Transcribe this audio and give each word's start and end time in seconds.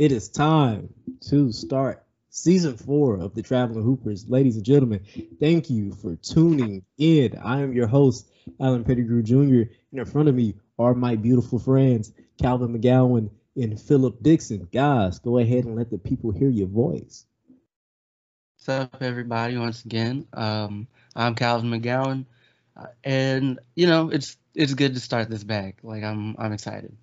it 0.00 0.12
is 0.12 0.30
time 0.30 0.88
to 1.20 1.52
start 1.52 2.02
season 2.30 2.74
four 2.78 3.16
of 3.16 3.34
the 3.34 3.42
Traveling 3.42 3.84
Hoopers. 3.84 4.30
Ladies 4.30 4.56
and 4.56 4.64
gentlemen, 4.64 5.04
thank 5.38 5.68
you 5.68 5.92
for 5.92 6.16
tuning 6.16 6.86
in. 6.96 7.36
I 7.36 7.60
am 7.60 7.74
your 7.74 7.86
host, 7.86 8.26
Alan 8.58 8.82
Pettigrew 8.82 9.22
Jr. 9.22 9.70
And 9.90 10.00
in 10.00 10.06
front 10.06 10.30
of 10.30 10.34
me 10.34 10.54
are 10.78 10.94
my 10.94 11.16
beautiful 11.16 11.58
friends, 11.58 12.14
Calvin 12.40 12.80
McGowan 12.80 13.28
and 13.54 13.78
Philip 13.78 14.22
Dixon. 14.22 14.68
Guys, 14.72 15.18
go 15.18 15.36
ahead 15.36 15.66
and 15.66 15.76
let 15.76 15.90
the 15.90 15.98
people 15.98 16.30
hear 16.30 16.48
your 16.48 16.68
voice. 16.68 17.26
What's 18.56 18.70
up, 18.70 19.02
everybody? 19.02 19.58
Once 19.58 19.84
again, 19.84 20.26
um, 20.32 20.88
I'm 21.14 21.34
Calvin 21.34 21.70
McGowan, 21.70 22.24
uh, 22.74 22.86
and 23.04 23.58
you 23.76 23.86
know 23.86 24.08
it's 24.08 24.38
it's 24.54 24.72
good 24.72 24.94
to 24.94 25.00
start 25.00 25.28
this 25.28 25.44
back. 25.44 25.80
Like 25.82 26.04
I'm 26.04 26.36
I'm 26.38 26.54
excited. 26.54 26.96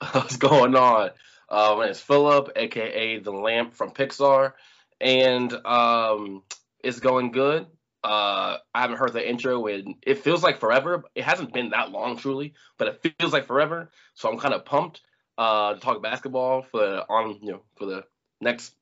What's 0.12 0.36
going 0.36 0.76
on? 0.76 1.10
Uh, 1.48 1.76
name 1.80 1.94
Philip, 1.94 2.50
aka 2.56 3.18
the 3.18 3.32
Lamp 3.32 3.74
from 3.74 3.90
Pixar, 3.90 4.52
and 5.00 5.52
um, 5.66 6.42
it's 6.82 7.00
going 7.00 7.32
good. 7.32 7.66
Uh, 8.02 8.58
I 8.74 8.82
haven't 8.82 8.98
heard 8.98 9.14
the 9.14 9.26
intro, 9.26 9.66
and 9.66 9.94
it 10.02 10.18
feels 10.18 10.42
like 10.42 10.58
forever. 10.58 11.04
It 11.14 11.24
hasn't 11.24 11.54
been 11.54 11.70
that 11.70 11.90
long, 11.90 12.16
truly, 12.16 12.54
but 12.76 12.88
it 12.88 13.14
feels 13.18 13.32
like 13.32 13.46
forever. 13.46 13.90
So 14.14 14.30
I'm 14.30 14.38
kind 14.38 14.52
of 14.52 14.64
pumped 14.64 15.00
uh, 15.38 15.74
to 15.74 15.80
talk 15.80 16.02
basketball 16.02 16.62
for 16.62 17.04
on 17.08 17.38
you 17.42 17.52
know 17.52 17.62
for 17.76 17.86
the 17.86 18.04
next 18.40 18.74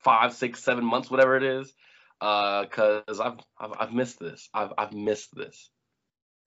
five, 0.00 0.32
six, 0.32 0.62
seven 0.62 0.84
months, 0.84 1.10
whatever 1.10 1.36
it 1.36 1.42
is, 1.42 1.72
because 2.20 3.20
uh, 3.20 3.22
I've, 3.24 3.38
I've 3.58 3.76
I've 3.80 3.92
missed 3.92 4.18
this. 4.18 4.48
I've 4.52 4.72
I've 4.76 4.92
missed 4.92 5.34
this. 5.34 5.70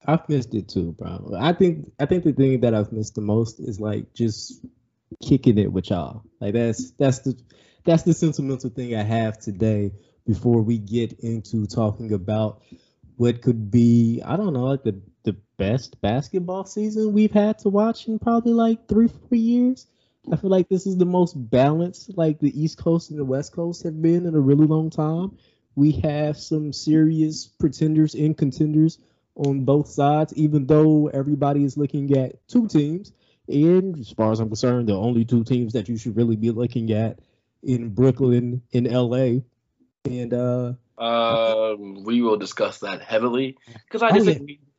I've 0.06 0.28
missed 0.28 0.54
it 0.54 0.68
too, 0.68 0.92
bro. 0.92 1.32
I 1.38 1.52
think 1.52 1.92
I 1.98 2.06
think 2.06 2.24
the 2.24 2.32
thing 2.32 2.60
that 2.60 2.74
I've 2.74 2.92
missed 2.92 3.14
the 3.14 3.20
most 3.20 3.60
is 3.60 3.80
like 3.80 4.12
just 4.14 4.64
kicking 5.22 5.58
it 5.58 5.72
with 5.72 5.90
y'all. 5.90 6.22
Like 6.40 6.54
that's 6.54 6.92
that's 6.92 7.20
the 7.20 7.38
that's 7.84 8.02
the 8.04 8.14
sentimental 8.14 8.70
thing 8.70 8.94
I 8.94 9.02
have 9.02 9.38
today 9.38 9.92
before 10.26 10.62
we 10.62 10.78
get 10.78 11.12
into 11.20 11.66
talking 11.66 12.12
about 12.12 12.62
what 13.16 13.42
could 13.42 13.70
be 13.70 14.22
I 14.24 14.36
don't 14.36 14.52
know 14.52 14.64
like 14.64 14.84
the 14.84 15.00
the 15.24 15.36
best 15.56 16.00
basketball 16.00 16.64
season 16.64 17.12
we've 17.12 17.32
had 17.32 17.58
to 17.60 17.68
watch 17.68 18.08
in 18.08 18.18
probably 18.18 18.52
like 18.52 18.88
three 18.88 19.08
four 19.08 19.38
years. 19.38 19.86
I 20.30 20.36
feel 20.36 20.50
like 20.50 20.68
this 20.68 20.86
is 20.86 20.96
the 20.96 21.04
most 21.04 21.34
balanced 21.34 22.16
like 22.16 22.38
the 22.38 22.60
East 22.60 22.78
Coast 22.78 23.10
and 23.10 23.18
the 23.18 23.24
West 23.24 23.52
Coast 23.52 23.82
have 23.82 24.00
been 24.00 24.26
in 24.26 24.34
a 24.34 24.40
really 24.40 24.66
long 24.66 24.90
time. 24.90 25.36
We 25.74 25.92
have 26.02 26.36
some 26.36 26.72
serious 26.72 27.46
pretenders 27.46 28.14
and 28.14 28.36
contenders 28.36 28.98
on 29.34 29.64
both 29.64 29.88
sides, 29.88 30.34
even 30.34 30.66
though 30.66 31.08
everybody 31.08 31.64
is 31.64 31.76
looking 31.76 32.16
at 32.16 32.46
two 32.48 32.68
teams. 32.68 33.12
And 33.52 33.98
as 33.98 34.10
far 34.10 34.32
as 34.32 34.40
I'm 34.40 34.48
concerned, 34.48 34.88
the 34.88 34.96
only 34.96 35.24
two 35.26 35.44
teams 35.44 35.74
that 35.74 35.88
you 35.88 35.98
should 35.98 36.16
really 36.16 36.36
be 36.36 36.50
looking 36.50 36.90
at 36.92 37.18
in 37.62 37.90
Brooklyn, 37.90 38.62
in 38.72 38.84
LA. 38.84 39.40
And 40.04 40.32
uh 40.34 40.72
um, 40.98 42.04
we 42.04 42.22
will 42.22 42.36
discuss 42.36 42.78
that 42.80 43.02
heavily 43.02 43.58
because 43.86 44.02
I 44.02 44.10
disagree. 44.12 44.60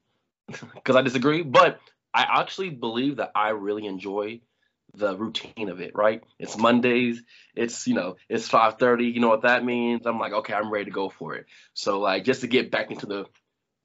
Because 0.76 0.98
I 0.98 1.02
disagree, 1.02 1.42
but 1.42 1.80
I 2.14 2.42
actually 2.42 2.70
believe 2.70 3.16
that 3.16 3.32
I 3.34 3.50
really 3.50 3.88
enjoy 3.88 4.42
the 4.94 5.16
routine 5.16 5.70
of 5.70 5.80
it. 5.80 5.96
Right? 5.96 6.22
It's 6.38 6.58
Mondays. 6.58 7.24
It's 7.56 7.88
you 7.88 7.96
know 7.96 8.18
it's 8.30 8.50
5:30. 8.50 9.14
You 9.14 9.20
know 9.22 9.30
what 9.30 9.44
that 9.44 9.64
means? 9.64 10.06
I'm 10.06 10.20
like, 10.20 10.34
okay, 10.34 10.54
I'm 10.54 10.72
ready 10.72 10.86
to 10.86 10.92
go 10.92 11.10
for 11.10 11.36
it. 11.36 11.46
So 11.74 12.00
like 12.00 12.26
just 12.26 12.42
to 12.42 12.48
get 12.48 12.72
back 12.72 12.92
into 12.92 13.06
the 13.06 13.26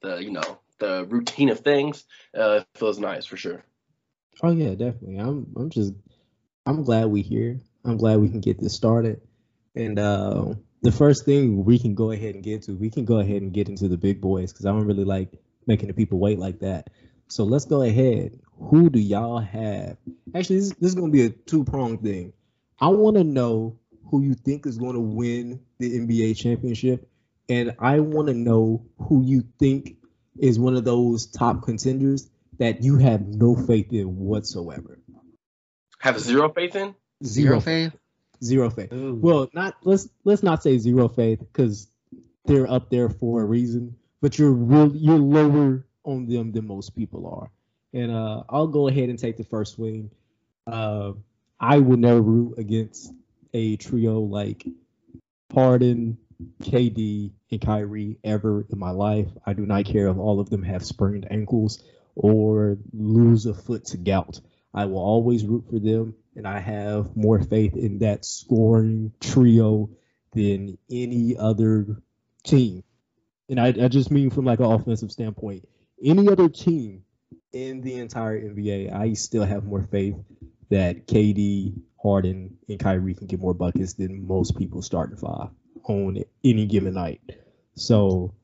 the 0.01 0.17
you 0.17 0.31
know 0.31 0.59
the 0.79 1.05
routine 1.05 1.49
of 1.49 1.61
things 1.61 2.05
uh, 2.37 2.61
feels 2.75 2.99
nice 2.99 3.25
for 3.25 3.37
sure. 3.37 3.63
Oh 4.41 4.51
yeah, 4.51 4.69
definitely. 4.69 5.17
I'm 5.17 5.47
I'm 5.55 5.69
just 5.69 5.93
I'm 6.65 6.83
glad 6.83 7.07
we 7.07 7.21
here. 7.21 7.59
I'm 7.83 7.97
glad 7.97 8.19
we 8.19 8.29
can 8.29 8.41
get 8.41 8.59
this 8.59 8.73
started. 8.73 9.21
And 9.75 9.99
uh, 9.99 10.53
the 10.81 10.91
first 10.91 11.25
thing 11.25 11.63
we 11.65 11.79
can 11.79 11.95
go 11.95 12.11
ahead 12.11 12.35
and 12.35 12.43
get 12.43 12.63
to, 12.63 12.73
we 12.73 12.89
can 12.89 13.05
go 13.05 13.19
ahead 13.19 13.41
and 13.41 13.53
get 13.53 13.69
into 13.69 13.87
the 13.87 13.97
big 13.97 14.21
boys 14.21 14.51
because 14.51 14.65
I 14.65 14.71
don't 14.71 14.85
really 14.85 15.05
like 15.05 15.31
making 15.67 15.87
the 15.87 15.93
people 15.93 16.19
wait 16.19 16.39
like 16.39 16.59
that. 16.59 16.89
So 17.27 17.43
let's 17.43 17.65
go 17.65 17.81
ahead. 17.83 18.39
Who 18.59 18.89
do 18.89 18.99
y'all 18.99 19.39
have? 19.39 19.97
Actually, 20.35 20.59
this, 20.59 20.69
this 20.79 20.89
is 20.89 20.95
going 20.95 21.11
to 21.11 21.17
be 21.17 21.25
a 21.25 21.29
two 21.29 21.63
pronged 21.63 22.01
thing. 22.01 22.33
I 22.81 22.87
want 22.87 23.17
to 23.17 23.23
know 23.23 23.77
who 24.09 24.21
you 24.21 24.33
think 24.33 24.65
is 24.65 24.77
going 24.77 24.95
to 24.95 24.99
win 24.99 25.61
the 25.77 25.99
NBA 25.99 26.37
championship, 26.37 27.07
and 27.47 27.75
I 27.79 27.99
want 27.99 28.27
to 28.27 28.33
know 28.33 28.85
who 28.97 29.23
you 29.23 29.43
think 29.59 29.97
is 30.37 30.57
one 30.59 30.75
of 30.75 30.85
those 30.85 31.27
top 31.27 31.63
contenders 31.63 32.29
that 32.59 32.83
you 32.83 32.97
have 32.97 33.25
no 33.25 33.55
faith 33.55 33.91
in 33.91 34.17
whatsoever. 34.17 34.99
Have 35.99 36.19
zero 36.19 36.49
faith 36.49 36.75
in? 36.75 36.93
Zero, 37.23 37.59
zero 37.59 37.59
faith. 37.59 37.93
Zero 38.43 38.69
faith. 38.69 38.93
Ooh. 38.93 39.19
Well, 39.21 39.49
not 39.53 39.75
let's 39.83 40.07
let's 40.23 40.43
not 40.43 40.63
say 40.63 40.77
zero 40.77 41.07
faith 41.09 41.39
because 41.39 41.87
they're 42.45 42.69
up 42.69 42.89
there 42.89 43.09
for 43.09 43.41
a 43.41 43.45
reason. 43.45 43.95
But 44.21 44.37
you're 44.37 44.51
real 44.51 44.95
you're 44.95 45.17
lower 45.17 45.85
on 46.03 46.27
them 46.27 46.51
than 46.51 46.67
most 46.67 46.95
people 46.95 47.27
are. 47.27 47.51
And 47.99 48.11
uh, 48.11 48.43
I'll 48.49 48.67
go 48.67 48.87
ahead 48.87 49.09
and 49.09 49.17
take 49.17 49.37
the 49.37 49.43
first 49.43 49.75
swing. 49.75 50.11
Uh, 50.67 51.13
I 51.59 51.79
would 51.79 51.99
never 51.99 52.21
root 52.21 52.57
against 52.57 53.11
a 53.53 53.75
trio 53.77 54.19
like 54.19 54.65
Harden, 55.53 56.17
KD, 56.61 57.31
and 57.51 57.61
Kyrie 57.61 58.17
ever 58.23 58.65
in 58.71 58.77
my 58.77 58.91
life. 58.91 59.27
I 59.45 59.53
do 59.53 59.65
not 59.65 59.85
care 59.85 60.07
if 60.07 60.17
all 60.17 60.39
of 60.39 60.49
them 60.49 60.63
have 60.63 60.85
sprained 60.85 61.27
ankles 61.29 61.83
or 62.15 62.77
lose 62.93 63.45
a 63.45 63.53
foot 63.53 63.85
to 63.85 63.97
gout. 63.97 64.39
I 64.73 64.85
will 64.85 64.99
always 64.99 65.45
root 65.45 65.65
for 65.69 65.79
them, 65.79 66.15
and 66.35 66.47
I 66.47 66.59
have 66.59 67.15
more 67.15 67.41
faith 67.41 67.75
in 67.75 67.99
that 67.99 68.25
scoring 68.25 69.13
trio 69.19 69.89
than 70.33 70.77
any 70.91 71.35
other 71.37 72.01
team. 72.43 72.83
And 73.49 73.59
I, 73.59 73.67
I 73.67 73.87
just 73.87 74.11
mean 74.11 74.29
from 74.29 74.45
like 74.45 74.59
an 74.59 74.71
offensive 74.71 75.11
standpoint. 75.11 75.67
Any 76.03 76.29
other 76.29 76.49
team 76.49 77.03
in 77.51 77.81
the 77.81 77.95
entire 77.95 78.39
NBA, 78.39 78.93
I 78.93 79.13
still 79.13 79.43
have 79.43 79.65
more 79.65 79.83
faith 79.83 80.15
that 80.69 81.07
KD, 81.07 81.81
Harden, 82.01 82.57
and 82.67 82.79
Kyrie 82.79 83.15
can 83.15 83.27
get 83.27 83.39
more 83.39 83.55
buckets 83.55 83.93
than 83.93 84.27
most 84.27 84.57
people 84.57 84.81
starting 84.81 85.17
five 85.17 85.49
on 85.83 86.23
any 86.43 86.67
given 86.67 86.93
night. 86.93 87.21
So 87.73 88.35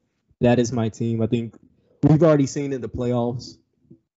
that 0.41 0.59
is 0.59 0.71
my 0.71 0.89
team. 0.89 1.21
I 1.21 1.27
think 1.27 1.55
we've 2.09 2.23
already 2.23 2.47
seen 2.47 2.73
in 2.73 2.81
the 2.81 2.89
playoffs 2.89 3.57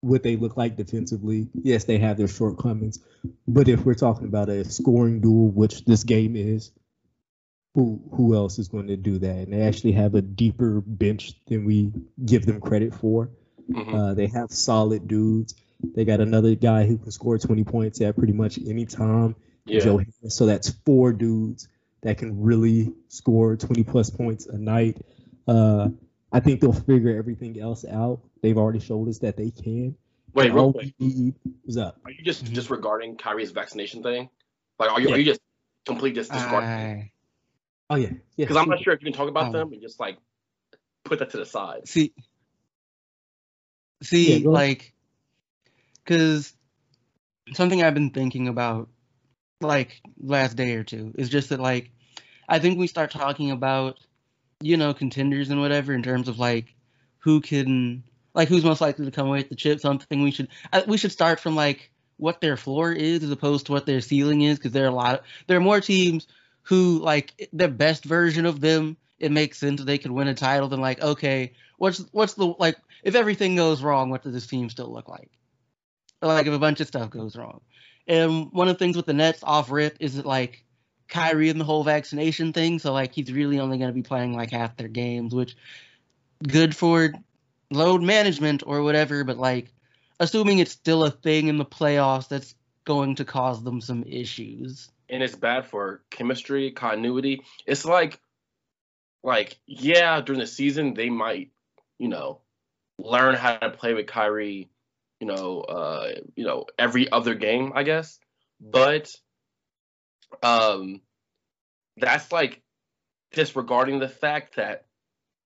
what 0.01 0.23
they 0.23 0.35
look 0.35 0.57
like 0.57 0.75
defensively. 0.75 1.47
Yes, 1.53 1.85
they 1.85 1.97
have 1.97 2.17
their 2.17 2.27
shortcomings, 2.27 2.99
but 3.47 3.67
if 3.67 3.85
we're 3.85 3.95
talking 3.95 4.27
about 4.27 4.49
a 4.49 4.63
scoring 4.65 5.21
duel, 5.21 5.49
which 5.49 5.85
this 5.85 6.03
game 6.03 6.35
is, 6.35 6.71
who 7.73 8.01
who 8.11 8.35
else 8.35 8.59
is 8.59 8.67
going 8.67 8.87
to 8.87 8.97
do 8.97 9.19
that? 9.19 9.37
And 9.37 9.53
they 9.53 9.61
actually 9.61 9.93
have 9.93 10.15
a 10.15 10.21
deeper 10.21 10.81
bench 10.81 11.33
than 11.45 11.65
we 11.65 11.91
give 12.23 12.45
them 12.45 12.59
credit 12.59 12.93
for. 12.93 13.29
Mm-hmm. 13.71 13.95
Uh, 13.95 14.13
they 14.13 14.27
have 14.27 14.51
solid 14.51 15.07
dudes. 15.07 15.55
They 15.95 16.05
got 16.05 16.19
another 16.19 16.55
guy 16.55 16.85
who 16.85 16.97
can 16.97 17.11
score 17.11 17.37
20 17.37 17.63
points 17.65 18.01
at 18.01 18.17
pretty 18.17 18.33
much 18.33 18.57
any 18.65 18.85
time. 18.85 19.35
Yeah. 19.65 19.81
Joe 19.81 20.01
so 20.29 20.45
that's 20.45 20.69
four 20.85 21.13
dudes 21.13 21.67
that 22.01 22.17
can 22.17 22.41
really 22.41 22.93
score 23.09 23.55
20 23.55 23.83
plus 23.83 24.09
points 24.09 24.45
a 24.47 24.57
night. 24.57 24.97
Uh, 25.47 25.89
I 26.37 26.39
think 26.39 26.61
they'll 26.61 26.71
figure 26.71 27.17
everything 27.17 27.59
else 27.59 27.83
out. 27.83 28.19
They've 28.43 28.55
already 28.55 28.79
showed 28.79 29.09
us 29.09 29.17
that 29.19 29.37
they 29.37 29.49
can. 29.49 29.95
Wait, 30.35 30.53
real 30.53 30.71
quick. 30.71 30.93
What's 31.63 31.77
up? 31.77 31.97
Are 32.05 32.11
you 32.11 32.23
just 32.23 32.45
mm-hmm. 32.45 32.53
disregarding 32.53 33.17
Kyrie's 33.17 33.49
vaccination 33.49 34.03
thing? 34.03 34.29
Like, 34.77 34.91
are 34.91 35.01
you 35.01 35.07
yeah. 35.09 35.15
are 35.15 35.17
you 35.17 35.25
just 35.25 35.41
completely 35.87 36.21
just 36.21 36.31
disregarding? 36.31 36.69
Uh, 37.89 37.93
oh 37.93 37.95
yeah, 37.95 38.11
because 38.37 38.53
yeah. 38.53 38.61
I'm 38.61 38.69
not 38.69 38.83
sure 38.83 38.93
if 38.93 39.01
you 39.01 39.05
can 39.05 39.13
talk 39.13 39.29
about 39.29 39.49
oh. 39.49 39.51
them 39.51 39.73
and 39.73 39.81
just 39.81 39.99
like 39.99 40.19
put 41.05 41.17
that 41.17 41.31
to 41.31 41.37
the 41.37 41.45
side. 41.47 41.87
See, 41.87 42.13
see, 44.03 44.41
yeah, 44.41 44.47
like, 44.47 44.93
because 46.05 46.53
something 47.53 47.81
I've 47.81 47.95
been 47.95 48.11
thinking 48.11 48.47
about, 48.47 48.89
like 49.59 50.03
last 50.21 50.55
day 50.55 50.75
or 50.75 50.83
two, 50.83 51.16
is 51.17 51.29
just 51.29 51.49
that 51.49 51.59
like, 51.59 51.90
I 52.47 52.59
think 52.59 52.78
we 52.78 52.85
start 52.85 53.09
talking 53.09 53.49
about, 53.49 53.97
you 54.61 54.77
know, 54.77 54.93
contenders 54.93 55.49
and 55.49 55.61
whatever 55.61 55.93
in 55.93 56.03
terms 56.03 56.27
of 56.27 56.39
like 56.39 56.75
who 57.19 57.41
can 57.41 58.03
like 58.33 58.47
who's 58.47 58.63
most 58.63 58.81
likely 58.81 59.05
to 59.05 59.11
come 59.11 59.27
away 59.27 59.39
with 59.39 59.49
the 59.49 59.55
chip. 59.55 59.79
Something 59.79 60.23
we 60.23 60.31
should 60.31 60.49
uh, 60.73 60.83
we 60.87 60.97
should 60.97 61.11
start 61.11 61.39
from 61.39 61.55
like 61.55 61.91
what 62.17 62.41
their 62.41 62.57
floor 62.57 62.91
is 62.91 63.23
as 63.23 63.31
opposed 63.31 63.67
to 63.67 63.71
what 63.71 63.85
their 63.85 64.01
ceiling 64.01 64.41
is 64.41 64.57
because 64.57 64.71
there 64.71 64.85
are 64.85 64.89
a 64.89 64.91
lot 64.91 65.19
of, 65.19 65.25
there 65.45 65.57
are 65.57 65.61
more 65.61 65.79
teams 65.79 66.27
who 66.63 66.99
like 66.99 67.49
the 67.53 67.67
best 67.67 68.03
version 68.03 68.45
of 68.45 68.59
them 68.59 68.97
it 69.19 69.31
makes 69.31 69.57
sense 69.57 69.83
they 69.83 69.97
could 69.97 70.11
win 70.11 70.27
a 70.27 70.33
title 70.33 70.67
than 70.67 70.81
like 70.81 71.01
okay 71.01 71.53
what's 71.77 71.99
what's 72.11 72.33
the 72.33 72.45
like 72.59 72.75
if 73.03 73.15
everything 73.15 73.55
goes 73.55 73.81
wrong 73.81 74.09
what 74.09 74.23
does 74.23 74.33
this 74.33 74.47
team 74.47 74.69
still 74.69 74.91
look 74.91 75.07
like 75.07 75.29
or, 76.21 76.27
like 76.27 76.47
if 76.47 76.53
a 76.53 76.59
bunch 76.59 76.81
of 76.81 76.87
stuff 76.87 77.09
goes 77.09 77.35
wrong 77.37 77.61
and 78.07 78.51
one 78.51 78.67
of 78.67 78.75
the 78.75 78.79
things 78.79 78.97
with 78.97 79.05
the 79.05 79.13
Nets 79.13 79.43
off 79.43 79.71
rip 79.71 79.97
is 79.99 80.15
that 80.15 80.25
like 80.25 80.65
Kyrie 81.07 81.49
and 81.49 81.59
the 81.59 81.65
whole 81.65 81.83
vaccination 81.83 82.53
thing 82.53 82.79
so 82.79 82.93
like 82.93 83.13
he's 83.13 83.31
really 83.31 83.59
only 83.59 83.77
going 83.77 83.89
to 83.89 83.93
be 83.93 84.01
playing 84.01 84.35
like 84.35 84.51
half 84.51 84.75
their 84.77 84.87
games 84.87 85.33
which 85.33 85.55
good 86.45 86.75
for 86.75 87.13
load 87.71 88.01
management 88.01 88.63
or 88.65 88.81
whatever, 88.83 89.23
but 89.23 89.37
like 89.37 89.73
assuming 90.19 90.59
it's 90.59 90.71
still 90.71 91.03
a 91.03 91.11
thing 91.11 91.47
in 91.47 91.57
the 91.57 91.65
playoffs, 91.65 92.27
that's 92.27 92.55
going 92.85 93.15
to 93.15 93.25
cause 93.25 93.63
them 93.63 93.81
some 93.81 94.03
issues. 94.03 94.89
And 95.09 95.23
it's 95.23 95.35
bad 95.35 95.65
for 95.65 96.01
chemistry, 96.09 96.71
continuity. 96.71 97.43
It's 97.65 97.85
like, 97.85 98.19
like 99.23 99.57
yeah, 99.65 100.21
during 100.21 100.39
the 100.39 100.47
season 100.47 100.93
they 100.93 101.09
might, 101.09 101.51
you 101.97 102.07
know, 102.07 102.41
learn 102.97 103.35
how 103.35 103.57
to 103.57 103.69
play 103.69 103.93
with 103.93 104.07
Kyrie, 104.07 104.69
you 105.19 105.27
know, 105.27 105.61
uh, 105.61 106.11
you 106.35 106.45
know, 106.45 106.65
every 106.77 107.11
other 107.11 107.35
game, 107.35 107.71
I 107.75 107.83
guess. 107.83 108.19
But 108.59 109.13
um 110.44 111.02
that's 111.97 112.32
like 112.32 112.62
disregarding 113.32 114.00
the 114.00 114.09
fact 114.09 114.56
that 114.56 114.85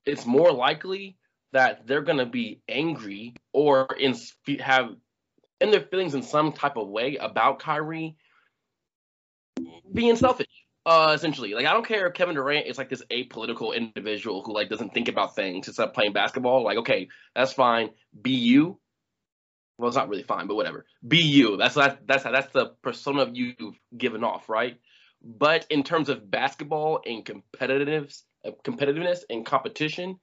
it's 0.06 0.26
more 0.26 0.52
likely 0.52 1.18
that 1.54 1.86
they're 1.88 2.02
going 2.02 2.18
to 2.18 2.26
be 2.26 2.62
angry 2.68 3.36
or 3.54 3.88
in 4.00 4.16
have 4.60 4.96
in 5.60 5.72
their 5.72 5.82
feelings 5.82 6.16
in 6.16 6.24
some 6.24 6.52
type 6.52 6.78
of 6.78 6.88
way 6.88 7.18
about 7.18 7.60
Kyrie 7.60 8.16
being 9.94 10.16
selfish. 10.16 10.48
Uh, 10.84 11.12
essentially, 11.16 11.54
like 11.54 11.68
I 11.68 11.74
don't 11.74 11.86
care 11.86 12.08
if 12.08 12.16
Kevin 12.16 12.34
Durant 12.34 12.66
is 12.66 12.80
like 12.80 12.90
this 12.90 13.04
apolitical 13.12 13.76
individual 13.76 14.42
who 14.42 14.52
like 14.52 14.68
doesn't 14.68 14.96
think 14.96 15.10
about 15.10 15.36
things 15.36 15.68
except 15.68 15.94
playing 15.94 16.14
basketball. 16.14 16.64
Like, 16.64 16.80
okay, 16.80 17.08
that's 17.36 17.54
fine. 17.54 17.92
Be 18.20 18.32
you. 18.32 18.80
Well, 19.82 19.88
it's 19.88 19.98
not 19.98 20.10
really 20.10 20.22
fine, 20.22 20.46
but 20.46 20.54
whatever. 20.54 20.86
Be 21.06 21.18
you. 21.18 21.58
That's 21.58 21.74
that, 21.74 22.06
that's 22.06 22.24
that's 22.24 22.54
the 22.54 22.68
persona 22.84 23.28
you've 23.34 23.80
given 23.98 24.24
off, 24.24 24.48
right? 24.48 24.78
But 25.24 25.66
in 25.72 25.82
terms 25.82 26.10
of 26.10 26.30
basketball 26.30 27.02
and 27.04 27.26
competitiveness, 27.26 28.22
uh, 28.46 28.52
competitiveness 28.64 29.22
and 29.28 29.44
competition, 29.44 30.20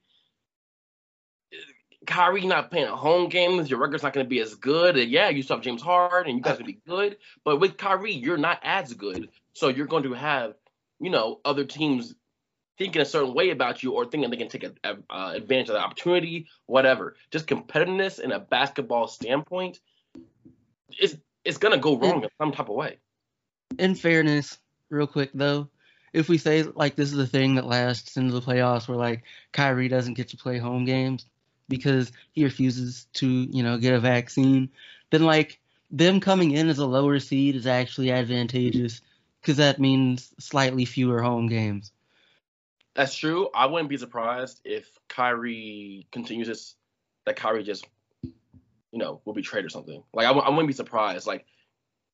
Kyrie 2.07 2.45
not 2.45 2.71
playing 2.71 2.85
at 2.85 2.93
home 2.93 3.27
games, 3.27 3.69
your 3.69 3.79
record's 3.79 4.01
not 4.01 4.13
going 4.13 4.25
to 4.25 4.29
be 4.29 4.39
as 4.39 4.55
good. 4.55 4.97
And 4.97 5.11
yeah, 5.11 5.27
you 5.27 5.43
still 5.43 5.57
have 5.57 5.63
James 5.63 5.81
Harden, 5.81 6.29
and 6.29 6.37
you 6.37 6.43
guys 6.43 6.57
will 6.57 6.65
be 6.65 6.79
good. 6.87 7.17
But 7.43 7.59
with 7.59 7.75
Kyrie, 7.75 8.13
you're 8.13 8.37
not 8.37 8.61
as 8.63 8.93
good, 8.93 9.27
so 9.51 9.67
you're 9.67 9.87
going 9.87 10.03
to 10.03 10.13
have, 10.13 10.53
you 11.01 11.09
know, 11.09 11.41
other 11.43 11.65
teams 11.65 12.15
thinking 12.79 13.01
a 13.01 13.05
certain 13.05 13.33
way 13.33 13.51
about 13.51 13.83
you 13.83 13.91
or 13.91 14.05
thinking 14.05 14.31
they 14.31 14.37
can 14.37 14.47
take 14.47 14.63
a, 14.63 14.73
a, 14.83 14.97
uh, 15.09 15.33
advantage 15.35 15.67
of 15.67 15.75
the 15.75 15.81
opportunity, 15.81 16.47
whatever. 16.65 17.15
Just 17.29 17.45
competitiveness 17.45 18.19
in 18.19 18.31
a 18.31 18.39
basketball 18.39 19.07
standpoint, 19.07 19.79
it's 20.89 21.15
it's 21.45 21.57
going 21.57 21.73
to 21.73 21.79
go 21.79 21.97
wrong 21.97 22.19
in, 22.19 22.23
in 22.23 22.29
some 22.39 22.51
type 22.51 22.69
of 22.69 22.75
way. 22.75 22.97
In 23.77 23.95
fairness, 23.95 24.57
real 24.89 25.07
quick 25.07 25.29
though, 25.33 25.69
if 26.13 26.29
we 26.29 26.37
say 26.37 26.63
like 26.63 26.95
this 26.95 27.11
is 27.11 27.19
a 27.19 27.27
thing 27.27 27.55
that 27.55 27.67
lasts 27.67 28.17
into 28.17 28.33
the 28.33 28.41
playoffs, 28.41 28.87
where 28.87 28.97
like 28.97 29.23
Kyrie 29.51 29.89
doesn't 29.89 30.15
get 30.15 30.29
to 30.29 30.37
play 30.37 30.57
home 30.57 30.85
games 30.85 31.25
because 31.67 32.11
he 32.31 32.45
refuses 32.45 33.07
to, 33.13 33.27
you 33.27 33.61
know, 33.61 33.77
get 33.77 33.93
a 33.93 33.99
vaccine, 33.99 34.69
then 35.11 35.23
like 35.23 35.59
them 35.91 36.19
coming 36.19 36.51
in 36.51 36.69
as 36.69 36.79
a 36.79 36.85
lower 36.85 37.19
seed 37.19 37.55
is 37.55 37.67
actually 37.67 38.11
advantageous 38.11 39.01
because 39.41 39.57
that 39.57 39.79
means 39.79 40.33
slightly 40.39 40.85
fewer 40.85 41.21
home 41.21 41.47
games. 41.47 41.91
That's 42.99 43.15
true. 43.15 43.47
I 43.55 43.65
wouldn't 43.65 43.87
be 43.87 43.95
surprised 43.95 44.59
if 44.65 44.85
Kyrie 45.07 46.05
continues 46.11 46.49
this, 46.49 46.75
that 47.25 47.37
Kyrie 47.37 47.63
just, 47.63 47.87
you 48.21 48.99
know, 48.99 49.21
will 49.23 49.31
be 49.31 49.41
traded 49.41 49.67
or 49.67 49.69
something. 49.69 50.03
Like 50.13 50.25
I 50.25 50.31
w- 50.31 50.45
I 50.45 50.49
wouldn't 50.49 50.67
be 50.67 50.73
surprised. 50.73 51.25
Like, 51.25 51.45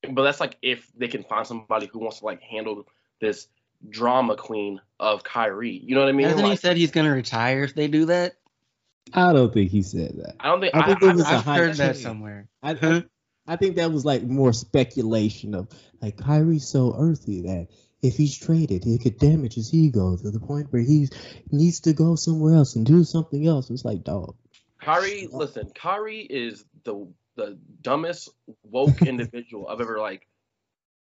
but 0.08 0.22
that's 0.22 0.40
like 0.40 0.58
if 0.62 0.88
they 0.96 1.08
can 1.08 1.24
find 1.24 1.48
somebody 1.48 1.90
who 1.92 1.98
wants 1.98 2.20
to 2.20 2.26
like 2.26 2.40
handle 2.44 2.88
this 3.20 3.48
drama 3.90 4.36
queen 4.36 4.80
of 5.00 5.24
Kyrie. 5.24 5.72
You 5.72 5.96
know 5.96 6.02
what 6.02 6.10
I 6.10 6.12
mean? 6.12 6.28
Hasn't 6.28 6.44
like, 6.44 6.52
he 6.52 6.58
said 6.58 6.78
he's 6.78 6.92
gonna 6.92 7.16
retire 7.16 7.64
if 7.64 7.74
they 7.74 7.88
do 7.88 8.06
that? 8.06 8.36
I 9.12 9.34
don't 9.34 9.52
think 9.52 9.72
he 9.72 9.82
said 9.82 10.16
that. 10.18 10.36
I 10.40 10.50
don't 10.50 10.62
think. 10.62 10.76
I 10.76 10.86
think 10.86 11.02
I, 11.02 11.10
it 11.10 11.16
was 11.16 11.26
I, 11.26 11.34
a 11.34 11.38
I've 11.38 11.46
high 11.46 11.58
heard 11.58 11.74
that 11.78 11.94
chance. 11.94 12.02
somewhere. 12.04 12.48
I, 12.62 12.74
I, 12.80 13.04
I 13.48 13.56
think 13.56 13.78
that 13.78 13.92
was 13.92 14.06
like 14.06 14.22
more 14.22 14.54
speculation 14.54 15.56
of 15.56 15.68
like 16.00 16.18
Kyrie's 16.18 16.68
so 16.68 16.96
earthy 16.96 17.42
that 17.42 17.70
if 18.06 18.16
he's 18.16 18.38
traded, 18.38 18.86
it 18.86 19.02
could 19.02 19.18
damage 19.18 19.56
his 19.56 19.74
ego 19.74 20.16
to 20.16 20.32
the 20.32 20.40
point 20.40 20.72
where 20.72 20.82
he 20.82 21.10
needs 21.52 21.82
to 21.82 21.94
go 21.94 22.16
somewhere 22.16 22.56
else 22.56 22.76
and 22.76 22.86
do 22.86 23.04
something 23.04 23.48
else. 23.48 23.70
It's 23.70 23.86
like, 23.86 24.04
dog. 24.04 24.36
Kyrie, 24.82 25.28
listen, 25.32 25.72
Kyrie 25.74 26.22
is 26.22 26.64
the 26.84 27.08
the 27.36 27.58
dumbest 27.82 28.30
woke 28.64 29.02
individual 29.06 29.68
I've 29.68 29.82
ever 29.82 30.00
like 30.00 30.28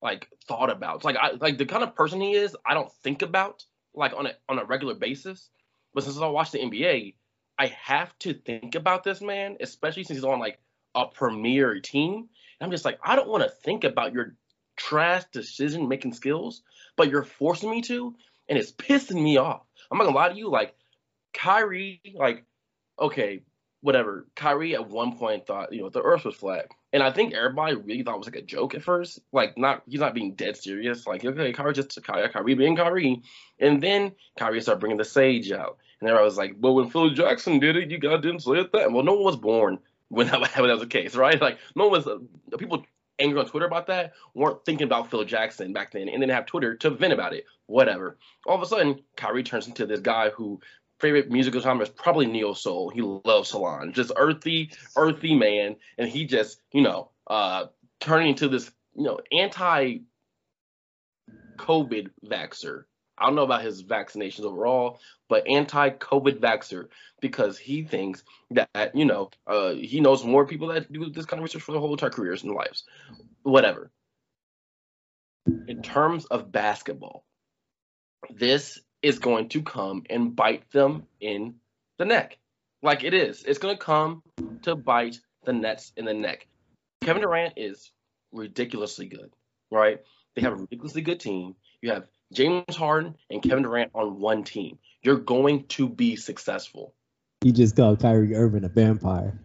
like 0.01 0.29
thought 0.47 0.71
about. 0.71 0.97
It's 0.97 1.05
like 1.05 1.17
I 1.17 1.33
like 1.33 1.59
the 1.59 1.67
kind 1.67 1.83
of 1.83 1.95
person 1.95 2.21
he 2.21 2.33
is, 2.33 2.57
I 2.65 2.75
don't 2.75 2.93
think 3.03 3.23
about 3.23 3.65
like 3.95 4.13
on 4.15 4.27
a 4.27 4.33
on 4.49 4.59
a 4.59 4.65
regular 4.65 4.95
basis. 4.95 5.51
But 5.95 6.05
since 6.05 6.19
I 6.19 6.27
watch 6.27 6.51
the 6.51 6.59
NBA, 6.59 7.15
I 7.59 7.67
have 7.67 8.17
to 8.21 8.35
think 8.35 8.75
about 8.75 9.05
this 9.05 9.21
man, 9.21 9.57
especially 9.61 10.05
since 10.05 10.19
he's 10.19 10.25
on 10.25 10.39
like 10.39 10.59
a 10.95 11.07
premier 11.07 11.81
team. 11.81 12.15
And 12.15 12.67
I'm 12.67 12.71
just 12.71 12.85
like, 12.85 12.99
I 13.03 13.17
don't 13.17 13.29
want 13.29 13.43
to 13.43 13.51
think 13.51 13.85
about 13.85 14.13
your 14.13 14.35
trash 14.77 15.25
decision 15.33 15.89
making 15.89 16.15
skills, 16.15 16.63
but 16.99 17.09
you're 17.09 17.23
forcing 17.23 17.71
me 17.71 17.81
to, 17.81 18.15
and 18.49 18.59
it's 18.59 18.73
pissing 18.73 19.23
me 19.23 19.39
off. 19.39 19.63
I'm 19.91 19.97
not 19.97 20.05
gonna 20.05 20.17
lie 20.17 20.29
to 20.29 20.37
you, 20.37 20.51
like 20.51 20.75
Kyrie, 21.33 22.03
like, 22.15 22.45
okay, 23.01 23.43
whatever. 23.81 24.27
Kyrie 24.35 24.75
at 24.75 24.89
one 24.89 25.17
point 25.17 25.47
thought, 25.47 25.73
you 25.73 25.81
know, 25.81 25.89
the 25.89 26.03
earth 26.03 26.25
was 26.25 26.35
flat. 26.35 26.67
And 26.93 27.03
I 27.03 27.13
think 27.13 27.33
everybody 27.33 27.77
really 27.77 28.03
thought 28.03 28.17
it 28.17 28.19
was 28.19 28.27
like 28.27 28.37
a 28.37 28.43
joke 28.43 28.75
at 28.75 28.83
first. 28.83 29.21
Like 29.33 29.57
not 29.57 29.83
he's 29.87 30.01
not 30.01 30.15
being 30.15 30.35
dead 30.35 30.57
serious. 30.57 31.07
Like, 31.07 31.25
okay, 31.25 31.53
Kyrie 31.53 31.73
just 31.73 32.03
Kyrie, 32.03 32.29
Kyrie 32.29 32.55
being 32.55 32.77
Kyrie. 32.77 33.23
And 33.61 33.83
then 33.83 34.13
Kyrie 34.39 34.61
started 34.61 34.81
bringing 34.81 34.99
the 34.99 35.05
sage 35.05 35.53
out. 35.53 35.79
And 36.01 36.09
everybody 36.09 36.25
was 36.25 36.37
like, 36.37 36.57
well, 36.59 36.75
when 36.75 36.91
Phil 36.91 37.11
Jackson 37.11 37.61
did 37.61 37.77
it, 37.77 37.91
you 37.91 37.99
guys 37.99 38.23
didn't 38.23 38.41
say 38.41 38.67
that. 38.73 38.93
Well, 38.93 39.05
no 39.05 39.15
one 39.15 39.25
was 39.25 39.37
born 39.37 39.79
when 40.09 40.27
that, 40.29 40.41
when 40.41 40.51
that 40.51 40.73
was 40.73 40.81
the 40.81 40.87
case, 40.87 41.15
right? 41.15 41.41
Like 41.41 41.59
no 41.77 41.89
one 41.89 41.93
was 41.93 42.07
uh, 42.07 42.19
people 42.57 42.85
angry 43.19 43.41
on 43.41 43.47
Twitter 43.47 43.67
about 43.67 43.87
that 43.89 44.13
weren't 44.35 44.65
thinking 44.65 44.87
about 44.87 45.11
Phil 45.11 45.25
Jackson 45.25 45.73
back 45.73 45.93
then 45.93 46.09
and 46.09 46.23
then 46.23 46.29
have 46.29 46.47
Twitter 46.47 46.75
to 46.77 46.91
vent 46.91 47.13
about 47.13 47.33
it. 47.33 47.45
Whatever. 47.67 48.19
All 48.47 48.57
of 48.57 48.63
a 48.63 48.67
sudden, 48.67 49.01
Kyrie 49.17 49.43
turns 49.43 49.67
into 49.67 49.87
this 49.87 50.01
guy 50.01 50.31
who 50.31 50.61
favorite 51.01 51.31
musical 51.31 51.61
genre 51.61 51.85
is 51.85 51.91
probably 51.91 52.27
neo 52.27 52.53
soul. 52.53 52.91
He 52.91 53.03
loves 53.03 53.51
Solange, 53.51 53.95
just 53.95 54.13
earthy, 54.17 54.71
earthy 54.97 55.35
man, 55.35 55.77
and 55.97 56.09
he 56.09 56.27
just, 56.27 56.61
you 56.73 56.83
know, 56.83 57.11
uh, 57.27 57.67
turning 58.01 58.31
into 58.31 58.49
this, 58.49 58.71
you 58.95 59.05
know, 59.05 59.21
anti 59.33 59.99
COVID 61.57 62.11
vaxer. 62.25 62.85
I 63.21 63.27
don't 63.27 63.35
know 63.35 63.43
about 63.43 63.63
his 63.63 63.83
vaccinations 63.83 64.45
overall, 64.45 65.01
but 65.29 65.49
anti-COVID 65.49 66.39
vaxer 66.39 66.89
because 67.21 67.59
he 67.59 67.83
thinks 67.83 68.23
that 68.51 68.93
you 68.95 69.05
know 69.05 69.31
uh, 69.47 69.73
he 69.75 70.01
knows 70.01 70.25
more 70.25 70.47
people 70.47 70.69
that 70.69 70.91
do 70.93 71.11
this 71.11 71.27
kind 71.27 71.41
of 71.41 71.45
research 71.45 71.63
for 71.63 71.73
their 71.73 71.81
whole 71.81 71.93
entire 71.93 72.11
careers 72.11 72.43
and 72.43 72.55
lives, 72.55 72.85
whatever. 73.43 73.91
In 75.67 75.83
terms 75.83 76.27
of 76.27 76.53
basketball, 76.53 77.25
this 78.31 78.81
is 79.03 79.19
going 79.19 79.49
to 79.51 79.63
come 79.63 80.03
and 80.11 80.35
bite 80.35 80.71
them 80.71 81.07
in 81.21 81.55
the 81.99 82.05
neck, 82.05 82.39
like 82.83 83.05
it 83.05 83.15
is. 83.15 83.45
It's 83.45 83.59
going 83.59 83.77
to 83.77 83.83
come 83.83 84.23
to 84.63 84.75
bite 84.75 85.19
the 85.45 85.53
Nets 85.53 85.93
in 85.97 86.05
the 86.05 86.15
neck. 86.15 86.47
Kevin 87.01 87.23
Durant 87.23 87.55
is 87.57 87.91
ridiculously 88.33 89.07
good, 89.07 89.31
right? 89.71 90.01
They 90.35 90.43
have 90.43 90.53
a 90.53 90.57
ridiculously 90.57 91.03
good 91.03 91.21
team. 91.21 91.55
You 91.81 91.93
have 91.93 92.07
James 92.33 92.77
Harden 92.77 93.17
and 93.31 93.43
Kevin 93.43 93.63
Durant 93.63 93.91
on 93.95 94.21
one 94.21 94.45
team. 94.45 94.79
You're 95.03 95.17
going 95.17 95.65
to 95.69 95.89
be 95.89 96.17
successful. 96.17 96.95
You 97.43 97.53
just 97.53 97.77
called 97.77 98.01
Kyrie 98.01 98.35
Irving 98.35 98.65
a 98.65 98.69
vampire. 98.69 99.39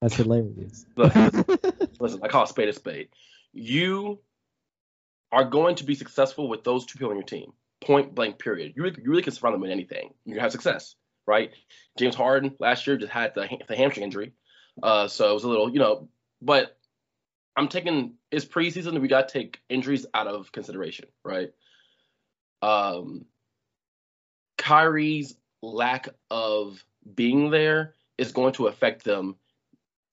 That's 0.00 0.14
hilarious. 0.14 0.86
Look, 0.96 1.14
listen, 2.00 2.20
I 2.22 2.28
call 2.28 2.44
a 2.44 2.46
spade 2.46 2.68
a 2.68 2.72
spade. 2.72 3.08
You 3.52 4.20
are 5.30 5.44
going 5.44 5.76
to 5.76 5.84
be 5.84 5.94
successful 5.94 6.48
with 6.48 6.64
those 6.64 6.86
two 6.86 6.98
people 6.98 7.10
on 7.10 7.16
your 7.16 7.24
team. 7.24 7.52
Point 7.80 8.14
blank, 8.14 8.38
period. 8.38 8.74
You 8.76 8.82
really, 8.84 9.02
you 9.02 9.10
really 9.10 9.22
can 9.22 9.32
surround 9.32 9.54
them 9.54 9.60
with 9.60 9.70
anything. 9.70 10.14
You're 10.24 10.36
gonna 10.36 10.42
have 10.42 10.52
success, 10.52 10.94
right? 11.26 11.50
James 11.98 12.14
Harden 12.14 12.54
last 12.60 12.86
year 12.86 12.96
just 12.96 13.12
had 13.12 13.34
the, 13.34 13.48
the 13.66 13.76
hamstring 13.76 14.04
injury, 14.04 14.32
uh, 14.82 15.08
so 15.08 15.30
it 15.30 15.34
was 15.34 15.44
a 15.44 15.48
little, 15.48 15.68
you 15.68 15.80
know. 15.80 16.08
But 16.40 16.76
I'm 17.56 17.68
taking 17.68 18.14
it's 18.30 18.44
preseason. 18.44 19.00
We 19.00 19.08
got 19.08 19.28
to 19.28 19.32
take 19.32 19.60
injuries 19.68 20.06
out 20.14 20.28
of 20.28 20.52
consideration, 20.52 21.06
right? 21.24 21.50
Um, 22.62 23.26
Kyrie's 24.56 25.34
lack 25.62 26.08
of 26.30 26.82
being 27.14 27.50
there 27.50 27.94
is 28.18 28.32
going 28.32 28.52
to 28.54 28.68
affect 28.68 29.04
them 29.04 29.36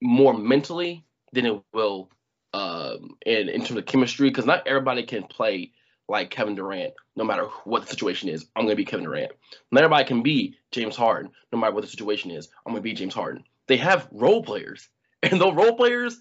more 0.01 0.33
mentally 0.33 1.05
than 1.33 1.45
it 1.45 1.61
will 1.73 2.09
um, 2.53 3.17
in, 3.25 3.49
in 3.49 3.61
terms 3.61 3.77
of 3.77 3.85
chemistry 3.85 4.29
because 4.29 4.45
not 4.45 4.67
everybody 4.67 5.03
can 5.03 5.23
play 5.23 5.71
like 6.07 6.31
Kevin 6.31 6.55
Durant 6.55 6.93
no 7.15 7.23
matter 7.23 7.45
what 7.65 7.83
the 7.83 7.87
situation 7.87 8.29
is. 8.29 8.45
I'm 8.55 8.63
going 8.63 8.71
to 8.71 8.75
be 8.75 8.85
Kevin 8.85 9.05
Durant. 9.05 9.31
Not 9.71 9.83
everybody 9.83 10.05
can 10.05 10.23
be 10.23 10.55
James 10.71 10.95
Harden 10.95 11.31
no 11.51 11.59
matter 11.59 11.73
what 11.73 11.81
the 11.81 11.89
situation 11.89 12.31
is. 12.31 12.49
I'm 12.65 12.73
going 12.73 12.81
to 12.81 12.89
be 12.89 12.93
James 12.93 13.13
Harden. 13.13 13.43
They 13.67 13.77
have 13.77 14.07
role 14.11 14.43
players, 14.43 14.89
and 15.23 15.39
those 15.39 15.53
role 15.53 15.75
players 15.75 16.19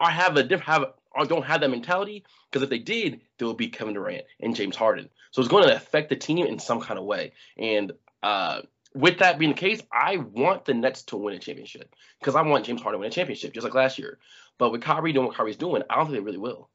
are 0.00 0.10
have 0.10 0.36
a 0.36 0.42
diff 0.42 0.60
have 0.60 0.86
don't 1.24 1.44
have 1.44 1.60
that 1.60 1.70
mentality 1.70 2.24
because 2.50 2.62
if 2.62 2.70
they 2.70 2.78
did, 2.78 3.20
they 3.38 3.46
would 3.46 3.56
be 3.56 3.68
Kevin 3.68 3.94
Durant 3.94 4.24
and 4.40 4.54
James 4.54 4.76
Harden. 4.76 5.08
So 5.30 5.40
it's 5.40 5.50
going 5.50 5.66
to 5.66 5.74
affect 5.74 6.08
the 6.08 6.16
team 6.16 6.46
in 6.46 6.58
some 6.58 6.80
kind 6.80 6.98
of 6.98 7.04
way. 7.04 7.32
And 7.56 7.92
uh, 8.22 8.62
with 8.94 9.18
that 9.18 9.38
being 9.38 9.52
the 9.52 9.58
case, 9.58 9.80
I 9.92 10.16
want 10.18 10.64
the 10.64 10.74
Nets 10.74 11.02
to 11.04 11.16
win 11.16 11.34
a 11.34 11.38
championship 11.38 11.94
because 12.20 12.34
I 12.34 12.42
want 12.42 12.66
James 12.66 12.82
Harden 12.82 12.98
to 12.98 13.00
win 13.00 13.08
a 13.08 13.12
championship 13.12 13.52
just 13.52 13.64
like 13.64 13.74
last 13.74 13.98
year. 13.98 14.18
But 14.58 14.72
with 14.72 14.82
Kyrie 14.82 15.12
doing 15.12 15.26
what 15.26 15.36
Kyrie's 15.36 15.56
doing, 15.56 15.82
I 15.88 15.96
don't 15.96 16.06
think 16.06 16.18
they 16.18 16.24
really 16.24 16.38
will. 16.38 16.68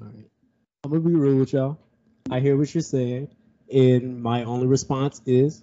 All 0.00 0.08
right. 0.08 0.28
I'm 0.84 0.90
gonna 0.90 1.02
be 1.02 1.14
real 1.14 1.36
with 1.36 1.52
y'all. 1.52 1.78
I 2.30 2.40
hear 2.40 2.56
what 2.56 2.74
you're 2.74 2.82
saying, 2.82 3.28
and 3.72 4.22
my 4.22 4.44
only 4.44 4.66
response 4.66 5.20
is 5.26 5.62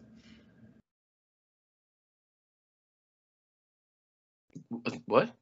What? 5.05 5.35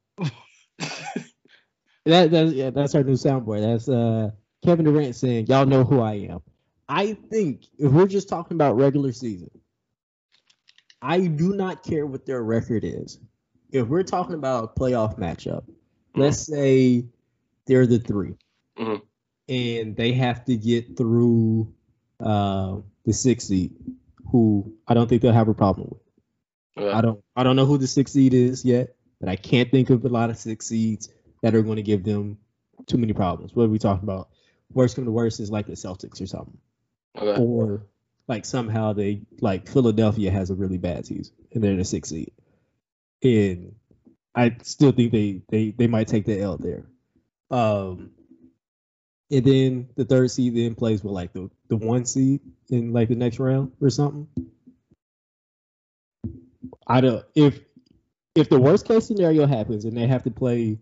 That, 2.08 2.30
that's 2.30 2.52
yeah, 2.52 2.70
that's 2.70 2.94
our 2.94 3.02
new 3.02 3.14
soundboard. 3.14 3.60
That's 3.62 3.88
uh 3.88 4.30
Kevin 4.64 4.84
Durant 4.84 5.14
saying, 5.14 5.46
"Y'all 5.46 5.66
know 5.66 5.84
who 5.84 6.00
I 6.00 6.14
am." 6.14 6.40
I 6.88 7.14
think 7.14 7.66
if 7.78 7.92
we're 7.92 8.06
just 8.06 8.28
talking 8.28 8.56
about 8.56 8.76
regular 8.76 9.12
season, 9.12 9.50
I 11.02 11.26
do 11.26 11.54
not 11.54 11.82
care 11.82 12.06
what 12.06 12.26
their 12.26 12.42
record 12.42 12.82
is. 12.84 13.18
If 13.70 13.86
we're 13.88 14.02
talking 14.02 14.34
about 14.34 14.64
a 14.64 14.80
playoff 14.80 15.18
matchup, 15.18 15.64
let's 16.16 16.38
say 16.38 17.04
they're 17.66 17.86
the 17.86 17.98
3 17.98 18.34
Mhm. 18.78 19.02
and 19.48 19.96
they 19.96 20.12
have 20.12 20.44
to 20.46 20.56
get 20.56 20.96
through 20.96 21.72
uh, 22.20 22.78
the 23.04 23.12
six 23.12 23.44
seed, 23.44 23.72
who 24.32 24.72
I 24.88 24.94
don't 24.94 25.08
think 25.08 25.22
they'll 25.22 25.32
have 25.32 25.48
a 25.48 25.54
problem 25.54 25.88
with. 25.90 26.84
Okay. 26.84 26.90
I 26.96 27.00
don't 27.00 27.22
I 27.36 27.42
don't 27.44 27.56
know 27.56 27.66
who 27.66 27.78
the 27.78 27.86
six 27.86 28.12
seed 28.12 28.34
is 28.34 28.64
yet, 28.64 28.96
but 29.20 29.28
I 29.28 29.36
can't 29.36 29.70
think 29.70 29.90
of 29.90 30.04
a 30.04 30.08
lot 30.08 30.30
of 30.30 30.38
six 30.38 30.66
seeds 30.66 31.10
that 31.42 31.54
are 31.54 31.62
going 31.62 31.76
to 31.76 31.82
give 31.82 32.04
them 32.04 32.38
too 32.86 32.98
many 32.98 33.12
problems. 33.12 33.54
What 33.54 33.64
are 33.64 33.68
we 33.68 33.78
talking 33.78 34.04
about? 34.04 34.28
Worst 34.72 34.96
come 34.96 35.04
to 35.04 35.10
worst 35.10 35.40
is 35.40 35.50
like 35.50 35.66
the 35.66 35.72
Celtics 35.72 36.20
or 36.20 36.26
something, 36.26 36.58
Okay. 37.18 37.40
or 37.42 37.86
like 38.28 38.44
somehow 38.44 38.92
they 38.92 39.22
like 39.40 39.68
Philadelphia 39.68 40.30
has 40.30 40.50
a 40.50 40.54
really 40.54 40.78
bad 40.78 41.06
season 41.06 41.34
and 41.52 41.64
they're 41.64 41.72
in 41.72 41.78
the 41.78 41.84
six 41.84 42.10
seed, 42.10 42.32
and 43.22 43.74
I 44.34 44.56
still 44.62 44.92
think 44.92 45.12
they 45.12 45.42
they 45.48 45.70
they 45.70 45.86
might 45.86 46.08
take 46.08 46.26
the 46.26 46.40
L 46.40 46.58
there. 46.58 46.86
Um, 47.50 48.10
and 49.30 49.44
then 49.44 49.88
the 49.96 50.04
third 50.04 50.30
seed 50.30 50.54
then 50.54 50.74
plays 50.74 51.02
with 51.02 51.12
like 51.12 51.32
the 51.32 51.50
the 51.68 51.76
one 51.76 52.04
seed 52.04 52.40
in 52.70 52.92
like 52.92 53.08
the 53.08 53.14
next 53.16 53.38
round 53.38 53.72
or 53.80 53.90
something. 53.90 54.28
I 56.86 57.00
don't 57.00 57.24
if 57.34 57.60
if 58.34 58.48
the 58.50 58.60
worst 58.60 58.86
case 58.86 59.06
scenario 59.06 59.46
happens 59.46 59.84
and 59.84 59.96
they 59.96 60.06
have 60.06 60.24
to 60.24 60.30
play 60.30 60.78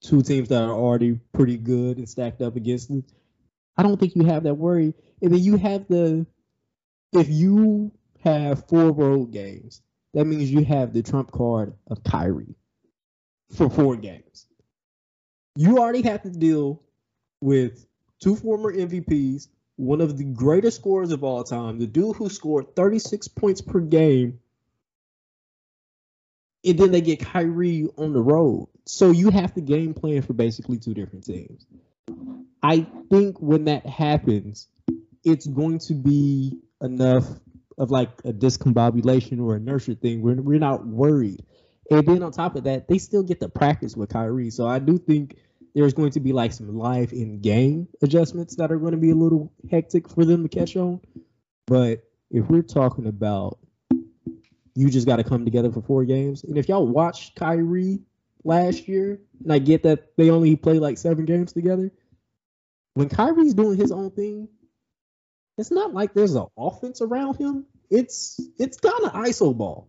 two 0.00 0.22
teams 0.22 0.48
that 0.48 0.62
are 0.62 0.72
already 0.72 1.18
pretty 1.32 1.56
good 1.56 1.98
and 1.98 2.08
stacked 2.08 2.40
up 2.40 2.56
against 2.56 2.88
them, 2.88 3.04
I 3.76 3.82
don't 3.82 3.98
think 3.98 4.16
you 4.16 4.24
have 4.24 4.44
that 4.44 4.54
worry. 4.54 4.94
And 5.22 5.32
then 5.32 5.40
you 5.40 5.56
have 5.56 5.86
the 5.88 6.26
if 7.12 7.28
you 7.28 7.92
have 8.24 8.68
four 8.68 8.92
road 8.92 9.32
games, 9.32 9.82
that 10.14 10.24
means 10.24 10.50
you 10.50 10.64
have 10.64 10.92
the 10.92 11.02
trump 11.02 11.30
card 11.30 11.74
of 11.88 12.02
Kyrie 12.04 12.54
for 13.54 13.70
four 13.70 13.96
games. 13.96 14.46
You 15.56 15.78
already 15.78 16.02
have 16.02 16.22
to 16.22 16.30
deal 16.30 16.82
with 17.40 17.86
two 18.20 18.36
former 18.36 18.72
MVPs, 18.72 19.48
one 19.76 20.00
of 20.00 20.18
the 20.18 20.24
greatest 20.24 20.78
scorers 20.78 21.12
of 21.12 21.24
all 21.24 21.44
time, 21.44 21.78
the 21.78 21.86
dude 21.86 22.16
who 22.16 22.28
scored 22.28 22.74
36 22.74 23.28
points 23.28 23.60
per 23.60 23.80
game 23.80 24.40
and 26.68 26.78
then 26.78 26.90
they 26.90 27.00
get 27.00 27.20
Kyrie 27.20 27.88
on 27.96 28.12
the 28.12 28.20
road. 28.20 28.68
So 28.86 29.10
you 29.10 29.30
have 29.30 29.54
to 29.54 29.60
game 29.60 29.94
plan 29.94 30.22
for 30.22 30.32
basically 30.32 30.78
two 30.78 30.94
different 30.94 31.24
teams. 31.24 31.66
I 32.62 32.86
think 33.10 33.40
when 33.40 33.64
that 33.64 33.86
happens, 33.86 34.68
it's 35.24 35.46
going 35.46 35.78
to 35.80 35.94
be 35.94 36.58
enough 36.80 37.24
of 37.76 37.90
like 37.90 38.10
a 38.24 38.32
discombobulation 38.32 39.40
or 39.40 39.56
inertia 39.56 39.94
thing. 39.94 40.22
We're, 40.22 40.40
we're 40.40 40.58
not 40.58 40.86
worried. 40.86 41.44
And 41.90 42.06
then 42.06 42.22
on 42.22 42.32
top 42.32 42.56
of 42.56 42.64
that, 42.64 42.88
they 42.88 42.98
still 42.98 43.22
get 43.22 43.40
to 43.40 43.48
practice 43.48 43.96
with 43.96 44.10
Kyrie. 44.10 44.50
So 44.50 44.66
I 44.66 44.78
do 44.78 44.98
think 44.98 45.36
there's 45.74 45.94
going 45.94 46.10
to 46.12 46.20
be 46.20 46.32
like 46.32 46.52
some 46.52 46.76
live 46.76 47.12
in 47.12 47.40
game 47.40 47.88
adjustments 48.02 48.56
that 48.56 48.72
are 48.72 48.78
going 48.78 48.92
to 48.92 48.98
be 48.98 49.10
a 49.10 49.14
little 49.14 49.52
hectic 49.70 50.08
for 50.08 50.24
them 50.24 50.42
to 50.42 50.48
catch 50.48 50.76
on. 50.76 51.00
But 51.66 52.02
if 52.30 52.46
we're 52.48 52.62
talking 52.62 53.06
about 53.06 53.58
you 54.78 54.90
just 54.90 55.08
got 55.08 55.16
to 55.16 55.24
come 55.24 55.44
together 55.44 55.72
for 55.72 55.82
four 55.82 56.04
games. 56.04 56.44
And 56.44 56.56
if 56.56 56.68
y'all 56.68 56.86
watched 56.86 57.34
Kyrie 57.34 57.98
last 58.44 58.86
year, 58.86 59.18
and 59.42 59.52
I 59.52 59.58
get 59.58 59.82
that 59.82 60.16
they 60.16 60.30
only 60.30 60.54
play 60.54 60.78
like 60.78 60.98
seven 60.98 61.24
games 61.24 61.52
together, 61.52 61.90
when 62.94 63.08
Kyrie's 63.08 63.54
doing 63.54 63.76
his 63.76 63.90
own 63.90 64.12
thing, 64.12 64.48
it's 65.56 65.72
not 65.72 65.94
like 65.94 66.14
there's 66.14 66.36
an 66.36 66.46
offense 66.56 67.02
around 67.02 67.38
him. 67.38 67.66
It's 67.90 68.40
it's 68.56 68.78
kind 68.78 69.04
of 69.04 69.14
iso 69.14 69.56
ball. 69.56 69.88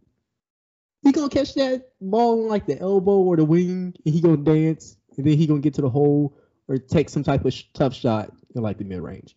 He 1.04 1.12
gonna 1.12 1.30
catch 1.30 1.54
that 1.54 1.90
ball 2.02 2.42
on 2.42 2.50
like 2.50 2.66
the 2.66 2.80
elbow 2.80 3.20
or 3.20 3.38
the 3.38 3.46
wing, 3.46 3.94
and 4.04 4.14
he 4.14 4.22
gonna 4.22 4.38
dance, 4.38 4.98
and 5.18 5.28
then 5.28 5.38
he 5.38 5.46
gonna 5.46 5.60
get 5.60 5.76
to 5.76 5.82
the 5.82 5.90
hole 5.90 6.36
or 6.68 6.80
take 6.80 7.10
some 7.10 7.24
type 7.24 7.46
of 7.46 7.54
sh- 7.54 7.66
tough 7.76 7.94
shot 7.94 8.34
in 8.56 8.64
like 8.64 8.80
the 8.80 8.86
mid 8.86 9.02
range. 9.02 9.36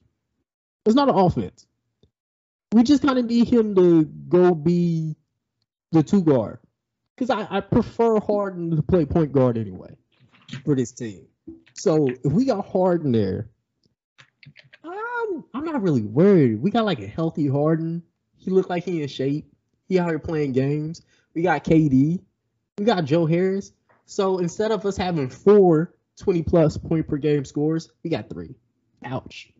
It's 0.86 0.94
not 0.94 1.10
an 1.10 1.14
offense. 1.14 1.66
We 2.72 2.84
just 2.84 3.02
kind 3.02 3.18
of 3.18 3.26
need 3.26 3.48
him 3.48 3.74
to 3.74 4.04
go 4.04 4.54
be 4.54 5.16
the 5.92 6.02
two 6.02 6.22
guard 6.22 6.58
because 7.14 7.30
I, 7.30 7.46
I 7.56 7.60
prefer 7.60 8.18
Harden 8.18 8.74
to 8.76 8.82
play 8.82 9.04
point 9.04 9.32
guard 9.32 9.56
anyway 9.58 9.96
for 10.64 10.74
this 10.74 10.92
team. 10.92 11.26
So 11.74 12.08
if 12.08 12.32
we 12.32 12.44
got 12.44 12.66
Harden 12.66 13.12
there, 13.12 13.48
I'm 14.84 15.44
I'm 15.54 15.64
not 15.64 15.82
really 15.82 16.02
worried. 16.02 16.60
We 16.60 16.70
got 16.70 16.84
like 16.84 17.00
a 17.00 17.06
healthy 17.06 17.46
Harden. 17.46 18.02
He 18.38 18.50
looked 18.50 18.70
like 18.70 18.84
he 18.84 19.02
in 19.02 19.08
shape. 19.08 19.52
He 19.88 19.98
out 19.98 20.08
here 20.08 20.18
playing 20.18 20.52
games. 20.52 21.02
We 21.34 21.42
got 21.42 21.64
KD. 21.64 22.20
We 22.78 22.84
got 22.84 23.04
Joe 23.04 23.26
Harris. 23.26 23.72
So 24.06 24.38
instead 24.38 24.72
of 24.72 24.84
us 24.84 24.96
having 24.96 25.30
four 25.30 25.94
20 26.18 26.42
plus 26.42 26.76
point 26.76 27.08
per 27.08 27.16
game 27.16 27.44
scores, 27.44 27.90
we 28.02 28.10
got 28.10 28.28
three. 28.28 28.54
Ouch. 29.04 29.52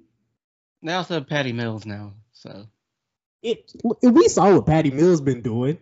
Also 0.86 1.14
have 1.14 1.28
Patty 1.28 1.52
Mills 1.52 1.86
now, 1.86 2.14
so 2.32 2.66
It 3.42 3.72
if 4.02 4.12
we 4.12 4.28
saw 4.28 4.54
what 4.54 4.66
Patty 4.66 4.90
Mills 4.90 5.20
been 5.20 5.42
doing. 5.42 5.78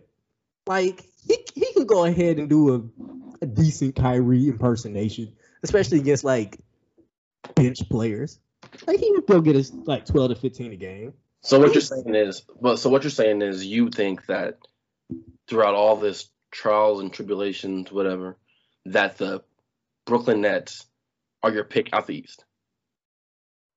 Like 0.67 1.03
he 1.27 1.37
he 1.55 1.73
can 1.73 1.85
go 1.85 2.05
ahead 2.05 2.37
and 2.37 2.49
do 2.49 2.75
a, 2.75 3.43
a 3.43 3.47
decent 3.47 3.95
Kyrie 3.95 4.47
impersonation, 4.47 5.33
especially 5.63 5.99
against 5.99 6.23
like 6.23 6.59
bench 7.55 7.87
players. 7.89 8.39
Like 8.85 8.99
he 8.99 9.11
would 9.11 9.25
go 9.25 9.41
get 9.41 9.55
us 9.55 9.71
like 9.73 10.05
twelve 10.05 10.29
to 10.29 10.35
fifteen 10.35 10.71
a 10.71 10.75
game. 10.75 11.13
So 11.41 11.59
what 11.59 11.73
you're 11.73 11.81
saying 11.81 12.13
is, 12.13 12.43
well, 12.55 12.77
so 12.77 12.89
what 12.89 13.03
you're 13.03 13.09
saying 13.09 13.41
is, 13.41 13.65
you 13.65 13.89
think 13.89 14.27
that 14.27 14.59
throughout 15.47 15.73
all 15.73 15.95
this 15.95 16.29
trials 16.51 17.01
and 17.01 17.11
tribulations, 17.11 17.91
whatever, 17.91 18.37
that 18.85 19.17
the 19.17 19.43
Brooklyn 20.05 20.41
Nets 20.41 20.85
are 21.41 21.51
your 21.51 21.63
pick 21.63 21.89
out 21.93 22.05
the 22.05 22.19
East. 22.19 22.45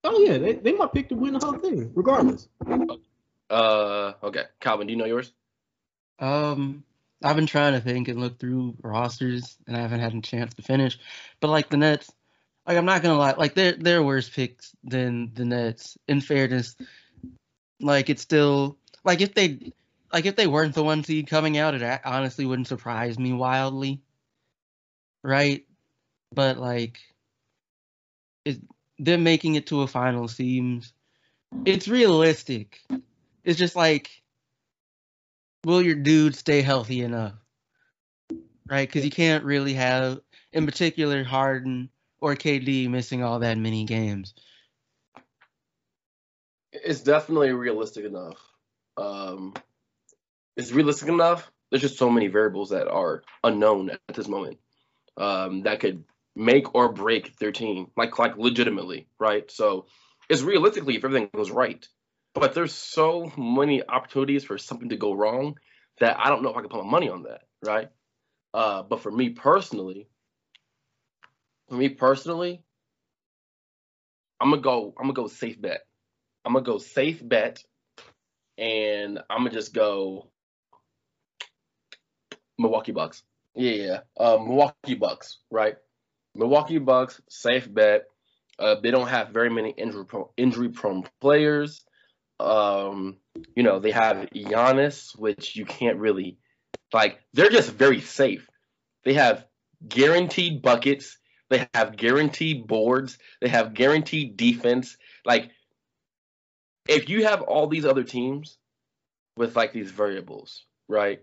Oh 0.04 0.18
yeah, 0.18 0.36
they, 0.36 0.52
they 0.52 0.72
might 0.72 0.92
pick 0.92 1.08
to 1.08 1.14
win 1.14 1.32
the 1.32 1.38
whole 1.38 1.58
thing, 1.58 1.90
regardless. 1.94 2.48
Uh, 3.48 4.12
okay, 4.22 4.42
Calvin, 4.60 4.86
do 4.86 4.92
you 4.92 4.98
know 4.98 5.06
yours? 5.06 5.32
Um, 6.18 6.84
I've 7.22 7.36
been 7.36 7.46
trying 7.46 7.72
to 7.72 7.80
think 7.80 8.08
and 8.08 8.20
look 8.20 8.38
through 8.38 8.76
rosters, 8.82 9.56
and 9.66 9.76
I 9.76 9.80
haven't 9.80 10.00
had 10.00 10.14
a 10.14 10.20
chance 10.20 10.54
to 10.54 10.62
finish. 10.62 10.98
But 11.40 11.48
like 11.48 11.70
the 11.70 11.76
Nets, 11.76 12.10
like 12.66 12.76
I'm 12.76 12.84
not 12.84 13.02
gonna 13.02 13.18
lie, 13.18 13.34
like 13.36 13.54
they're 13.54 13.72
they're 13.72 14.02
worse 14.02 14.28
picks 14.28 14.74
than 14.84 15.32
the 15.34 15.44
Nets. 15.44 15.98
In 16.08 16.20
fairness, 16.20 16.76
like 17.80 18.10
it's 18.10 18.22
still 18.22 18.78
like 19.04 19.20
if 19.20 19.34
they 19.34 19.72
like 20.12 20.26
if 20.26 20.36
they 20.36 20.46
weren't 20.46 20.74
the 20.74 20.84
one 20.84 21.02
seed 21.04 21.28
coming 21.28 21.58
out, 21.58 21.74
it 21.74 22.00
honestly 22.04 22.46
wouldn't 22.46 22.68
surprise 22.68 23.18
me 23.18 23.32
wildly, 23.32 24.02
right? 25.22 25.64
But 26.32 26.58
like, 26.58 27.00
it 28.44 28.58
them 28.98 29.22
making 29.24 29.54
it 29.56 29.66
to 29.68 29.82
a 29.82 29.86
final 29.86 30.28
seems 30.28 30.92
it's 31.64 31.88
realistic. 31.88 32.80
It's 33.44 33.58
just 33.58 33.76
like 33.76 34.22
will 35.64 35.82
your 35.82 35.94
dude 35.94 36.34
stay 36.34 36.62
healthy 36.62 37.02
enough? 37.02 37.34
Right? 38.68 38.88
Because 38.88 39.04
you 39.04 39.10
can't 39.10 39.44
really 39.44 39.74
have, 39.74 40.20
in 40.52 40.66
particular, 40.66 41.22
Harden 41.24 41.90
or 42.20 42.34
KD 42.34 42.88
missing 42.88 43.22
all 43.22 43.38
that 43.40 43.58
many 43.58 43.84
games. 43.84 44.34
It's 46.72 47.00
definitely 47.00 47.52
realistic 47.52 48.04
enough. 48.04 48.38
Um, 48.96 49.54
it's 50.56 50.72
realistic 50.72 51.08
enough. 51.08 51.50
There's 51.70 51.82
just 51.82 51.98
so 51.98 52.10
many 52.10 52.28
variables 52.28 52.70
that 52.70 52.88
are 52.88 53.22
unknown 53.42 53.90
at 53.90 54.14
this 54.14 54.28
moment 54.28 54.58
um, 55.16 55.62
that 55.62 55.80
could 55.80 56.04
make 56.36 56.74
or 56.74 56.92
break 56.92 57.36
their 57.38 57.52
team, 57.52 57.90
like 57.96 58.18
like 58.18 58.36
legitimately, 58.36 59.06
right? 59.18 59.50
So 59.50 59.86
it's 60.28 60.42
realistically 60.42 60.96
if 60.96 61.04
everything 61.04 61.28
goes 61.34 61.50
right, 61.50 61.86
but 62.34 62.54
there's 62.54 62.72
so 62.74 63.32
many 63.36 63.86
opportunities 63.86 64.44
for 64.44 64.58
something 64.58 64.88
to 64.90 64.96
go 64.96 65.12
wrong 65.14 65.56
that 66.00 66.18
I 66.18 66.28
don't 66.28 66.42
know 66.42 66.50
if 66.50 66.56
I 66.56 66.60
can 66.60 66.68
put 66.68 66.84
my 66.84 66.90
money 66.90 67.08
on 67.08 67.22
that, 67.24 67.42
right? 67.64 67.88
Uh, 68.52 68.82
but 68.82 69.00
for 69.00 69.10
me 69.10 69.30
personally, 69.30 70.08
for 71.68 71.76
me 71.76 71.88
personally, 71.88 72.62
I'm 74.40 74.50
gonna 74.50 74.62
go. 74.62 74.94
I'm 74.98 75.04
gonna 75.04 75.14
go 75.14 75.28
safe 75.28 75.60
bet. 75.60 75.86
I'm 76.44 76.52
gonna 76.52 76.64
go 76.64 76.78
safe 76.78 77.26
bet, 77.26 77.62
and 78.58 79.20
I'm 79.30 79.38
gonna 79.38 79.50
just 79.50 79.72
go 79.72 80.28
Milwaukee 82.58 82.92
Bucks. 82.92 83.22
Yeah, 83.54 83.72
yeah. 83.72 84.00
Uh, 84.18 84.38
Milwaukee 84.38 84.94
Bucks, 84.94 85.38
right? 85.50 85.76
Milwaukee 86.34 86.78
Bucks, 86.78 87.20
safe 87.28 87.72
bet. 87.72 88.04
Uh, 88.58 88.76
they 88.82 88.90
don't 88.90 89.08
have 89.08 89.30
very 89.30 89.50
many 89.50 89.70
injury 89.70 90.04
prone, 90.04 90.28
injury 90.36 90.68
prone 90.68 91.04
players. 91.20 91.84
Um, 92.40 93.18
you 93.54 93.62
know, 93.62 93.78
they 93.78 93.90
have 93.92 94.28
Giannis, 94.34 95.18
which 95.18 95.56
you 95.56 95.64
can't 95.64 95.98
really 95.98 96.38
like. 96.92 97.20
They're 97.32 97.50
just 97.50 97.70
very 97.70 98.00
safe. 98.00 98.48
They 99.04 99.14
have 99.14 99.46
guaranteed 99.86 100.62
buckets. 100.62 101.18
They 101.50 101.68
have 101.74 101.96
guaranteed 101.96 102.66
boards. 102.66 103.18
They 103.40 103.48
have 103.48 103.74
guaranteed 103.74 104.36
defense. 104.36 104.96
Like, 105.24 105.50
if 106.88 107.08
you 107.08 107.24
have 107.24 107.42
all 107.42 107.66
these 107.66 107.84
other 107.84 108.02
teams 108.02 108.58
with 109.36 109.56
like 109.56 109.72
these 109.72 109.90
variables, 109.90 110.64
right? 110.88 111.20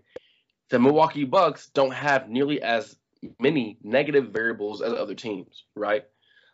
The 0.70 0.78
Milwaukee 0.78 1.24
Bucks 1.24 1.68
don't 1.68 1.92
have 1.92 2.28
nearly 2.28 2.62
as 2.62 2.96
many 3.38 3.78
negative 3.82 4.30
variables 4.32 4.82
as 4.82 4.92
other 4.92 5.14
teams, 5.14 5.64
right? 5.74 6.04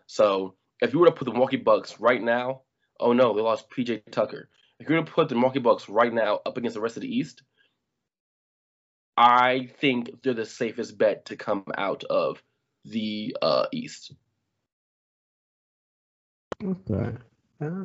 So 0.06 0.54
if 0.80 0.92
you 0.92 0.98
were 0.98 1.06
to 1.06 1.12
put 1.12 1.24
the 1.24 1.32
Milwaukee 1.32 1.56
Bucks 1.56 2.00
right 2.00 2.22
now, 2.22 2.62
oh 3.00 3.12
no, 3.12 3.34
they 3.34 3.42
lost 3.42 3.70
PJ 3.70 4.10
Tucker. 4.10 4.48
If 4.78 4.88
you 4.88 4.96
were 4.96 5.02
to 5.02 5.10
put 5.10 5.28
the 5.28 5.34
Milwaukee 5.34 5.58
Bucks 5.58 5.88
right 5.88 6.12
now 6.12 6.40
up 6.46 6.56
against 6.56 6.74
the 6.74 6.80
rest 6.80 6.96
of 6.96 7.02
the 7.02 7.14
East, 7.14 7.42
I 9.16 9.70
think 9.80 10.22
they're 10.22 10.34
the 10.34 10.46
safest 10.46 10.96
bet 10.96 11.26
to 11.26 11.36
come 11.36 11.64
out 11.76 12.04
of 12.04 12.40
the 12.84 13.36
uh, 13.42 13.66
East. 13.72 14.12
Okay. 16.64 17.16
Uh, 17.60 17.84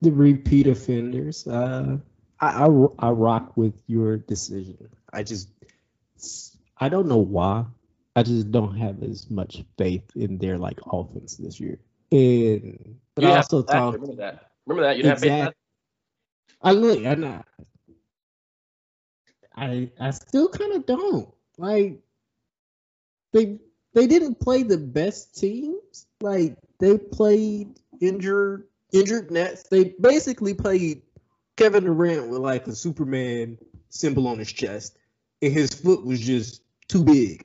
the 0.00 0.10
repeat 0.10 0.66
offenders. 0.66 1.46
Uh, 1.46 1.98
I, 2.40 2.66
I 2.66 2.86
I 2.98 3.10
rock 3.10 3.56
with 3.56 3.74
your 3.86 4.16
decision. 4.16 4.88
I 5.12 5.22
just 5.22 5.48
I 6.78 6.88
don't 6.88 7.06
know 7.06 7.18
why. 7.18 7.66
I 8.16 8.22
just 8.22 8.50
don't 8.50 8.76
have 8.76 9.02
as 9.02 9.30
much 9.30 9.64
faith 9.78 10.04
in 10.14 10.38
their 10.38 10.58
like 10.58 10.78
offense 10.90 11.36
this 11.36 11.58
year. 11.58 11.78
And 12.12 12.96
but 13.14 13.24
You 13.24 13.30
I 13.30 13.36
also 13.36 13.62
that, 13.62 13.72
talk 13.72 13.94
remember 13.94 14.16
that. 14.16 14.50
Remember 14.66 14.88
that. 14.88 14.98
You 14.98 15.04
have 15.04 15.20
faith 15.20 15.30
in 15.30 15.38
that? 15.38 15.54
I 16.62 16.72
look. 16.72 17.04
I 17.04 17.14
not. 17.14 17.46
I 19.56 19.90
I 20.00 20.10
still 20.10 20.48
kind 20.48 20.72
of 20.72 20.86
don't 20.86 21.32
like. 21.58 22.00
They 23.32 23.58
they 23.94 24.06
didn't 24.06 24.40
play 24.40 24.62
the 24.62 24.78
best 24.78 25.38
teams. 25.38 26.06
Like 26.20 26.56
they 26.80 26.98
played 26.98 27.80
injured 28.00 28.66
injured 28.92 29.30
Nets. 29.30 29.64
They 29.64 29.94
basically 30.00 30.54
played 30.54 31.02
Kevin 31.56 31.84
Durant 31.84 32.28
with 32.28 32.40
like 32.40 32.66
a 32.66 32.74
Superman 32.74 33.58
symbol 33.88 34.26
on 34.26 34.38
his 34.38 34.52
chest, 34.52 34.96
and 35.42 35.52
his 35.52 35.70
foot 35.70 36.04
was 36.04 36.20
just 36.20 36.62
too 36.88 37.04
big. 37.04 37.44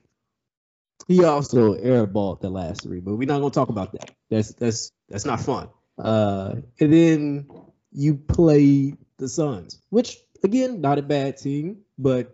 He 1.10 1.24
also 1.24 1.74
airballed 1.74 2.40
the 2.40 2.50
last 2.50 2.84
three, 2.84 3.00
but 3.00 3.16
we're 3.16 3.26
not 3.26 3.40
gonna 3.40 3.50
talk 3.50 3.68
about 3.68 3.90
that. 3.94 4.12
That's 4.30 4.52
that's 4.52 4.92
that's 5.08 5.24
not 5.24 5.40
fun. 5.40 5.68
Uh, 5.98 6.54
and 6.78 6.92
then 6.92 7.50
you 7.90 8.14
play 8.14 8.94
the 9.16 9.28
Suns, 9.28 9.82
which 9.88 10.18
again, 10.44 10.80
not 10.80 11.00
a 11.00 11.02
bad 11.02 11.36
team, 11.36 11.78
but 11.98 12.32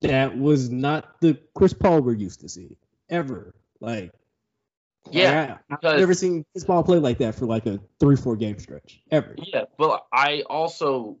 that 0.00 0.38
was 0.38 0.70
not 0.70 1.20
the 1.20 1.38
Chris 1.54 1.74
Paul 1.74 2.00
we're 2.00 2.14
used 2.14 2.40
to 2.40 2.48
see 2.48 2.78
ever. 3.10 3.54
Like, 3.78 4.10
Yeah, 5.10 5.58
I, 5.70 5.74
I've 5.74 5.98
never 5.98 6.14
seen 6.14 6.46
Chris 6.54 6.64
Paul 6.64 6.84
play 6.84 7.00
like 7.00 7.18
that 7.18 7.34
for 7.34 7.44
like 7.44 7.66
a 7.66 7.78
three, 8.00 8.16
four 8.16 8.36
game 8.36 8.58
stretch 8.58 9.02
ever. 9.10 9.34
Yeah, 9.36 9.64
but 9.76 10.06
I 10.10 10.44
also 10.48 11.18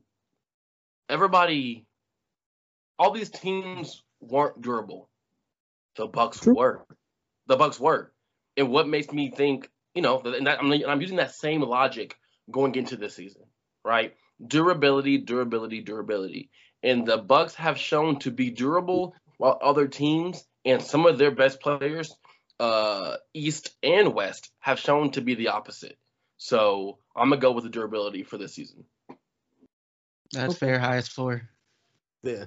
everybody 1.10 1.84
all 2.98 3.10
these 3.10 3.28
teams 3.28 4.02
weren't 4.22 4.62
durable. 4.62 5.10
The 5.98 6.06
Bucks 6.06 6.38
True. 6.38 6.54
were. 6.54 6.86
The 7.48 7.56
Bucks 7.56 7.78
were. 7.78 8.12
And 8.56 8.70
what 8.70 8.88
makes 8.88 9.12
me 9.12 9.30
think, 9.30 9.68
you 9.94 10.00
know, 10.00 10.20
and 10.20 10.46
that, 10.46 10.60
I'm, 10.60 10.72
I'm 10.72 11.00
using 11.00 11.16
that 11.16 11.34
same 11.34 11.60
logic 11.60 12.16
going 12.50 12.76
into 12.76 12.96
this 12.96 13.16
season, 13.16 13.42
right? 13.84 14.14
Durability, 14.44 15.18
durability, 15.18 15.80
durability. 15.80 16.50
And 16.84 17.04
the 17.04 17.18
Bucks 17.18 17.56
have 17.56 17.78
shown 17.78 18.20
to 18.20 18.30
be 18.30 18.50
durable 18.50 19.16
while 19.38 19.58
other 19.60 19.88
teams 19.88 20.44
and 20.64 20.80
some 20.80 21.04
of 21.04 21.18
their 21.18 21.32
best 21.32 21.60
players, 21.60 22.14
uh, 22.60 23.16
East 23.34 23.76
and 23.82 24.14
West, 24.14 24.52
have 24.60 24.78
shown 24.78 25.10
to 25.12 25.20
be 25.20 25.34
the 25.34 25.48
opposite. 25.48 25.98
So 26.36 26.98
I'm 27.16 27.30
gonna 27.30 27.40
go 27.40 27.50
with 27.50 27.64
the 27.64 27.70
durability 27.70 28.22
for 28.22 28.38
this 28.38 28.54
season. 28.54 28.84
That's 30.32 30.54
Okay. 30.54 30.58
fair. 30.58 30.78
Highest 30.78 31.10
floor. 31.10 31.48
Yeah. 32.22 32.44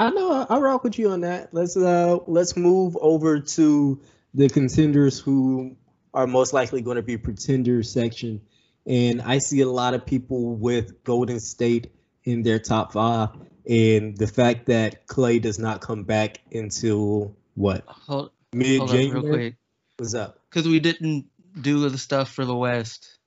I 0.00 0.08
know 0.08 0.46
I, 0.48 0.58
rock 0.58 0.82
with 0.82 0.98
you 0.98 1.10
on 1.10 1.20
that. 1.20 1.52
Let's 1.52 1.76
uh 1.76 2.20
let's 2.26 2.56
move 2.56 2.96
over 2.98 3.40
to 3.40 4.00
the 4.32 4.48
contenders 4.48 5.18
who 5.18 5.76
are 6.14 6.26
most 6.26 6.54
likely 6.54 6.80
going 6.80 6.96
to 6.96 7.02
be 7.02 7.18
pretenders 7.18 7.92
section. 7.92 8.40
And 8.86 9.20
I 9.20 9.40
see 9.40 9.60
a 9.60 9.68
lot 9.68 9.92
of 9.92 10.06
people 10.06 10.54
with 10.56 11.04
Golden 11.04 11.38
State 11.38 11.92
in 12.24 12.42
their 12.42 12.58
top 12.58 12.94
five. 12.94 13.28
And 13.68 14.16
the 14.16 14.26
fact 14.26 14.66
that 14.66 15.06
Clay 15.06 15.38
does 15.38 15.58
not 15.58 15.82
come 15.82 16.04
back 16.04 16.38
until 16.50 17.36
what? 17.54 17.84
Hold, 17.86 18.30
Mid 18.54 18.66
real 18.66 18.86
January? 18.86 19.30
quick. 19.30 19.54
What's 19.98 20.14
up? 20.14 20.40
Because 20.48 20.66
we 20.66 20.80
didn't 20.80 21.26
do 21.60 21.86
the 21.90 21.98
stuff 21.98 22.32
for 22.32 22.46
the 22.46 22.56
West. 22.56 23.18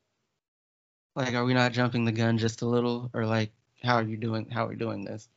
Like, 1.16 1.36
are 1.36 1.46
we 1.46 1.54
not 1.54 1.72
jumping 1.72 2.06
the 2.06 2.12
gun 2.12 2.40
just 2.40 2.64
a 2.64 2.66
little, 2.66 3.12
or 3.14 3.28
like, 3.28 3.52
how 3.84 3.98
are 3.98 4.04
you 4.04 4.18
doing? 4.18 4.50
How 4.50 4.66
are 4.66 4.70
we 4.70 4.76
doing 4.76 5.06
this? 5.06 5.30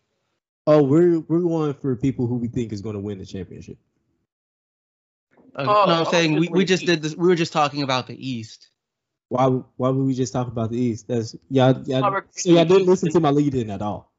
Oh, 0.66 0.83
we're 0.83 1.20
we're 1.20 1.40
going 1.40 1.74
for 1.74 1.94
people 1.96 2.26
who 2.26 2.37
we 2.37 2.48
think 2.48 2.72
is 2.72 2.81
going 2.83 2.94
to 2.94 3.00
win 3.00 3.18
the 3.18 3.26
championship. 3.26 3.79
Uh, 5.55 5.62
Oh, 5.68 5.85
no, 5.87 5.92
I'm 5.94 6.07
oh, 6.07 6.11
saying 6.11 6.35
we, 6.35 6.46
just 6.46 6.52
we 6.52 6.64
just 6.64 6.87
did 6.87 7.02
this. 7.02 7.14
We 7.16 7.29
were 7.29 7.35
just 7.37 7.52
talking 7.52 7.83
about 7.83 8.07
the 8.07 8.29
East. 8.29 8.68
Why 9.29 9.46
why 9.46 9.88
would 9.90 10.05
we 10.07 10.14
just 10.14 10.33
talk 10.33 10.48
about 10.48 10.70
the 10.70 10.79
East? 10.79 11.09
That's 11.09 11.35
y'all, 11.50 11.83
y'all 11.87 12.20
so 12.31 12.50
y'all 12.50 12.64
didn't 12.64 12.87
listen 12.87 13.11
to 13.11 13.20
my 13.20 13.31
lead 13.31 13.55
in 13.55 13.70
at 13.70 13.83
all. 13.83 14.12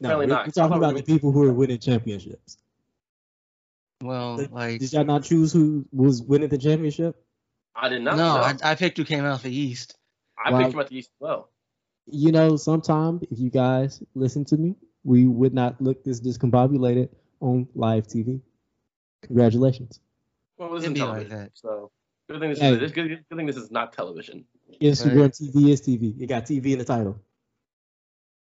No, 0.00 0.08
Apparently 0.08 0.26
we're, 0.26 0.32
not. 0.32 0.46
we're 0.46 0.52
talking 0.52 0.72
Robert, 0.80 0.84
about 0.86 0.96
the 0.96 1.02
people 1.02 1.32
who 1.32 1.44
are 1.44 1.52
winning 1.52 1.78
championships. 1.78 2.58
Well, 4.02 4.36
Did- 4.36 4.52
like, 4.52 4.80
Did 4.80 4.92
y'all 4.92 5.04
not 5.04 5.22
choose 5.24 5.52
who 5.52 5.86
was 5.92 6.20
winning 6.22 6.48
the 6.48 6.58
championship? 6.58 7.16
I 7.76 7.88
did 7.88 8.02
not. 8.02 8.16
no, 8.16 8.36
know. 8.36 8.40
I, 8.42 8.54
I 8.62 8.74
picked 8.74 8.98
who 8.98 9.04
came 9.04 9.24
out 9.24 9.36
of 9.36 9.42
the 9.42 9.54
East. 9.54 9.96
I 10.42 10.50
Wow. 10.50 10.58
picked 10.62 10.74
him 10.74 10.80
at 10.80 10.88
the 10.88 10.96
East 10.98 11.10
as 11.10 11.20
well. 11.20 11.48
You 12.06 12.32
know, 12.32 12.56
sometime 12.56 13.20
if 13.30 13.38
you 13.38 13.50
guys 13.50 14.02
listen 14.14 14.44
to 14.46 14.56
me, 14.56 14.74
we 15.04 15.26
would 15.26 15.54
not 15.54 15.80
look 15.80 16.02
this 16.02 16.20
discombobulated 16.20 17.08
on 17.40 17.68
live 17.74 18.06
TV. 18.06 18.40
Congratulations. 19.22 20.00
Well, 20.58 20.70
this 20.72 20.84
It'd 20.84 20.96
is 20.96 21.02
like 21.02 21.08
television, 21.28 21.38
that. 21.38 21.50
so 21.54 21.90
good 22.28 22.40
thing 22.40 22.50
this 22.50 22.58
Hey. 22.60 22.72
is 22.74 22.92
good, 22.92 23.08
good, 23.08 23.24
good 23.28 23.36
thing 23.36 23.46
this 23.46 23.56
is 23.56 23.70
not 23.70 23.92
television. 23.92 24.44
Instagram 24.80 25.30
TV 25.30 25.70
is 25.70 25.80
TV. 25.82 26.20
It 26.20 26.26
got 26.26 26.46
TV 26.46 26.72
in 26.72 26.78
the 26.78 26.84
title. 26.84 27.20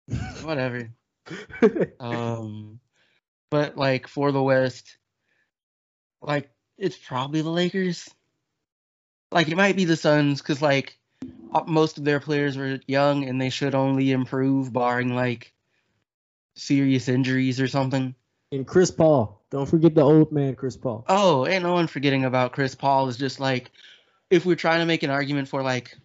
Whatever. 0.44 0.90
Um, 2.00 2.80
but 3.52 3.78
like 3.78 4.08
for 4.08 4.32
the 4.32 4.42
West, 4.42 4.98
like 6.22 6.50
it's 6.78 6.98
probably 6.98 7.42
the 7.42 7.50
Lakers. 7.50 8.10
Like 9.32 9.48
it 9.50 9.56
might 9.56 9.76
be 9.76 9.86
the 9.86 9.96
Suns 9.96 10.42
because 10.42 10.62
like 10.62 10.98
uh, 11.54 11.64
most 11.68 12.00
of 12.00 12.06
their 12.06 12.20
players 12.20 12.58
were 12.58 12.80
young 12.88 13.26
and 13.26 13.40
they 13.40 13.50
should 13.52 13.76
only 13.76 14.12
improve, 14.12 14.74
barring 14.74 15.14
like 15.14 15.54
serious 16.60 17.08
injuries 17.08 17.60
or 17.60 17.68
something. 17.68 18.14
and 18.52 18.66
Chris 18.68 18.92
Paul. 18.92 19.42
Don't 19.52 19.66
forget 19.68 19.96
the 19.96 20.02
old 20.02 20.32
man, 20.32 20.56
Chris 20.56 20.78
Paul. 20.78 21.06
Oh, 21.08 21.46
and 21.46 21.64
no 21.64 21.74
one 21.74 21.88
forgetting 21.88 22.26
about 22.26 22.52
Chris 22.52 22.76
Paul 22.76 23.08
is 23.08 23.18
just 23.18 23.40
like 23.40 23.72
if 24.30 24.46
we're 24.46 24.56
trying 24.56 24.80
to 24.80 24.86
make 24.86 25.04
an 25.04 25.10
argument 25.10 25.48
for 25.48 25.64
like 25.64 25.98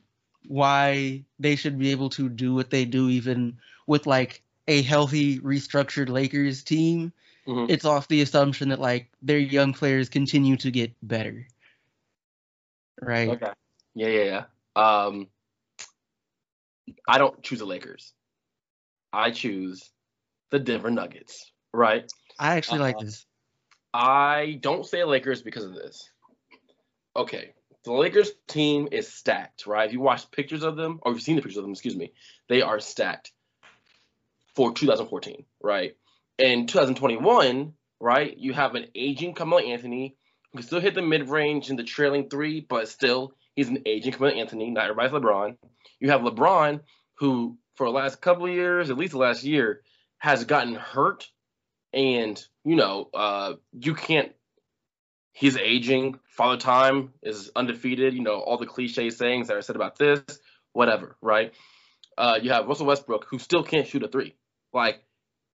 why 0.46 1.24
they 1.38 1.56
should 1.56 1.78
be 1.78 1.90
able 1.90 2.10
to 2.10 2.28
do 2.28 2.54
what 2.54 2.70
they 2.70 2.84
do 2.84 3.08
even 3.08 3.58
with 3.86 4.06
like 4.06 4.42
a 4.68 4.80
healthy 4.82 5.38
restructured 5.40 6.08
Lakers 6.08 6.62
team, 6.62 7.12
Mhm. 7.46 7.68
it's 7.70 7.84
off 7.84 8.08
the 8.08 8.22
assumption 8.22 8.70
that 8.70 8.80
like 8.80 9.10
their 9.20 9.38
young 9.38 9.72
players 9.74 10.08
continue 10.08 10.56
to 10.58 10.70
get 10.70 10.92
better. 11.02 11.46
Right. 13.00 13.28
Okay. 13.28 13.52
Yeah, 13.94 14.08
yeah, 14.08 14.24
yeah. 14.24 14.44
Um, 14.76 15.28
I 17.08 17.18
don't 17.18 17.42
choose 17.42 17.58
the 17.58 17.66
Lakers. 17.66 18.12
I 19.12 19.30
choose 19.30 19.90
the 20.54 20.60
Denver 20.60 20.90
Nuggets. 20.90 21.50
Right. 21.72 22.08
I 22.38 22.54
actually 22.54 22.78
like 22.78 22.98
Uh, 22.98 23.02
this. 23.02 23.26
I 23.92 24.58
don't 24.60 24.86
say 24.86 25.02
Lakers 25.02 25.42
because 25.42 25.64
of 25.64 25.74
this. 25.74 26.08
Okay. 27.16 27.54
The 27.82 27.92
Lakers 27.92 28.30
team 28.46 28.88
is 28.92 29.12
stacked, 29.12 29.66
right? 29.66 29.88
If 29.88 29.92
you 29.92 30.00
watch 30.00 30.30
pictures 30.30 30.62
of 30.62 30.76
them, 30.76 31.00
or 31.02 31.10
you've 31.10 31.22
seen 31.22 31.34
the 31.34 31.42
pictures 31.42 31.56
of 31.58 31.64
them, 31.64 31.72
excuse 31.72 31.96
me, 31.96 32.12
they 32.48 32.62
are 32.62 32.78
stacked 32.78 33.32
for 34.54 34.72
2014, 34.72 35.44
right? 35.60 35.96
In 36.38 36.68
2021, 36.68 37.72
right, 37.98 38.38
you 38.38 38.52
have 38.52 38.76
an 38.76 38.86
aging 38.94 39.34
Carmelo 39.34 39.60
Anthony 39.60 40.16
who 40.52 40.58
can 40.58 40.66
still 40.68 40.80
hit 40.80 40.94
the 40.94 41.02
mid 41.02 41.28
range 41.28 41.68
in 41.68 41.74
the 41.74 41.82
trailing 41.82 42.28
three, 42.28 42.60
but 42.60 42.88
still 42.88 43.34
he's 43.56 43.68
an 43.68 43.82
aging 43.86 44.12
Carmelo 44.12 44.38
Anthony. 44.38 44.70
Not 44.70 44.84
everybody's 44.88 45.10
LeBron. 45.10 45.56
You 45.98 46.10
have 46.10 46.20
LeBron, 46.20 46.80
who 47.14 47.58
for 47.74 47.86
the 47.88 47.92
last 47.92 48.20
couple 48.20 48.46
of 48.46 48.52
years, 48.52 48.90
at 48.90 48.96
least 48.96 49.12
the 49.12 49.18
last 49.18 49.42
year, 49.42 49.82
has 50.18 50.44
gotten 50.44 50.74
hurt, 50.74 51.28
and 51.92 52.42
you 52.64 52.76
know, 52.76 53.08
uh, 53.14 53.54
you 53.72 53.94
can't 53.94 54.32
he's 55.32 55.56
aging. 55.56 56.18
Father 56.28 56.56
Time 56.56 57.12
is 57.22 57.50
undefeated. 57.54 58.14
You 58.14 58.22
know 58.22 58.40
all 58.40 58.56
the 58.56 58.66
cliche 58.66 59.10
sayings 59.10 59.48
that 59.48 59.56
are 59.56 59.62
said 59.62 59.76
about 59.76 59.98
this, 59.98 60.22
whatever, 60.72 61.16
right? 61.20 61.52
Uh, 62.16 62.38
you 62.40 62.50
have 62.50 62.66
Russell 62.66 62.86
Westbrook 62.86 63.26
who 63.28 63.38
still 63.38 63.62
can't 63.64 63.86
shoot 63.86 64.02
a 64.02 64.08
three. 64.08 64.34
Like 64.72 65.04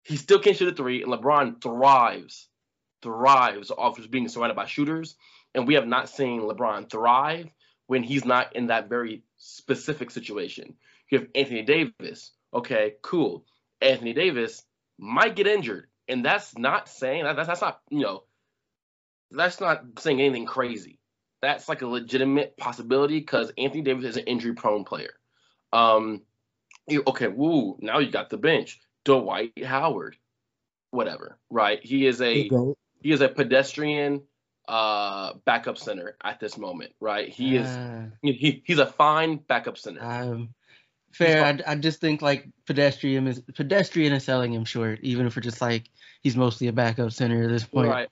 he 0.04 0.16
still 0.16 0.38
can't 0.38 0.56
shoot 0.56 0.72
a 0.72 0.76
three, 0.76 1.02
and 1.02 1.12
LeBron 1.12 1.62
thrives, 1.62 2.48
thrives 3.02 3.70
off 3.70 3.96
just 3.96 4.10
being 4.10 4.28
surrounded 4.28 4.56
by 4.56 4.66
shooters. 4.66 5.16
And 5.54 5.66
we 5.66 5.74
have 5.74 5.86
not 5.86 6.08
seen 6.08 6.42
LeBron 6.42 6.88
thrive 6.88 7.50
when 7.86 8.04
he's 8.04 8.24
not 8.24 8.54
in 8.54 8.68
that 8.68 8.88
very 8.88 9.24
specific 9.36 10.12
situation. 10.12 10.74
You 11.10 11.18
have 11.18 11.28
Anthony 11.34 11.62
Davis. 11.62 12.30
Okay, 12.54 12.94
cool. 13.02 13.44
Anthony 13.80 14.12
Davis 14.12 14.62
might 14.98 15.36
get 15.36 15.46
injured, 15.46 15.88
and 16.08 16.24
that's 16.24 16.56
not 16.56 16.88
saying 16.88 17.24
that, 17.24 17.36
that's, 17.36 17.48
that's 17.48 17.62
not 17.62 17.80
you 17.90 18.00
know 18.00 18.24
that's 19.30 19.60
not 19.60 19.82
saying 19.98 20.20
anything 20.20 20.46
crazy. 20.46 20.98
That's 21.42 21.68
like 21.68 21.82
a 21.82 21.86
legitimate 21.86 22.56
possibility 22.56 23.18
because 23.18 23.52
Anthony 23.56 23.82
Davis 23.82 24.04
is 24.04 24.16
an 24.16 24.24
injury 24.24 24.54
prone 24.54 24.84
player. 24.84 25.14
Um, 25.72 26.22
you, 26.86 27.02
okay, 27.06 27.28
woo, 27.28 27.78
now 27.80 27.98
you 27.98 28.10
got 28.10 28.30
the 28.30 28.36
bench. 28.36 28.80
Dwight 29.04 29.64
Howard, 29.64 30.16
whatever, 30.90 31.38
right? 31.48 31.80
He 31.82 32.06
is 32.06 32.20
a 32.20 32.48
he 33.00 33.12
is 33.12 33.20
a 33.20 33.28
pedestrian 33.28 34.22
uh 34.68 35.32
backup 35.44 35.78
center 35.78 36.16
at 36.22 36.38
this 36.40 36.58
moment, 36.58 36.92
right? 37.00 37.28
He 37.28 37.56
is 37.56 37.66
uh, 37.66 38.06
he, 38.22 38.62
he's 38.64 38.78
a 38.78 38.86
fine 38.86 39.36
backup 39.36 39.78
center. 39.78 40.04
Um, 40.04 40.54
fair. 41.12 41.44
I, 41.44 41.72
I 41.72 41.74
just 41.76 42.00
think 42.00 42.22
like 42.22 42.48
pedestrian 42.66 43.26
is 43.26 43.40
pedestrian 43.54 44.12
is 44.12 44.24
selling 44.24 44.52
him 44.52 44.64
short, 44.64 45.00
even 45.02 45.26
if 45.26 45.36
we're 45.36 45.42
just 45.42 45.60
like 45.60 45.90
he's 46.22 46.36
mostly 46.36 46.68
a 46.68 46.72
backup 46.72 47.12
center 47.12 47.44
at 47.44 47.50
this 47.50 47.64
point. 47.64 47.88
Right. 47.88 48.08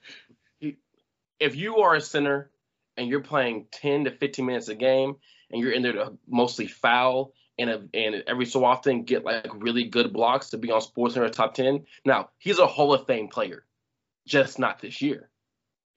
If 1.39 1.55
you 1.55 1.77
are 1.77 1.95
a 1.95 2.01
center 2.01 2.51
and 2.97 3.07
you're 3.07 3.21
playing 3.21 3.67
10 3.71 4.05
to 4.05 4.11
15 4.11 4.45
minutes 4.45 4.67
a 4.67 4.75
game 4.75 5.15
and 5.51 5.61
you're 5.61 5.71
in 5.71 5.81
there 5.81 5.93
to 5.93 6.13
mostly 6.27 6.67
foul 6.67 7.33
and 7.57 7.69
a, 7.69 7.83
and 7.93 8.23
every 8.27 8.45
so 8.45 8.65
often 8.65 9.03
get 9.03 9.23
like 9.23 9.47
really 9.55 9.85
good 9.85 10.11
blocks 10.11 10.49
to 10.49 10.57
be 10.57 10.71
on 10.71 10.81
Sports 10.81 11.13
Center 11.13 11.29
top 11.29 11.53
10. 11.53 11.85
Now, 12.05 12.29
he's 12.37 12.59
a 12.59 12.67
Hall 12.67 12.93
of 12.93 13.05
Fame 13.07 13.27
player, 13.27 13.65
just 14.27 14.59
not 14.59 14.79
this 14.79 15.01
year 15.01 15.29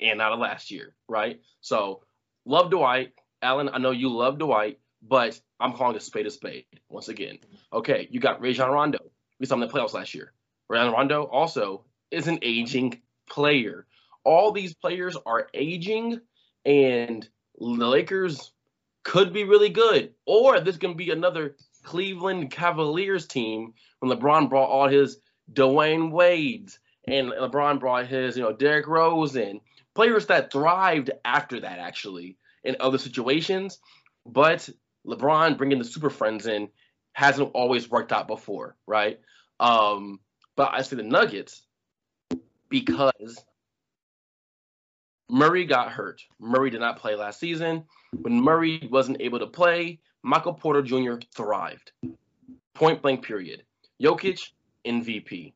and 0.01 0.19
not 0.19 0.33
a 0.33 0.37
last 0.37 0.71
year, 0.71 0.95
right? 1.09 1.41
So, 1.61 2.03
love 2.45 2.71
Dwight. 2.71 3.13
Alan, 3.41 3.69
I 3.73 3.79
know 3.79 3.91
you 3.91 4.09
love 4.09 4.39
Dwight, 4.39 4.79
but 5.03 5.41
I'm 5.61 5.73
calling 5.73 5.97
a 5.97 6.01
spade 6.01 6.27
a 6.27 6.31
spade 6.31 6.67
once 6.89 7.09
again. 7.09 7.39
Okay, 7.73 8.09
you 8.11 8.21
got 8.21 8.41
Rajon 8.41 8.71
Rondo. 8.71 8.99
We 9.39 9.47
saw 9.47 9.57
him 9.57 9.63
in 9.63 9.69
the 9.69 9.75
playoffs 9.75 9.95
last 9.95 10.15
year. 10.15 10.33
Rajon 10.69 10.93
Rondo 10.93 11.25
also 11.25 11.85
is 12.11 12.29
an 12.29 12.39
aging 12.43 13.01
player. 13.29 13.87
All 14.25 14.53
these 14.53 14.75
players 14.75 15.17
are 15.27 15.49
aging, 15.53 16.21
and 16.65 17.29
the 17.59 17.67
Lakers 17.67 18.53
could 19.03 19.33
be 19.33 19.45
really 19.45 19.71
good, 19.71 20.15
or 20.27 20.61
this 20.61 20.77
can 20.77 20.95
be 20.95 21.11
another 21.11 21.57
Cleveland 21.83 22.51
Cavaliers 22.51 23.27
team 23.27 23.75
when 23.99 24.17
LeBron 24.17 24.49
brought 24.49 24.69
all 24.69 24.89
his 24.89 25.19
Dwyane 25.53 26.13
Wades 26.13 26.79
and 27.07 27.31
LeBron 27.31 27.81
brought 27.81 28.07
his, 28.07 28.37
you 28.37 28.43
know, 28.43 28.53
Derrick 28.53 28.87
Rose 28.87 29.37
in 29.37 29.61
players 29.95 30.27
that 30.27 30.53
thrived 30.53 31.11
after 31.25 31.61
that 31.61 31.79
actually 31.79 32.37
in 32.65 32.77
other 32.81 32.99
situations. 32.99 33.79
But 34.25 34.69
LeBron 35.07 35.59
bringing 35.59 35.79
the 35.79 35.85
Super 35.85 36.11
Friends 36.11 36.47
in 36.47 36.69
hasn't 37.13 37.51
always 37.55 37.91
worked 37.91 38.13
out 38.13 38.27
before, 38.27 38.77
right? 38.87 39.21
Um, 39.61 40.21
but 40.57 40.71
I 40.73 40.83
say 40.83 40.97
the 40.97 41.03
Nuggets 41.03 41.63
because 42.69 43.45
Murray 45.29 45.65
got 45.65 45.91
hurt. 45.91 46.23
Murray 46.39 46.71
did 46.71 46.81
not 46.81 46.99
play 46.99 47.15
last 47.15 47.41
season. 47.41 47.85
When 48.13 48.41
Murray 48.41 48.89
wasn't 48.91 49.21
able 49.21 49.39
to 49.39 49.47
play, 49.47 50.01
Michael 50.23 50.55
Porter 50.55 50.83
Jr. 50.83 51.15
thrived. 51.35 51.93
Point 52.75 53.03
blank 53.03 53.25
period. 53.25 53.65
Jokic, 54.03 54.41
MVP. 54.87 55.53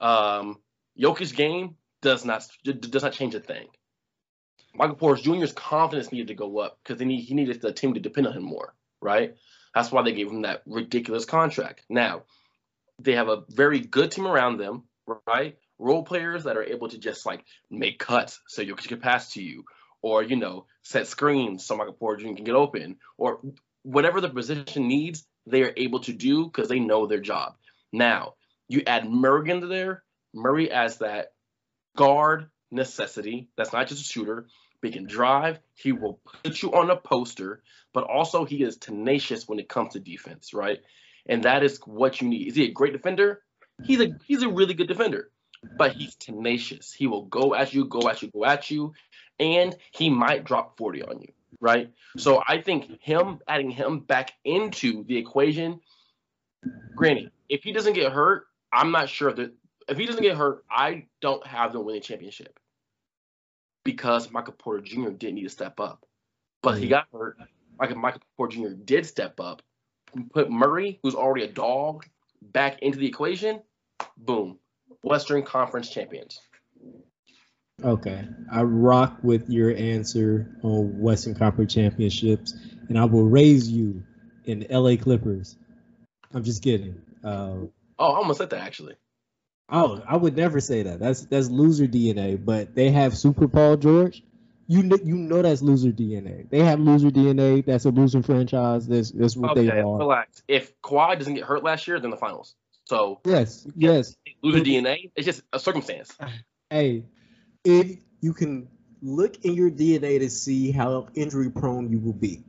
Um, 0.00 0.58
Jokic's 0.98 1.32
game 1.32 1.76
does 2.02 2.24
not 2.24 2.46
does 2.64 3.02
not 3.02 3.12
change 3.12 3.34
a 3.34 3.40
thing. 3.40 3.66
Michael 4.74 4.96
Porter 4.96 5.22
Jr.'s 5.22 5.52
confidence 5.52 6.12
needed 6.12 6.28
to 6.28 6.34
go 6.34 6.58
up 6.58 6.78
because 6.82 7.00
he, 7.00 7.20
he 7.20 7.34
needed 7.34 7.60
the 7.60 7.72
team 7.72 7.94
to 7.94 8.00
depend 8.00 8.26
on 8.26 8.32
him 8.34 8.42
more, 8.42 8.74
right? 9.00 9.34
That's 9.74 9.90
why 9.90 10.02
they 10.02 10.12
gave 10.12 10.28
him 10.28 10.42
that 10.42 10.62
ridiculous 10.66 11.24
contract. 11.24 11.82
Now, 11.88 12.22
they 12.98 13.12
have 13.12 13.28
a 13.28 13.44
very 13.48 13.80
good 13.80 14.10
team 14.10 14.26
around 14.26 14.58
them, 14.58 14.84
right? 15.26 15.56
role 15.78 16.04
players 16.04 16.44
that 16.44 16.56
are 16.56 16.64
able 16.64 16.88
to 16.88 16.98
just 16.98 17.26
like 17.26 17.44
make 17.70 17.98
cuts 17.98 18.40
so 18.46 18.62
you 18.62 18.74
can 18.74 19.00
pass 19.00 19.32
to 19.32 19.42
you, 19.42 19.64
or 20.02 20.22
you 20.22 20.36
know, 20.36 20.66
set 20.82 21.06
screens 21.06 21.64
so 21.64 21.76
Michael 21.76 21.94
Porter 21.94 22.22
Jr. 22.22 22.34
can 22.34 22.44
get 22.44 22.54
open, 22.54 22.96
or 23.18 23.40
whatever 23.82 24.20
the 24.20 24.28
position 24.28 24.88
needs, 24.88 25.24
they 25.46 25.62
are 25.62 25.74
able 25.76 26.00
to 26.00 26.12
do 26.12 26.44
because 26.44 26.68
they 26.68 26.80
know 26.80 27.06
their 27.06 27.20
job. 27.20 27.54
Now, 27.92 28.34
you 28.68 28.82
add 28.86 29.08
Murray 29.08 29.50
into 29.50 29.66
there, 29.66 30.02
Murray 30.32 30.70
as 30.70 30.98
that 30.98 31.32
guard 31.96 32.48
necessity. 32.70 33.48
That's 33.56 33.72
not 33.72 33.88
just 33.88 34.00
a 34.00 34.04
shooter. 34.04 34.46
He 34.84 34.92
can 34.92 35.06
drive. 35.06 35.58
He 35.74 35.92
will 35.92 36.20
put 36.42 36.62
you 36.62 36.72
on 36.72 36.90
a 36.90 36.96
poster, 36.96 37.62
but 37.92 38.04
also 38.04 38.44
he 38.44 38.62
is 38.62 38.76
tenacious 38.76 39.48
when 39.48 39.58
it 39.58 39.68
comes 39.68 39.92
to 39.92 40.00
defense, 40.00 40.54
right? 40.54 40.80
And 41.26 41.44
that 41.44 41.62
is 41.62 41.80
what 41.86 42.20
you 42.20 42.28
need. 42.28 42.48
Is 42.48 42.56
he 42.56 42.64
a 42.64 42.72
great 42.72 42.92
defender? 42.92 43.42
He's 43.82 44.00
a 44.00 44.16
he's 44.26 44.42
a 44.42 44.48
really 44.48 44.74
good 44.74 44.88
defender 44.88 45.30
but 45.76 45.92
he's 45.92 46.14
tenacious. 46.14 46.92
He 46.92 47.06
will 47.06 47.22
go 47.22 47.54
at 47.54 47.74
you, 47.74 47.84
go 47.84 48.08
at 48.08 48.22
you, 48.22 48.30
go 48.30 48.44
at 48.44 48.70
you, 48.70 48.94
and 49.38 49.74
he 49.92 50.10
might 50.10 50.44
drop 50.44 50.76
40 50.76 51.02
on 51.02 51.20
you, 51.20 51.32
right? 51.60 51.90
So 52.16 52.42
I 52.46 52.60
think 52.60 53.00
him 53.02 53.40
adding 53.48 53.70
him 53.70 54.00
back 54.00 54.32
into 54.44 55.04
the 55.04 55.16
equation, 55.16 55.80
granny, 56.94 57.30
if 57.48 57.62
he 57.62 57.72
doesn't 57.72 57.94
get 57.94 58.12
hurt, 58.12 58.46
I'm 58.72 58.90
not 58.90 59.08
sure 59.08 59.32
that 59.32 59.52
if 59.88 59.98
he 59.98 60.06
doesn't 60.06 60.22
get 60.22 60.36
hurt, 60.36 60.64
I 60.70 61.06
don't 61.20 61.46
have 61.46 61.72
them 61.72 61.84
winning 61.84 62.02
championship 62.02 62.58
because 63.84 64.30
Michael 64.30 64.54
Porter 64.54 64.82
Jr. 64.82 65.10
didn't 65.10 65.36
need 65.36 65.44
to 65.44 65.48
step 65.50 65.78
up, 65.78 66.04
but 66.62 66.78
he 66.78 66.88
got 66.88 67.06
hurt. 67.12 67.38
Michael 67.78 67.96
Michael 67.96 68.22
Porter 68.36 68.56
Jr. 68.56 68.68
did 68.68 69.06
step 69.06 69.38
up, 69.40 69.62
put 70.32 70.50
Murray, 70.50 70.98
who's 71.02 71.14
already 71.14 71.44
a 71.44 71.52
dog, 71.52 72.06
back 72.42 72.80
into 72.82 72.98
the 72.98 73.06
equation. 73.06 73.62
Boom, 74.16 74.58
Western 75.02 75.42
Conference 75.42 75.90
champions. 75.90 76.40
Okay, 77.82 78.24
I 78.50 78.62
rock 78.62 79.18
with 79.22 79.48
your 79.50 79.74
answer 79.76 80.48
on 80.62 80.98
Western 80.98 81.34
Conference 81.34 81.74
championships, 81.74 82.54
and 82.88 82.98
I 82.98 83.04
will 83.04 83.24
raise 83.24 83.68
you 83.68 84.02
in 84.44 84.66
LA 84.70 84.96
Clippers. 84.96 85.56
I'm 86.32 86.44
just 86.44 86.62
kidding. 86.62 87.00
Uh, 87.22 87.66
oh, 87.98 88.12
I 88.12 88.16
almost 88.16 88.38
said 88.38 88.50
that 88.50 88.60
actually. 88.60 88.94
Oh, 89.68 90.02
I 90.06 90.16
would 90.16 90.36
never 90.36 90.60
say 90.60 90.82
that. 90.82 91.00
That's 91.00 91.22
that's 91.26 91.48
loser 91.48 91.86
DNA. 91.86 92.42
But 92.42 92.74
they 92.74 92.90
have 92.90 93.16
Super 93.16 93.48
Paul 93.48 93.76
George. 93.76 94.22
You 94.66 94.82
know, 94.82 94.98
you 95.02 95.16
know 95.16 95.42
that's 95.42 95.62
loser 95.62 95.90
DNA. 95.90 96.48
They 96.48 96.60
have 96.60 96.80
loser 96.80 97.10
DNA. 97.10 97.64
That's 97.64 97.84
a 97.84 97.90
loser 97.90 98.22
franchise. 98.22 98.86
That's 98.86 99.10
that's 99.10 99.36
what 99.36 99.52
okay, 99.52 99.66
they 99.66 99.80
are. 99.80 99.98
Relax. 99.98 100.42
If 100.48 100.80
Kawhi 100.82 101.18
doesn't 101.18 101.34
get 101.34 101.44
hurt 101.44 101.62
last 101.62 101.86
year, 101.86 102.00
then 102.00 102.10
the 102.10 102.16
finals. 102.16 102.54
So 102.84 103.20
yes, 103.24 103.66
yes, 103.76 104.16
lose 104.42 104.56
a 104.56 104.64
DNA. 104.64 105.10
It's 105.16 105.24
just 105.24 105.42
a 105.52 105.58
circumstance. 105.58 106.16
Hey, 106.70 107.04
if 107.62 107.98
you 108.20 108.32
can 108.32 108.68
look 109.02 109.44
in 109.44 109.54
your 109.54 109.70
DNA 109.70 110.18
to 110.18 110.30
see 110.30 110.72
how 110.72 111.08
injury 111.14 111.50
prone 111.50 111.90
you 111.90 111.98
will 111.98 112.14
be, 112.14 112.42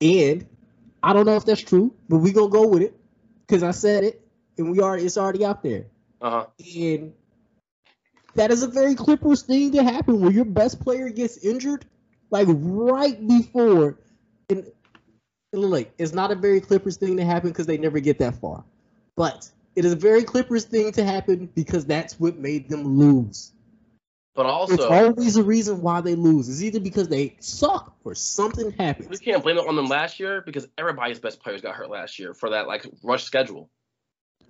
and 0.00 0.46
I 1.02 1.12
don't 1.12 1.26
know 1.26 1.36
if 1.36 1.44
that's 1.44 1.60
true, 1.60 1.94
but 2.08 2.18
we 2.18 2.32
gonna 2.32 2.48
go 2.48 2.66
with 2.66 2.82
it 2.82 2.94
because 3.46 3.62
I 3.62 3.70
said 3.70 4.04
it, 4.04 4.26
and 4.58 4.70
we 4.70 4.80
are 4.80 4.96
it's 4.96 5.16
already 5.16 5.44
out 5.44 5.62
there. 5.62 5.86
Uh 6.20 6.30
huh. 6.30 6.46
And 6.76 7.12
that 8.34 8.50
is 8.50 8.62
a 8.62 8.68
very 8.68 8.94
Clippers 8.94 9.42
thing 9.42 9.72
to 9.72 9.82
happen 9.82 10.20
where 10.20 10.32
your 10.32 10.44
best 10.44 10.80
player 10.80 11.08
gets 11.08 11.38
injured, 11.38 11.84
like 12.30 12.46
right 12.50 13.26
before. 13.26 13.98
And, 14.48 14.70
and 15.52 15.62
like, 15.62 15.92
it's 15.98 16.12
not 16.12 16.30
a 16.30 16.34
very 16.34 16.60
Clippers 16.60 16.96
thing 16.96 17.16
to 17.16 17.24
happen 17.24 17.50
because 17.50 17.66
they 17.66 17.78
never 17.78 18.00
get 18.00 18.18
that 18.18 18.36
far. 18.36 18.64
But 19.16 19.48
it 19.74 19.84
is 19.84 19.92
a 19.92 19.96
very 19.96 20.24
Clippers 20.24 20.64
thing 20.64 20.92
to 20.92 21.04
happen 21.04 21.50
because 21.54 21.86
that's 21.86 22.18
what 22.20 22.36
made 22.36 22.68
them 22.68 22.98
lose. 22.98 23.52
But 24.34 24.46
also, 24.46 24.74
it's 24.74 24.84
always 24.84 25.36
a 25.36 25.42
reason 25.42 25.82
why 25.82 26.00
they 26.00 26.14
lose. 26.14 26.48
It's 26.48 26.62
either 26.62 26.78
because 26.78 27.08
they 27.08 27.36
suck 27.40 27.96
or 28.04 28.14
something 28.14 28.70
happens. 28.72 29.08
We 29.08 29.18
can't 29.18 29.42
blame 29.42 29.58
it 29.58 29.66
on 29.66 29.74
them 29.74 29.88
last 29.88 30.20
year 30.20 30.40
because 30.40 30.68
everybody's 30.78 31.18
best 31.18 31.42
players 31.42 31.60
got 31.62 31.74
hurt 31.74 31.90
last 31.90 32.18
year 32.18 32.32
for 32.32 32.50
that 32.50 32.68
like 32.68 32.86
rush 33.02 33.24
schedule. 33.24 33.68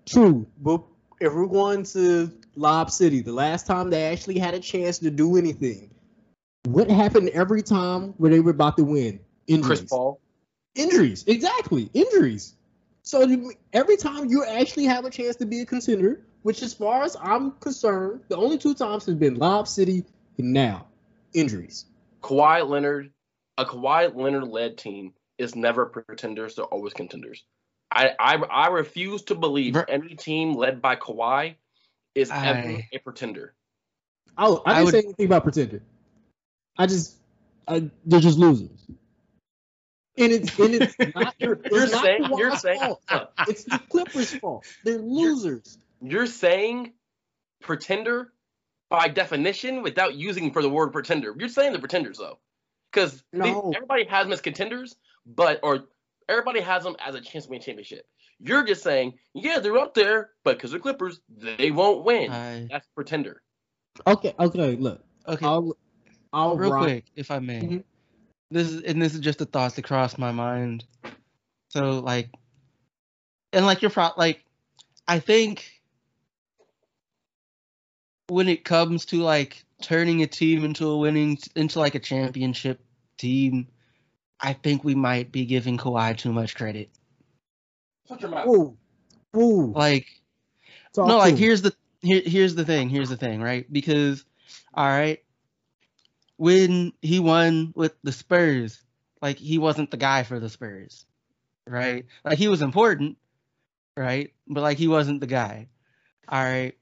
True, 0.04 0.46
but 0.58 0.82
if 1.20 1.34
we're 1.34 1.46
going 1.46 1.84
to 1.84 2.32
Lob 2.56 2.90
City, 2.90 3.20
the 3.20 3.32
last 3.32 3.66
time 3.66 3.90
they 3.90 4.04
actually 4.04 4.38
had 4.38 4.54
a 4.54 4.60
chance 4.60 4.98
to 4.98 5.10
do 5.10 5.36
anything, 5.36 5.90
what 6.64 6.90
happened 6.90 7.28
every 7.30 7.62
time 7.62 8.14
where 8.16 8.30
they 8.30 8.40
were 8.40 8.50
about 8.50 8.76
to 8.78 8.84
win? 8.84 9.20
Injuries. 9.46 9.80
Chris 9.80 9.90
Paul. 9.90 10.20
Injuries, 10.74 11.24
exactly. 11.26 11.90
Injuries. 11.94 12.54
So 13.02 13.52
every 13.72 13.96
time 13.96 14.28
you 14.28 14.44
actually 14.44 14.84
have 14.84 15.04
a 15.04 15.10
chance 15.10 15.36
to 15.36 15.46
be 15.46 15.60
a 15.60 15.66
contender, 15.66 16.22
which 16.42 16.62
as 16.62 16.72
far 16.72 17.02
as 17.02 17.16
I'm 17.20 17.52
concerned, 17.52 18.22
the 18.28 18.36
only 18.36 18.56
two 18.56 18.74
times 18.74 19.06
has 19.06 19.14
been 19.14 19.36
Lob 19.36 19.68
City 19.68 20.04
and 20.38 20.52
now. 20.52 20.86
injuries. 21.32 21.86
Kawhi 22.22 22.66
Leonard, 22.68 23.10
a 23.58 23.64
Kawhi 23.64 24.14
Leonard 24.14 24.48
led 24.48 24.78
team 24.78 25.12
is 25.38 25.54
never 25.54 25.86
pretenders; 25.86 26.54
they're 26.54 26.64
always 26.66 26.92
contenders. 26.92 27.44
I 27.92 28.10
I, 28.18 28.34
I 28.36 28.68
refuse 28.68 29.22
to 29.24 29.34
believe 29.34 29.74
Ver- 29.74 29.86
any 29.88 30.14
team 30.14 30.54
led 30.54 30.80
by 30.82 30.96
Kawhi 30.96 31.54
is 32.14 32.30
ever 32.30 32.82
a 32.92 32.98
pretender. 32.98 33.54
Oh, 34.38 34.62
I 34.64 34.70
I 34.70 34.74
didn't 34.74 34.84
would- 34.86 34.92
say 34.92 34.98
anything 35.06 35.26
about 35.26 35.42
pretender. 35.42 35.82
I 36.78 36.86
just, 36.86 37.16
I, 37.68 37.90
they're 38.06 38.20
just 38.20 38.38
losers. 38.38 38.70
And 40.16 40.32
it's 40.32 40.58
and 40.58 40.74
it's 40.74 40.94
not 41.14 41.34
You're, 41.38 41.60
you're 41.70 41.90
not 41.90 42.02
saying 42.04 42.24
you're 42.36 42.56
saying 42.56 42.80
fault. 42.80 43.02
look, 43.12 43.30
it's 43.48 43.64
the 43.64 43.78
Clippers' 43.90 44.34
fault. 44.34 44.66
They're 44.84 44.98
losers. 44.98 45.78
you're 46.02 46.26
saying 46.26 46.92
pretender 47.60 48.32
by 48.88 49.08
definition 49.08 49.82
without 49.82 50.14
using 50.14 50.52
for 50.52 50.62
the 50.62 50.68
word 50.68 50.92
pretender. 50.92 51.34
You're 51.38 51.48
saying 51.48 51.72
the 51.72 51.78
pretenders 51.78 52.18
though, 52.18 52.38
because 52.92 53.22
No. 53.32 53.72
everybody 53.74 54.04
has 54.04 54.24
them 54.24 54.32
as 54.32 54.40
contenders, 54.40 54.96
but 55.26 55.60
or 55.62 55.84
everybody 56.30 56.60
has 56.60 56.84
them 56.84 56.96
as 57.04 57.14
a 57.14 57.20
chance 57.20 57.44
to 57.44 57.50
win 57.50 57.60
a 57.60 57.62
championship. 57.62 58.06
You're 58.38 58.64
just 58.64 58.82
saying, 58.82 59.14
yeah, 59.34 59.58
they're 59.58 59.76
up 59.76 59.94
there, 59.94 60.30
but 60.44 60.56
because 60.56 60.70
they're 60.70 60.80
Clippers, 60.80 61.20
they 61.28 61.70
won't 61.70 62.04
win. 62.04 62.30
I, 62.30 62.66
That's 62.70 62.86
pretender. 62.94 63.42
Okay, 64.06 64.34
okay, 64.38 64.76
look, 64.76 65.04
okay, 65.26 65.44
I'll, 65.44 65.76
I'll 66.32 66.56
real 66.56 66.70
rock- 66.72 66.84
quick, 66.84 67.04
if 67.16 67.30
I 67.30 67.38
may. 67.40 67.60
Mhm. 67.60 67.84
This 68.52 68.70
is 68.70 68.82
and 68.82 69.00
this 69.00 69.14
is 69.14 69.20
just 69.20 69.40
a 69.40 69.44
thought 69.44 69.76
that 69.76 69.84
crossed 69.84 70.18
my 70.18 70.32
mind. 70.32 70.84
So 71.68 72.00
like, 72.00 72.30
and 73.52 73.64
like 73.64 73.82
you're 73.82 73.90
pro- 73.92 74.10
like, 74.16 74.44
I 75.06 75.20
think 75.20 75.82
when 78.28 78.48
it 78.48 78.64
comes 78.64 79.04
to 79.06 79.18
like 79.22 79.64
turning 79.82 80.22
a 80.22 80.26
team 80.26 80.64
into 80.64 80.86
a 80.88 80.98
winning 80.98 81.38
into 81.54 81.78
like 81.78 81.94
a 81.94 82.00
championship 82.00 82.80
team, 83.18 83.68
I 84.40 84.54
think 84.54 84.84
we 84.84 84.94
might 84.94 85.30
be 85.30 85.44
giving 85.44 85.76
Kawhi 85.76 86.16
too 86.16 86.32
much 86.32 86.56
credit. 86.56 86.90
Shut 88.08 88.20
your 88.22 88.30
mouth. 88.30 88.48
Ooh, 88.48 88.76
ooh. 89.36 89.72
Like 89.74 90.06
talk 90.94 91.06
no, 91.06 91.14
to 91.14 91.18
like 91.18 91.36
here's 91.36 91.62
the 91.62 91.74
here 92.00 92.22
here's 92.24 92.54
the 92.54 92.64
thing. 92.64 92.88
Here's 92.88 93.10
the 93.10 93.16
thing, 93.16 93.40
right? 93.42 93.70
Because 93.70 94.24
all 94.74 94.86
right, 94.86 95.22
when 96.36 96.92
he 97.02 97.20
won 97.20 97.72
with 97.76 97.92
the 98.02 98.12
Spurs, 98.12 98.82
like 99.20 99.36
he 99.36 99.58
wasn't 99.58 99.90
the 99.90 99.96
guy 99.96 100.22
for 100.22 100.40
the 100.40 100.48
Spurs, 100.48 101.04
right? 101.66 102.06
Like 102.24 102.38
he 102.38 102.48
was 102.48 102.62
important, 102.62 103.18
right? 103.96 104.32
But 104.48 104.62
like 104.62 104.78
he 104.78 104.88
wasn't 104.88 105.20
the 105.20 105.26
guy. 105.26 105.68
All 106.28 106.42
right. 106.42 106.74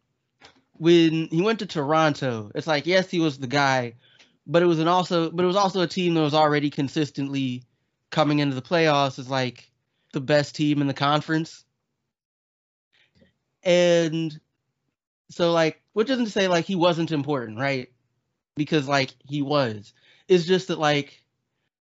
When 0.75 1.27
he 1.27 1.42
went 1.42 1.59
to 1.59 1.66
Toronto, 1.66 2.53
it's 2.55 2.68
like 2.68 2.87
yes, 2.87 3.11
he 3.11 3.18
was 3.18 3.38
the 3.38 3.49
guy, 3.49 3.94
but 4.49 4.63
it 4.63 4.67
was 4.67 4.81
an 4.81 4.89
also 4.89 5.31
but 5.31 5.45
it 5.45 5.47
was 5.47 5.57
also 5.57 5.83
a 5.83 5.87
team 5.87 6.15
that 6.15 6.23
was 6.23 6.35
already 6.35 6.71
consistently 6.71 7.63
coming 8.11 8.39
into 8.39 8.55
the 8.55 8.63
playoffs 8.63 9.19
as 9.19 9.29
like 9.29 9.71
the 10.13 10.21
best 10.21 10.57
team 10.57 10.81
in 10.81 10.87
the 10.87 10.95
conference. 10.95 11.65
And 13.63 14.41
so 15.31 15.53
like 15.53 15.81
which 15.93 16.09
isn't 16.11 16.25
to 16.25 16.31
say 16.31 16.49
like 16.49 16.65
he 16.65 16.75
wasn't 16.75 17.13
important, 17.13 17.59
right? 17.59 17.93
Because 18.57 18.89
like 18.89 19.15
he 19.27 19.43
was. 19.43 19.93
It's 20.27 20.47
just 20.47 20.69
that 20.69 20.79
like 20.79 21.23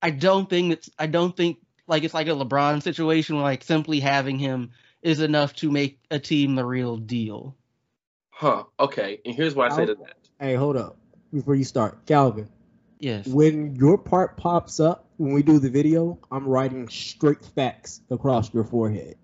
I 0.02 0.10
don't 0.10 0.49
think 0.49 0.73
it's 0.73 0.89
I 0.97 1.08
don't 1.08 1.36
think 1.36 1.58
like 1.86 2.04
it's 2.04 2.13
like 2.13 2.28
a 2.28 2.32
LeBron 2.32 2.82
situation 2.82 3.36
where 3.36 3.43
like 3.43 3.63
simply 3.63 3.99
having 3.99 4.39
him 4.39 4.71
is 5.02 5.19
enough 5.19 5.54
to 5.56 5.69
make 5.69 5.99
a 6.10 6.17
team 6.17 6.56
the 6.56 6.65
real 6.65 6.95
deal. 6.95 7.58
Huh. 8.30 8.63
Okay. 8.80 9.19
And 9.26 9.36
here's 9.36 9.54
what 9.54 9.71
I 9.71 9.76
say 9.76 9.86
to 9.86 9.95
that. 9.95 10.15
Hey, 10.39 10.56
hold 10.56 10.78
up 10.78 10.97
before 11.34 11.56
you 11.56 11.65
start, 11.65 12.06
Calvin. 12.06 12.47
Yes. 13.03 13.27
When 13.27 13.75
your 13.75 13.97
part 13.97 14.37
pops 14.37 14.79
up 14.79 15.09
when 15.17 15.33
we 15.33 15.43
do 15.43 15.59
the 15.59 15.69
video, 15.69 16.19
I'm 16.31 16.47
writing 16.47 16.87
straight 16.87 17.43
facts 17.43 17.99
across 18.09 18.53
your 18.53 18.63
forehead. 18.63 19.17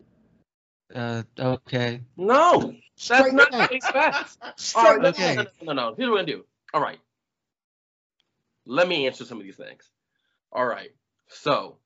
Uh 0.93 1.23
okay. 1.39 2.01
No, 2.17 2.73
that's 3.07 3.31
not 3.31 3.51
facts. 3.53 3.87
facts. 3.87 4.37
All 4.43 4.51
Straight 4.57 4.83
right, 4.83 5.01
no, 5.01 5.07
Okay. 5.09 5.35
no, 5.35 5.43
no, 5.43 5.49
no, 5.61 5.73
no. 5.73 5.95
Here's 5.95 6.09
what 6.09 6.15
we're 6.15 6.23
gonna 6.23 6.27
do. 6.27 6.45
All 6.73 6.81
right. 6.81 6.99
Let 8.65 8.85
me 8.85 9.07
answer 9.07 9.23
some 9.23 9.37
of 9.37 9.45
these 9.45 9.55
things. 9.55 9.89
All 10.51 10.65
right. 10.65 10.89
So, 11.29 11.77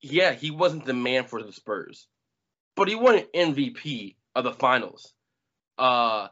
yeah, 0.00 0.32
he 0.32 0.50
wasn't 0.50 0.86
the 0.86 0.94
man 0.94 1.24
for 1.24 1.42
the 1.42 1.52
Spurs, 1.52 2.06
but 2.76 2.88
he 2.88 2.94
won 2.94 3.16
an 3.18 3.26
MVP 3.52 4.16
of 4.34 4.44
the 4.44 4.52
finals. 4.52 5.12
Uh, 5.76 6.28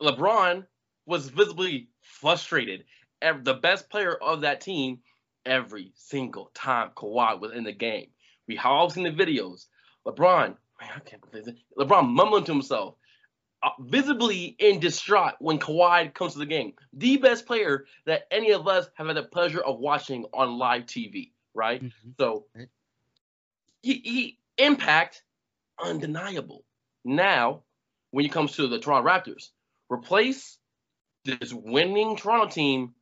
LeBron 0.00 0.64
was 1.06 1.28
visibly 1.28 1.88
frustrated. 2.04 2.84
The 3.20 3.54
best 3.54 3.88
player 3.90 4.14
of 4.14 4.42
that 4.42 4.60
team 4.60 5.00
every 5.46 5.92
single 5.94 6.50
time 6.54 6.90
Kawhi 6.96 7.40
was 7.40 7.52
in 7.52 7.64
the 7.64 7.72
game. 7.72 8.08
We 8.46 8.58
all 8.58 8.90
seen 8.90 9.04
the 9.04 9.10
videos. 9.10 9.66
LeBron, 10.06 10.48
man, 10.80 10.90
I 10.94 11.00
can't 11.00 11.30
believe 11.30 11.48
it. 11.48 11.56
LeBron 11.78 12.08
mumbling 12.08 12.44
to 12.44 12.52
himself, 12.52 12.96
uh, 13.62 13.70
visibly 13.80 14.54
in 14.58 14.78
distraught 14.80 15.34
when 15.38 15.58
Kawhi 15.58 16.12
comes 16.12 16.34
to 16.34 16.38
the 16.38 16.46
game. 16.46 16.74
The 16.92 17.16
best 17.16 17.46
player 17.46 17.86
that 18.04 18.26
any 18.30 18.50
of 18.52 18.68
us 18.68 18.88
have 18.96 19.06
had 19.06 19.16
the 19.16 19.22
pleasure 19.22 19.60
of 19.62 19.78
watching 19.78 20.26
on 20.34 20.58
live 20.58 20.84
TV, 20.84 21.32
right? 21.54 21.82
Mhm. 21.82 21.92
So, 22.18 22.46
he, 23.82 23.94
he 24.04 24.38
impact 24.58 25.22
undeniable. 25.82 26.64
Now, 27.04 27.62
when 28.10 28.24
it 28.24 28.32
comes 28.32 28.52
to 28.56 28.66
the 28.66 28.78
Toronto 28.78 29.08
Raptors, 29.08 29.50
replace 29.90 30.58
this 31.24 31.52
winning 31.52 32.16
Toronto 32.16 32.48
team, 32.48 32.94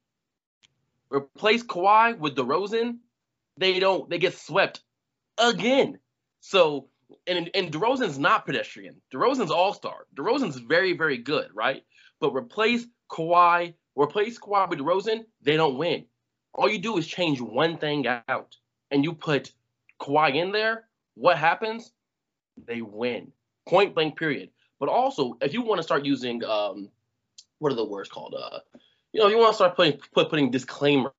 replace 1.11 1.63
Kawhi 1.63 2.19
with 2.19 2.37
DeRozan, 2.37 2.99
they 3.57 3.79
don't 3.81 4.09
they 4.09 4.19
get 4.19 4.37
swept 4.37 4.81
again. 5.39 5.99
So 6.41 6.89
and 7.27 7.51
and 7.55 7.73
DeRozan's 7.73 8.19
not 8.19 8.47
pedestrian. 8.47 8.97
DeRozan's 9.13 9.51
all 9.51 9.75
star. 9.75 10.07
DeRozan's 10.15 10.57
very 10.59 10.97
very 10.97 11.19
good, 11.19 11.49
right? 11.55 11.83
But 12.21 12.35
replace 12.35 12.87
Kawhi, 13.11 13.75
replace 13.95 14.39
Kawhi 14.39 14.71
with 14.71 14.79
DeRozan, 14.79 15.25
they 15.43 15.57
don't 15.57 15.77
win. 15.77 16.07
All 16.55 16.69
you 16.69 16.79
do 16.79 16.99
is 16.99 17.07
change 17.07 17.41
one 17.41 17.79
thing 17.79 18.07
out, 18.07 18.57
and 18.91 19.05
you 19.05 19.13
put 19.13 19.53
Kawhi 20.01 20.37
in 20.37 20.53
there. 20.53 20.89
What 21.15 21.39
happens? 21.39 21.93
They 22.67 22.83
win. 22.83 23.33
Point 23.67 23.95
blank. 23.95 24.19
Period. 24.19 24.51
But 24.79 24.89
also, 24.89 25.37
if 25.41 25.53
you 25.53 25.63
want 25.63 25.79
to 25.79 25.83
start 25.83 26.05
using 26.05 26.45
um, 26.45 26.89
what 27.63 27.73
are 27.73 27.77
the 27.77 27.85
words 27.85 28.09
called? 28.09 28.35
Uh, 28.35 28.59
you 29.13 29.21
know, 29.21 29.27
if 29.27 29.33
you 29.33 29.39
want 29.39 29.53
to 29.53 29.57
start 29.57 29.77
putting 29.77 29.99
put, 30.13 30.29
putting 30.29 30.51
disclaimers 30.51 31.13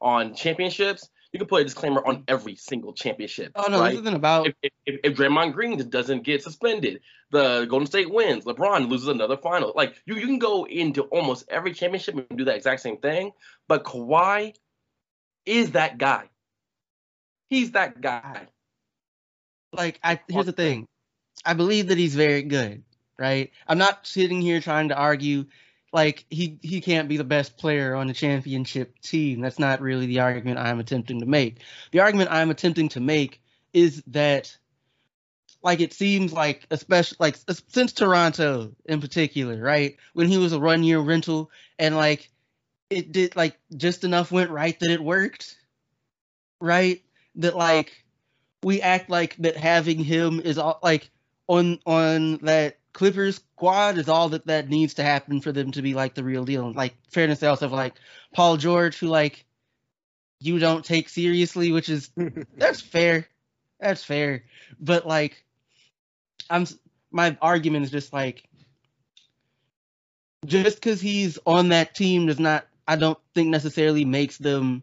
on 0.00 0.34
championships. 0.34 1.08
You 1.32 1.38
can 1.38 1.48
put 1.48 1.60
a 1.60 1.64
disclaimer 1.64 2.06
on 2.06 2.24
every 2.26 2.56
single 2.56 2.94
championship. 2.94 3.52
Oh 3.54 3.70
no, 3.70 3.80
right? 3.80 3.90
this 3.90 4.00
isn't 4.00 4.14
about 4.14 4.46
if, 4.46 4.54
if, 4.62 4.72
if, 4.86 5.00
if 5.04 5.16
Draymond 5.16 5.52
Green 5.52 5.76
doesn't 5.90 6.24
get 6.24 6.42
suspended, 6.42 7.00
the 7.30 7.66
Golden 7.66 7.86
State 7.86 8.10
wins, 8.10 8.44
LeBron 8.44 8.88
loses 8.88 9.08
another 9.08 9.36
final. 9.36 9.72
Like 9.74 9.94
you, 10.06 10.16
you 10.16 10.26
can 10.26 10.38
go 10.38 10.66
into 10.66 11.02
almost 11.02 11.44
every 11.50 11.74
championship 11.74 12.14
and 12.14 12.38
do 12.38 12.44
that 12.46 12.56
exact 12.56 12.80
same 12.80 12.96
thing. 12.96 13.32
But 13.68 13.84
Kawhi 13.84 14.54
is 15.44 15.72
that 15.72 15.98
guy. 15.98 16.30
He's 17.50 17.72
that 17.72 18.00
guy. 18.00 18.46
like 19.74 20.00
I 20.02 20.20
here's 20.28 20.46
the 20.46 20.52
thing. 20.52 20.86
I 21.44 21.54
believe 21.54 21.88
that 21.88 21.98
he's 21.98 22.14
very 22.14 22.42
good, 22.42 22.84
right? 23.18 23.50
I'm 23.66 23.78
not 23.78 24.06
sitting 24.06 24.40
here 24.40 24.60
trying 24.60 24.88
to 24.88 24.96
argue 24.96 25.46
like 25.92 26.26
he 26.30 26.58
he 26.62 26.80
can't 26.80 27.08
be 27.08 27.16
the 27.16 27.24
best 27.24 27.56
player 27.56 27.94
on 27.94 28.06
the 28.06 28.14
championship 28.14 28.98
team. 29.00 29.40
That's 29.40 29.58
not 29.58 29.80
really 29.80 30.06
the 30.06 30.20
argument 30.20 30.58
I'm 30.58 30.80
attempting 30.80 31.20
to 31.20 31.26
make. 31.26 31.60
The 31.92 32.00
argument 32.00 32.30
I'm 32.30 32.50
attempting 32.50 32.90
to 32.90 33.00
make 33.00 33.40
is 33.72 34.02
that 34.08 34.56
like 35.62 35.80
it 35.80 35.92
seems 35.92 36.32
like 36.32 36.66
especially 36.70 37.16
like 37.18 37.36
since 37.68 37.92
Toronto 37.92 38.74
in 38.84 39.00
particular, 39.00 39.60
right? 39.60 39.96
When 40.12 40.28
he 40.28 40.38
was 40.38 40.52
a 40.52 40.58
one 40.58 40.84
year 40.84 41.00
rental 41.00 41.50
and 41.78 41.96
like 41.96 42.30
it 42.90 43.12
did 43.12 43.36
like 43.36 43.58
just 43.76 44.04
enough 44.04 44.30
went 44.30 44.50
right 44.50 44.78
that 44.78 44.90
it 44.90 45.02
worked. 45.02 45.56
Right? 46.60 47.02
That 47.36 47.56
like 47.56 48.04
we 48.62 48.82
act 48.82 49.10
like 49.10 49.36
that 49.36 49.56
having 49.56 49.98
him 50.02 50.40
is 50.40 50.58
all 50.58 50.78
like 50.82 51.10
on 51.46 51.80
on 51.86 52.38
that 52.38 52.77
Clippers 52.98 53.36
squad 53.36 53.96
is 53.96 54.08
all 54.08 54.30
that 54.30 54.48
that 54.48 54.68
needs 54.68 54.94
to 54.94 55.04
happen 55.04 55.40
for 55.40 55.52
them 55.52 55.70
to 55.70 55.82
be 55.82 55.94
like 55.94 56.14
the 56.14 56.24
real 56.24 56.44
deal. 56.44 56.72
Like 56.72 56.96
fairness, 57.12 57.38
they 57.38 57.46
also 57.46 57.66
have 57.66 57.72
like 57.72 57.94
Paul 58.34 58.56
George, 58.56 58.98
who 58.98 59.06
like 59.06 59.46
you 60.40 60.58
don't 60.58 60.84
take 60.84 61.08
seriously, 61.08 61.70
which 61.70 61.88
is 61.88 62.10
that's 62.56 62.80
fair, 62.80 63.28
that's 63.78 64.02
fair. 64.02 64.42
But 64.80 65.06
like, 65.06 65.44
I'm 66.50 66.66
my 67.12 67.38
argument 67.40 67.84
is 67.84 67.92
just 67.92 68.12
like 68.12 68.42
just 70.44 70.78
because 70.78 71.00
he's 71.00 71.38
on 71.46 71.68
that 71.68 71.94
team 71.94 72.26
does 72.26 72.40
not, 72.40 72.66
I 72.88 72.96
don't 72.96 73.18
think 73.32 73.50
necessarily 73.50 74.04
makes 74.04 74.38
them 74.38 74.82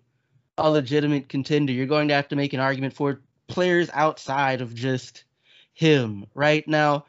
a 0.57 0.69
legitimate 0.69 1.27
contender. 1.27 1.73
You're 1.73 1.85
going 1.85 2.07
to 2.07 2.13
have 2.13 2.29
to 2.29 2.37
make 2.37 2.53
an 2.53 2.61
argument 2.61 2.93
for 2.93 3.19
players 3.47 3.89
outside 3.91 4.61
of 4.61 4.73
just 4.73 5.25
him 5.73 6.27
right 6.33 6.65
now. 6.65 7.03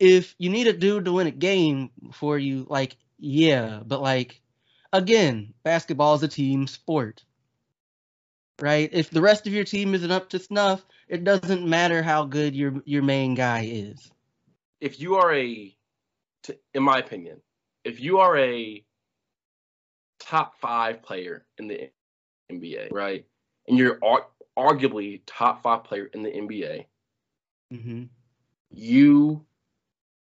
If 0.00 0.34
you 0.38 0.50
need 0.50 0.66
a 0.66 0.72
dude 0.72 1.04
to 1.04 1.12
win 1.12 1.26
a 1.28 1.32
game 1.32 1.90
for 2.12 2.38
you, 2.38 2.66
like 2.68 2.96
yeah, 3.18 3.80
but 3.84 4.00
like 4.00 4.40
again, 4.92 5.54
basketball 5.62 6.14
is 6.14 6.22
a 6.22 6.28
team 6.28 6.66
sport. 6.66 7.22
Right? 8.60 8.90
If 8.92 9.10
the 9.10 9.22
rest 9.22 9.46
of 9.46 9.52
your 9.52 9.64
team 9.64 9.94
isn't 9.94 10.10
up 10.10 10.30
to 10.30 10.38
snuff, 10.38 10.84
it 11.08 11.24
doesn't 11.24 11.66
matter 11.66 12.02
how 12.02 12.24
good 12.24 12.56
your 12.56 12.82
your 12.84 13.02
main 13.02 13.34
guy 13.34 13.68
is. 13.70 14.10
If 14.80 15.00
you 15.00 15.16
are 15.16 15.34
a, 15.34 15.76
t- 16.42 16.54
in 16.74 16.82
my 16.82 16.98
opinion, 16.98 17.42
if 17.84 18.00
you 18.00 18.18
are 18.18 18.38
a 18.38 18.84
top 20.18 20.58
five 20.60 21.02
player 21.02 21.44
in 21.58 21.68
the 21.68 21.90
NBA, 22.50 22.88
right, 22.92 23.26
and 23.68 23.76
you're 23.76 23.98
ar- 24.02 24.26
arguably 24.58 25.20
top 25.26 25.62
five 25.62 25.84
player 25.84 26.10
in 26.12 26.22
the 26.22 26.30
NBA, 26.30 26.86
Mm-hmm. 27.72 28.04
you, 28.72 29.44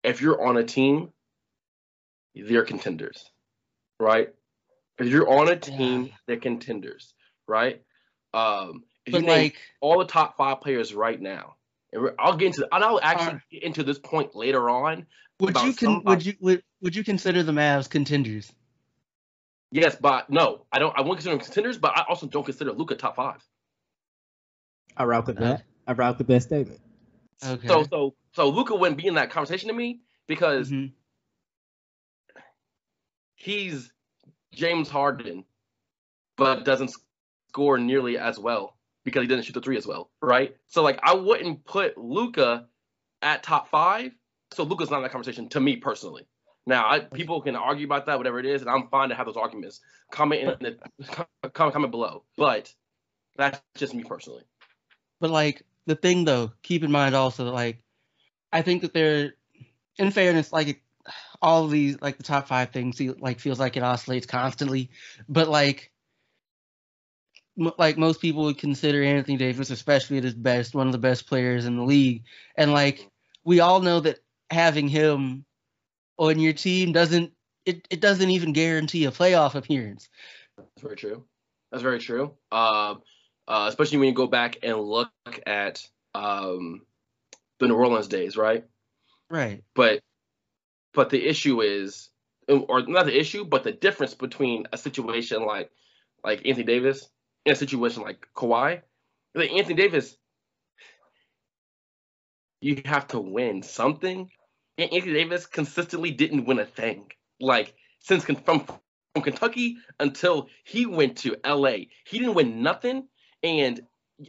if 0.06 0.22
you're 0.22 0.46
on 0.46 0.58
a 0.58 0.63
team, 0.63 1.12
they're 2.36 2.63
contenders, 2.63 3.30
right? 4.00 4.34
If 5.00 5.08
you're 5.08 5.30
on 5.30 5.50
a 5.50 5.56
team, 5.56 6.06
Yeah. 6.06 6.13
they're 6.28 6.38
contenders, 6.39 7.13
right? 7.48 7.84
Um, 8.34 8.84
if 9.06 9.13
But 9.13 9.22
you 9.22 9.28
like, 9.28 9.58
all 9.82 10.00
the 10.00 10.06
top 10.06 10.38
five 10.38 10.62
players 10.62 10.94
right 10.94 11.20
now, 11.20 11.56
and 11.91 12.12
I'll 12.20 12.36
get 12.36 12.48
into, 12.48 12.68
and 12.72 12.84
I'll 12.84 13.00
actually 13.02 13.36
Are- 13.36 13.44
get 13.52 13.63
into 13.63 13.84
this 13.84 14.00
point 14.00 14.36
later 14.36 14.70
on. 14.70 15.06
would 15.39 15.56
you 15.62 15.74
con- 15.74 16.04
would 16.06 16.26
you 16.26 16.34
would, 16.39 16.63
would 16.82 16.96
you 16.96 17.04
consider 17.04 17.44
the 17.44 17.52
Mavs 17.52 17.89
contenders? 17.89 18.54
Yes, 19.72 19.96
but 20.00 20.30
no, 20.30 20.65
I 20.72 20.80
don't. 20.80 20.98
I 20.98 21.02
won't 21.02 21.18
consider 21.18 21.36
them 21.36 21.44
contenders, 21.44 21.78
but 21.78 21.98
I 21.98 22.06
also 22.08 22.28
don't 22.28 22.44
consider 22.46 22.72
Luka 22.72 22.96
top 22.96 23.15
five. 23.15 23.44
I 24.96 25.04
rock 25.04 25.28
with 25.28 25.38
Okay. 25.38 25.46
that. 25.46 25.63
I 25.88 25.94
rock 25.94 26.18
with 26.18 26.28
that 26.28 26.41
statement. 26.44 26.80
Okay. 27.46 27.68
So, 27.68 27.84
so, 27.84 28.15
so 28.36 28.50
Luka 28.50 28.76
wouldn't 28.76 28.98
be 28.98 29.08
in 29.08 29.13
that 29.13 29.32
conversation 29.32 29.69
to 29.69 29.74
me 29.74 30.02
because 30.28 30.69
Mhm. 30.69 30.91
he's 33.36 33.93
James 34.52 34.89
Harden, 34.89 35.45
but 36.36 36.65
doesn't 36.65 36.91
score 37.50 37.78
nearly 37.78 38.17
as 38.17 38.38
well 38.38 38.78
because 39.06 39.21
he 39.21 39.28
doesn't 39.28 39.43
shoot 39.43 39.54
the 39.54 39.62
three 39.62 39.78
as 39.78 39.88
well, 39.88 40.12
right? 40.21 40.58
So, 40.67 40.84
like, 40.84 41.00
I 41.02 41.13
wouldn't 41.13 41.63
put 41.63 41.98
Luka 41.98 42.67
at 43.21 43.41
top 43.41 43.69
five. 43.69 44.12
So 44.52 44.63
Luka's 44.63 44.89
not 44.89 44.98
in 44.98 45.04
that 45.04 45.12
conversation 45.12 45.48
to 45.50 45.62
me 45.62 45.78
personally. 45.78 46.28
Now, 46.65 46.89
I, 46.89 47.00
people 47.00 47.41
can 47.41 47.56
argue 47.56 47.86
about 47.86 48.06
that, 48.08 48.17
whatever 48.17 48.39
it 48.39 48.45
is, 48.45 48.62
and 48.62 48.69
I'm 48.69 48.89
fine 48.89 49.10
to 49.10 49.15
have 49.15 49.28
those 49.28 49.38
arguments. 49.38 49.80
Comment 50.12 50.41
in 50.41 50.48
the 50.60 50.78
comment, 51.54 51.74
comment 51.74 51.91
below, 51.91 52.26
but 52.36 52.74
that's 53.38 53.62
just 53.76 53.93
me 53.93 54.04
personally. 54.04 54.43
But 55.21 55.30
like 55.30 55.63
the 55.86 55.95
thing 55.95 56.26
though, 56.26 56.52
keep 56.63 56.84
in 56.84 56.91
mind 56.91 57.15
also 57.15 57.50
like 57.52 57.85
I 58.56 58.62
think 58.62 58.84
that 58.84 58.94
they're 58.94 59.34
in 59.98 60.12
fairness, 60.12 60.54
like 60.54 60.82
all 61.41 61.68
these 61.68 62.02
like 62.02 62.15
the 62.15 62.24
top 62.24 62.48
five 62.48 62.70
things 62.72 63.02
like 63.20 63.41
feels 63.41 63.60
like 63.60 63.76
it 63.76 63.84
oscillates 63.84 64.26
constantly. 64.26 64.89
But 65.28 65.50
like 65.50 65.91
m- 67.60 67.74
like 67.78 67.98
most 67.98 68.22
people 68.22 68.44
would 68.46 68.58
consider 68.58 69.04
Anthony 69.04 69.36
Davis, 69.36 69.72
especially 69.72 70.20
at 70.20 70.24
his 70.24 70.36
best, 70.36 70.74
one 70.74 70.88
of 70.88 70.94
the 70.94 71.00
best 71.00 71.28
players 71.28 71.65
in 71.65 71.76
the 71.76 71.84
league. 71.84 72.24
And 72.56 72.72
like 72.72 73.10
we 73.44 73.60
all 73.60 73.82
know 73.82 74.00
that 74.00 74.20
having 74.50 74.88
him 74.88 75.44
on 76.18 76.39
your 76.39 76.54
team 76.54 76.94
doesn't 76.94 77.34
it, 77.65 77.86
it 77.89 78.00
doesn't 78.00 78.30
even 78.30 78.54
guarantee 78.54 79.04
a 79.04 79.12
playoff 79.12 79.56
appearance. 79.56 80.08
That's 80.58 80.82
very 80.82 80.96
true. 80.96 81.26
That's 81.72 81.84
very 81.84 82.00
true. 82.00 82.32
Um, 82.54 83.02
uh, 83.50 83.65
especially 83.68 83.98
when 83.98 84.08
you 84.08 84.13
go 84.13 84.28
back 84.28 84.60
and 84.63 84.80
look 84.80 85.12
at 85.46 85.86
um, 86.13 86.86
the 87.60 87.68
New 87.68 87.76
Orleans 87.76 88.08
days, 88.08 88.38
right? 88.38 88.65
Right. 89.30 89.63
But 89.74 90.02
but 90.94 91.10
the 91.10 91.26
issue 91.26 91.62
is, 91.62 92.10
or 92.48 92.84
not 92.88 93.06
the 93.06 93.20
issue, 93.20 93.46
but 93.46 93.63
the 93.63 93.72
difference 93.72 94.13
between 94.13 94.65
a 94.72 94.78
situation 94.78 95.46
like 95.46 95.70
like 96.24 96.46
Anthony 96.46 96.65
Davis 96.65 97.08
and 97.46 97.54
a 97.54 97.56
situation 97.56 98.04
like 98.04 98.28
Kawhi. 98.36 98.82
Like 99.34 99.52
Anthony 99.52 99.76
Davis, 99.76 100.15
you 102.62 102.82
have 102.86 103.08
to 103.08 103.20
win 103.20 103.63
something, 103.63 104.30
and 104.78 104.94
Anthony 104.94 105.13
Davis 105.13 105.46
consistently 105.46 106.12
didn't 106.12 106.46
win 106.46 106.60
a 106.60 106.65
thing. 106.65 107.12
Like 107.39 107.74
since 108.00 108.24
from 108.24 108.62
from 108.62 109.24
Kentucky 109.24 109.78
until 110.00 110.48
he 110.63 110.86
went 110.86 111.18
to 111.20 111.36
LA, 111.46 111.88
he 112.06 112.20
didn't 112.20 112.36
win 112.36 112.62
nothing, 112.63 113.08
and 113.44 113.82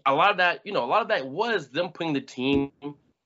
a 0.05 0.15
lot 0.15 0.31
of 0.31 0.39
that, 0.39 0.61
you 0.65 0.73
know, 0.73 0.85
a 0.85 0.87
lot 0.87 1.03
of 1.03 1.09
that 1.09 1.27
was 1.27 1.69
them 1.69 1.91
putting 1.91 2.13
the 2.13 2.21
team 2.21 2.73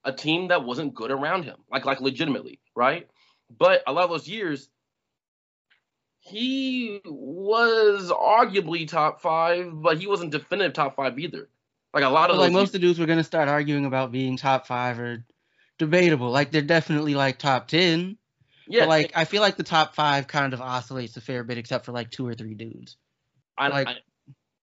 a 0.05 0.13
team 0.13 0.49
that 0.49 0.65
wasn't 0.65 0.95
good 0.95 1.11
around 1.11 1.45
him, 1.45 1.57
like 1.71 1.85
like 1.85 2.01
legitimately, 2.01 2.61
right? 2.75 3.09
But 3.51 3.83
a 3.87 3.93
lot 3.93 4.05
of 4.05 4.11
those 4.11 4.29
years, 4.29 4.69
he 6.21 7.01
was 7.05 8.11
arguably 8.11 8.87
top 8.87 9.21
five, 9.21 9.71
but 9.73 9.99
he 9.99 10.07
wasn't 10.07 10.33
definitive 10.33 10.73
top 10.73 10.97
five 10.97 11.19
either. 11.19 11.49
Like 11.93 12.05
a 12.05 12.09
lot 12.09 12.31
of 12.31 12.37
But 12.37 12.43
like 12.43 12.53
most 12.53 12.69
of 12.69 12.73
the 12.73 12.79
dudes 12.79 12.99
were 12.99 13.07
gonna 13.07 13.25
start 13.25 13.49
arguing 13.49 13.85
about 13.85 14.13
being 14.13 14.37
top 14.37 14.67
five 14.67 14.99
or 14.99 15.25
debatable. 15.79 16.31
Like 16.31 16.51
they're 16.53 16.63
definitely 16.63 17.15
like 17.15 17.39
top 17.39 17.69
ten. 17.69 18.17
yeah, 18.69 18.83
but 18.83 18.89
like 18.89 19.13
I 19.17 19.25
feel 19.25 19.41
like 19.41 19.57
the 19.57 19.65
top 19.65 19.95
five 19.95 20.29
kind 20.29 20.55
of 20.55 20.61
oscillates 20.61 21.17
a 21.17 21.21
fair 21.21 21.43
bit, 21.43 21.59
except 21.59 21.87
for 21.87 21.93
like 21.93 22.11
two 22.11 22.27
or 22.27 22.35
three 22.35 22.55
dudes. 22.55 22.97
I, 23.59 23.69
like- 23.69 23.89
I, 23.89 23.97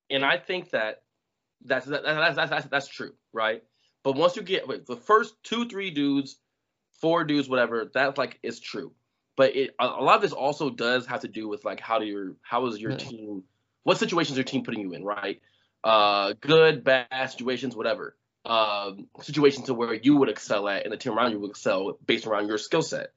and 0.10 0.24
I 0.24 0.38
think 0.38 0.70
that 0.72 1.02
that's 1.66 1.86
that, 1.88 2.04
that's, 2.04 2.36
that's 2.36 2.50
that's 2.50 2.66
that's 2.68 2.88
true, 2.88 3.14
right? 3.34 3.62
But 4.08 4.16
once 4.16 4.38
you 4.38 4.42
get 4.42 4.70
wait, 4.70 4.86
the 4.86 4.96
first 4.96 5.36
two, 5.44 5.68
three 5.68 5.92
dudes, 5.92 6.38
four 7.02 7.26
dudes, 7.26 7.50
whatever, 7.50 7.92
that's 7.94 8.18
like 8.18 8.40
is 8.42 8.62
true. 8.62 8.94
But 9.36 9.54
it 9.58 9.76
a, 9.78 9.86
a 9.86 10.02
lot 10.02 10.16
of 10.16 10.22
this 10.22 10.32
also 10.32 10.70
does 10.70 11.06
have 11.08 11.20
to 11.24 11.28
do 11.28 11.50
with 11.50 11.66
like 11.66 11.82
how 11.82 12.00
do 12.00 12.06
your 12.06 12.38
how 12.42 12.66
is 12.68 12.80
your 12.80 12.96
team, 12.96 13.44
what 13.84 13.98
situations 13.98 14.38
your 14.38 14.46
team 14.46 14.64
putting 14.64 14.80
you 14.80 14.94
in, 14.94 15.04
right? 15.04 15.42
Uh, 15.84 16.36
good, 16.40 16.86
bad 16.86 17.30
situations, 17.30 17.76
whatever. 17.76 18.16
Um, 18.46 19.08
situations 19.20 19.66
to 19.66 19.74
where 19.74 19.94
you 19.94 20.16
would 20.16 20.30
excel 20.30 20.70
at, 20.70 20.86
and 20.86 20.94
the 20.94 20.96
team 20.96 21.12
around 21.12 21.34
you 21.34 21.42
would 21.42 21.50
excel 21.50 22.00
based 22.06 22.28
around 22.28 22.48
your 22.48 22.60
skill 22.60 22.84
set. 22.84 23.08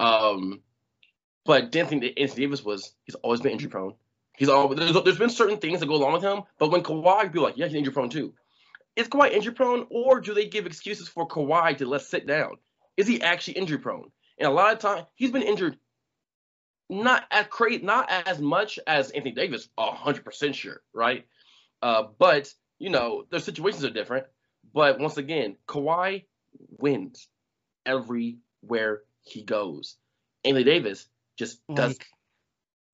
Um, 0.00 0.62
but 1.44 1.76
Anthony, 1.76 2.12
Anthony 2.18 2.44
Davis 2.44 2.64
was 2.64 2.92
he's 3.04 3.14
always 3.14 3.40
been 3.40 3.52
injury 3.52 3.70
prone. 3.70 3.94
He's 4.36 4.48
always 4.48 4.80
there's, 4.80 5.00
there's 5.04 5.16
been 5.16 5.30
certain 5.30 5.58
things 5.58 5.78
that 5.78 5.86
go 5.86 5.94
along 5.94 6.14
with 6.14 6.24
him, 6.24 6.42
but 6.58 6.72
when 6.72 6.82
Kawhi 6.82 7.30
be 7.30 7.38
like, 7.38 7.56
yeah, 7.56 7.66
he's 7.66 7.76
injury 7.76 7.94
prone 7.94 8.10
too. 8.10 8.34
Is 8.98 9.06
Kawhi 9.06 9.30
injury 9.30 9.54
prone, 9.54 9.86
or 9.90 10.20
do 10.20 10.34
they 10.34 10.46
give 10.46 10.66
excuses 10.66 11.06
for 11.06 11.28
Kawhi 11.28 11.78
to 11.78 11.86
let's 11.86 12.08
sit 12.08 12.26
down? 12.26 12.56
Is 12.96 13.06
he 13.06 13.22
actually 13.22 13.54
injury 13.54 13.78
prone? 13.78 14.10
And 14.38 14.48
a 14.48 14.50
lot 14.50 14.72
of 14.72 14.80
time 14.80 15.04
he's 15.14 15.30
been 15.30 15.42
injured, 15.42 15.78
not 16.90 17.24
as 17.30 17.46
crazy, 17.48 17.84
not 17.84 18.10
as 18.10 18.40
much 18.40 18.80
as 18.88 19.12
Anthony 19.12 19.36
Davis, 19.36 19.68
hundred 19.78 20.24
percent 20.24 20.56
sure, 20.56 20.82
right? 20.92 21.24
Uh, 21.80 22.08
but 22.18 22.52
you 22.80 22.90
know, 22.90 23.24
their 23.30 23.38
situations 23.38 23.84
are 23.84 23.90
different. 23.90 24.26
But 24.74 24.98
once 24.98 25.16
again, 25.16 25.54
Kawhi 25.68 26.24
wins 26.76 27.28
everywhere 27.86 29.02
he 29.22 29.44
goes. 29.44 29.96
Anthony 30.44 30.64
Davis 30.64 31.06
just 31.38 31.60
does 31.72 31.92
Like, 31.92 32.06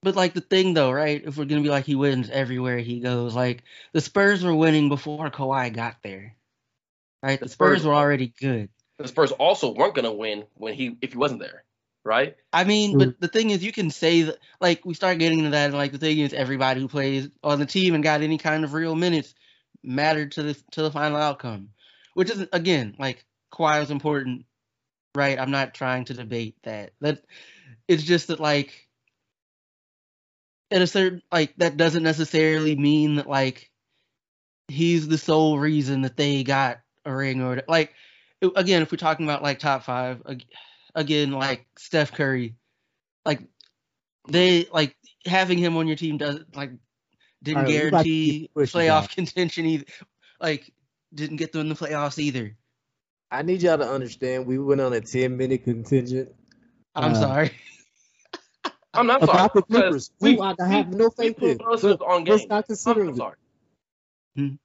but 0.05 0.15
like 0.15 0.35
the 0.35 0.41
thing 0.41 0.75
though, 0.75 0.93
right? 0.93 1.23
If 1.25 1.37
we're 1.37 1.47
gonna 1.47 1.63
be 1.63 1.69
like 1.71 1.87
he 1.87 1.97
wins 1.97 2.31
everywhere 2.31 2.79
he 2.79 3.01
goes, 3.01 3.35
like 3.35 3.65
the 3.93 4.01
Spurs 4.01 4.45
were 4.45 4.55
winning 4.55 4.89
before 4.89 5.31
Kawhi 5.31 5.73
got 5.75 5.97
there, 6.03 6.37
right? 7.23 7.41
The 7.41 7.47
The 7.47 7.51
Spurs 7.51 7.79
Spurs- 7.81 7.87
were 7.87 7.95
already 7.95 8.33
good. 8.41 8.69
the 8.99 9.09
Spurs 9.09 9.33
also 9.33 9.75
weren't 9.75 9.95
gonna 9.95 10.13
win 10.13 10.45
when 10.55 10.75
he 10.75 10.97
if 11.03 11.13
he 11.13 11.19
wasn't 11.19 11.41
there, 11.41 11.65
right? 12.05 12.37
I 12.53 12.63
mean, 12.63 12.93
True. 12.93 13.07
but 13.07 13.21
the 13.21 13.27
thing 13.29 13.51
is, 13.51 13.65
you 13.65 13.73
can 13.73 13.91
say 13.91 14.23
that, 14.23 14.39
like, 14.61 14.85
we 14.85 14.95
start 14.95 15.19
getting 15.19 15.39
into 15.41 15.51
that, 15.51 15.67
and 15.71 15.75
like, 15.75 15.91
the 15.91 15.99
thing 15.99 16.21
is, 16.21 16.33
everybody 16.33 16.81
who 16.81 16.87
plays 16.87 17.29
on 17.43 17.59
the 17.59 17.67
team 17.67 17.95
and 17.95 18.05
got 18.05 18.23
any 18.23 18.39
kind 18.39 18.63
of 18.63 18.75
real 18.75 18.95
minutes 18.95 19.35
mattered 19.83 20.31
to 20.33 20.43
the 20.45 20.55
to 20.71 20.83
the 20.83 20.91
final 20.93 21.17
outcome, 21.17 21.71
which 22.15 22.31
is 22.31 22.47
again, 22.53 22.95
like, 22.99 23.25
Kawhi 23.53 23.81
was 23.81 23.91
important, 23.91 24.45
right? 25.17 25.39
I'm 25.39 25.51
not 25.51 25.75
trying 25.75 26.05
to 26.07 26.15
debate 26.15 26.57
that. 26.63 26.93
That 27.01 27.25
it's 27.89 28.05
just 28.05 28.29
that, 28.29 28.39
like, 28.39 28.84
at 30.75 30.83
a 30.83 30.87
certain, 30.87 31.23
like, 31.33 31.57
that 31.57 31.79
doesn't 31.79 32.03
necessarily 32.03 32.77
mean 32.77 33.15
that, 33.17 33.29
like, 33.29 33.71
he's 34.69 35.09
the 35.09 35.19
sole 35.19 35.59
reason 35.59 36.03
that 36.03 36.17
they 36.17 36.43
got 36.43 36.81
a 37.05 37.15
ring 37.15 37.43
or 37.43 37.63
like, 37.69 37.93
again, 38.57 38.83
if 38.83 38.91
we're 38.91 38.97
talking 38.97 39.27
about 39.27 39.43
like 39.43 39.59
top 39.59 39.85
five, 39.85 40.23
again, 40.95 41.33
like 41.33 41.67
Steph 41.79 42.13
Curry, 42.13 42.55
like 43.25 43.41
they 44.29 44.67
like 44.73 44.97
having 45.27 45.59
him 45.59 45.77
on 45.77 45.87
your 45.87 45.97
team 45.97 46.17
does 46.17 46.41
like 46.55 46.71
didn't 47.43 47.67
Alright, 47.67 47.83
we 47.83 47.89
about 47.89 48.03
to 48.05 48.09
guarantee 48.09 48.51
playoff 48.57 49.15
contention 49.15 49.67
either. 49.67 49.85
Like 50.41 50.73
didn't 51.15 51.37
get 51.37 51.53
them 51.53 51.63
in 51.63 51.69
the 51.69 51.75
playoffs 51.75 52.19
either. 52.19 52.57
I 53.31 53.43
need 53.43 53.63
y'all 53.63 53.79
to 53.79 53.89
understand 53.89 54.47
we 54.47 54.59
went 54.59 54.81
on 54.81 54.93
a 54.93 55.01
10 55.01 55.37
minute 55.37 55.65
contingent 55.65 56.31
I'm 56.95 57.13
Uh, 57.13 57.21
sorry. 57.21 57.51
I'm 58.95 59.07
not 59.07 59.21
sorry. 59.25 59.33
about 59.33 59.55
the 59.55 59.63
Clippers. 59.63 60.11
we- 60.21 60.37
Who 60.37 60.43
I 60.43 60.55
have 60.69 60.93
no 60.93 61.11
faith 61.11 61.43
in. 61.43 61.59
those 61.59 61.83
But 61.83 62.01
on 62.03 62.25
let's 62.25 62.43
game. 62.43 62.49
not 62.49 62.57
I'm, 62.57 62.63
consider 62.65 63.03
I'm 63.03 63.09
it. 63.11 63.17
sorry. 63.17 64.59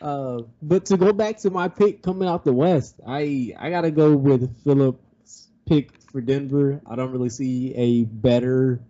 Uh, 0.00 0.42
but 0.62 0.84
to 0.86 0.96
go 0.96 1.12
back 1.12 1.38
to 1.38 1.50
my 1.50 1.68
pick 1.68 2.02
coming 2.02 2.28
out 2.28 2.44
the 2.44 2.52
West, 2.52 3.00
I 3.06 3.54
I 3.58 3.70
gotta 3.70 3.90
go 3.90 4.16
with 4.16 4.62
Phillips' 4.64 5.48
pick 5.66 5.90
for 6.10 6.20
Denver. 6.20 6.80
I 6.86 6.96
don't 6.96 7.12
really 7.12 7.28
see 7.28 7.74
a 7.74 8.04
better 8.04 8.80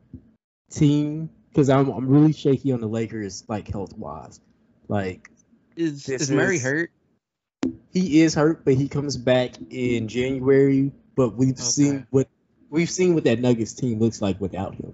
team 0.70 1.30
because 1.51 1.68
I'm 1.68 1.91
I'm 1.91 2.09
really 2.09 2.32
shaky 2.32 2.72
on 2.72 2.80
the 2.80 2.89
Lakers 2.89 3.45
like 3.49 3.68
health 3.68 3.97
wise. 3.97 4.41
Like 4.89 5.30
is 5.76 6.09
is 6.09 6.30
Murray 6.30 6.57
is, 6.57 6.62
hurt? 6.62 6.91
He 7.93 8.22
is 8.22 8.35
hurt, 8.35 8.64
but 8.64 8.74
he 8.74 8.89
comes 8.89 9.16
back 9.16 9.53
in 9.70 10.09
January. 10.09 10.93
But 11.16 11.37
we've 11.37 11.53
okay. 11.53 11.62
seen 11.62 12.07
what 12.11 12.28
we've 12.74 12.90
seen 12.90 13.14
what 13.14 13.22
that 13.22 13.38
Nuggets 13.38 13.72
team 13.72 14.00
looks 14.00 14.20
like 14.20 14.40
without 14.40 14.74
him. 14.74 14.92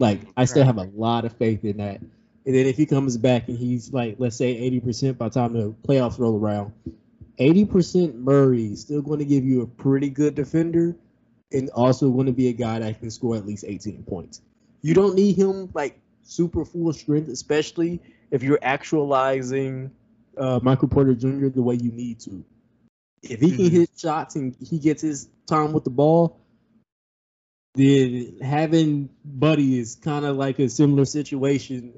Like 0.00 0.20
I 0.36 0.46
still 0.46 0.64
have 0.64 0.78
a 0.78 0.90
lot 0.94 1.24
of 1.24 1.32
faith 1.36 1.64
in 1.64 1.76
that. 1.76 2.00
And 2.00 2.54
then 2.54 2.66
if 2.66 2.76
he 2.76 2.86
comes 2.86 3.16
back 3.16 3.48
and 3.48 3.56
he's 3.56 3.92
like, 3.92 4.16
let's 4.18 4.36
say 4.36 4.68
80% 4.70 5.16
by 5.16 5.28
the 5.28 5.34
time 5.34 5.52
the 5.52 5.72
playoffs 5.86 6.18
roll 6.18 6.36
around, 6.36 6.72
80% 7.38 8.14
Murray 8.16 8.72
is 8.72 8.80
still 8.80 9.00
going 9.00 9.20
to 9.20 9.24
give 9.24 9.44
you 9.44 9.62
a 9.62 9.66
pretty 9.66 10.10
good 10.10 10.34
defender 10.34 10.96
and 11.52 11.70
also 11.70 12.10
going 12.10 12.26
to 12.26 12.32
be 12.32 12.48
a 12.48 12.52
guy 12.52 12.80
that 12.80 12.98
can 12.98 13.10
score 13.10 13.36
at 13.36 13.46
least 13.46 13.64
18 13.66 14.02
points. 14.04 14.40
You 14.82 14.94
don't 14.94 15.14
need 15.14 15.36
him 15.36 15.70
like 15.72 16.00
super 16.22 16.64
full 16.64 16.92
strength, 16.92 17.28
especially 17.28 18.00
if 18.32 18.42
you're 18.42 18.58
actualizing 18.62 19.92
uh, 20.36 20.58
Michael 20.62 20.88
Porter 20.88 21.14
Jr. 21.14 21.48
the 21.48 21.62
way 21.62 21.76
you 21.76 21.92
need 21.92 22.18
to. 22.20 22.44
If 23.22 23.40
he 23.40 23.50
can 23.50 23.66
mm-hmm. 23.66 23.76
hit 23.76 23.90
shots 23.96 24.34
and 24.34 24.56
he 24.66 24.78
gets 24.78 25.02
his 25.02 25.28
time 25.46 25.72
with 25.72 25.84
the 25.84 25.90
ball, 25.90 26.40
then 27.74 28.38
having 28.42 29.10
Buddy 29.24 29.78
is 29.78 29.96
kind 29.96 30.24
of 30.24 30.36
like 30.36 30.58
a 30.58 30.68
similar 30.68 31.04
situation 31.04 31.94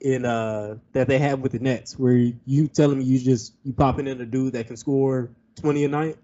in 0.00 0.24
uh 0.24 0.76
that 0.92 1.08
they 1.08 1.18
have 1.18 1.40
with 1.40 1.52
the 1.52 1.58
Nets, 1.58 1.98
where 1.98 2.32
you 2.44 2.68
tell 2.68 2.88
them 2.88 3.00
you 3.00 3.18
just 3.18 3.54
you 3.64 3.72
popping 3.72 4.06
in 4.06 4.20
a 4.20 4.26
dude 4.26 4.52
that 4.52 4.66
can 4.66 4.76
score 4.76 5.30
twenty 5.56 5.84
a 5.84 5.88
night. 5.88 6.16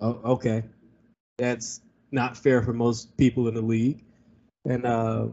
Oh, 0.00 0.20
okay, 0.24 0.64
that's 1.38 1.80
not 2.10 2.36
fair 2.36 2.62
for 2.62 2.72
most 2.72 3.16
people 3.16 3.46
in 3.48 3.54
the 3.54 3.62
league. 3.62 4.02
And 4.64 4.86
uh, 4.86 5.26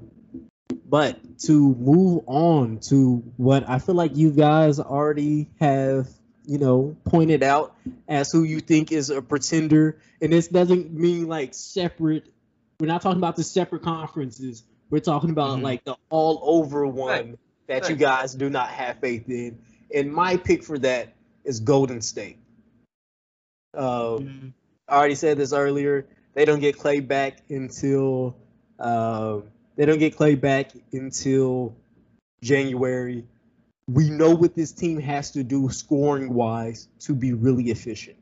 but 0.86 1.40
to 1.46 1.74
move 1.76 2.24
on 2.28 2.80
to 2.90 3.24
what 3.38 3.68
I 3.68 3.80
feel 3.80 3.96
like 3.96 4.16
you 4.16 4.32
guys 4.32 4.80
already 4.80 5.50
have, 5.60 6.10
you 6.46 6.60
know, 6.60 6.96
pointed 7.06 7.44
out 7.44 7.76
as 8.08 8.32
who 8.32 8.44
you 8.44 8.60
think 8.60 8.92
is 8.92 9.10
a 9.10 9.22
pretender, 9.22 9.98
and 10.22 10.34
this 10.34 10.50
doesn't 10.50 10.92
mean 10.94 11.28
like 11.28 11.54
separate. 11.54 12.26
We're 12.82 12.88
not 12.88 13.04
talking 13.04 13.20
about 13.20 13.36
the 13.36 13.44
separate 13.44 13.84
conferences. 13.84 14.64
We're 14.90 15.02
talking 15.02 15.30
about 15.30 15.52
mm-hmm. 15.52 15.66
like 15.66 15.84
the 15.84 15.98
all 16.10 16.40
over 16.42 16.88
one 16.88 17.08
right. 17.08 17.40
that 17.68 17.84
right. 17.84 17.92
you 17.92 17.96
guys 17.96 18.34
do 18.34 18.50
not 18.50 18.70
have 18.70 18.98
faith 18.98 19.30
in. 19.30 19.60
And 19.94 20.12
my 20.12 20.36
pick 20.36 20.64
for 20.64 20.80
that 20.80 21.14
is 21.44 21.60
Golden 21.60 22.02
State. 22.02 22.40
Um, 23.76 23.86
mm-hmm. 23.86 24.48
I 24.88 24.96
already 24.96 25.14
said 25.14 25.38
this 25.38 25.54
earlier. 25.54 26.08
They 26.34 26.44
don't 26.44 26.60
get 26.60 26.80
Clay 26.80 27.02
back 27.02 27.44
until 27.52 28.36
um, 28.80 29.44
they 29.76 29.86
don't 29.86 30.00
get 30.00 30.18
Clay 30.18 30.34
back 30.34 30.72
until 30.92 31.76
January. 32.42 33.28
We 33.90 34.10
know 34.10 34.34
what 34.34 34.56
this 34.56 34.72
team 34.72 35.00
has 35.02 35.30
to 35.32 35.44
do 35.44 35.70
scoring 35.70 36.34
wise 36.34 36.88
to 37.02 37.14
be 37.14 37.34
really 37.34 37.66
efficient 37.66 38.18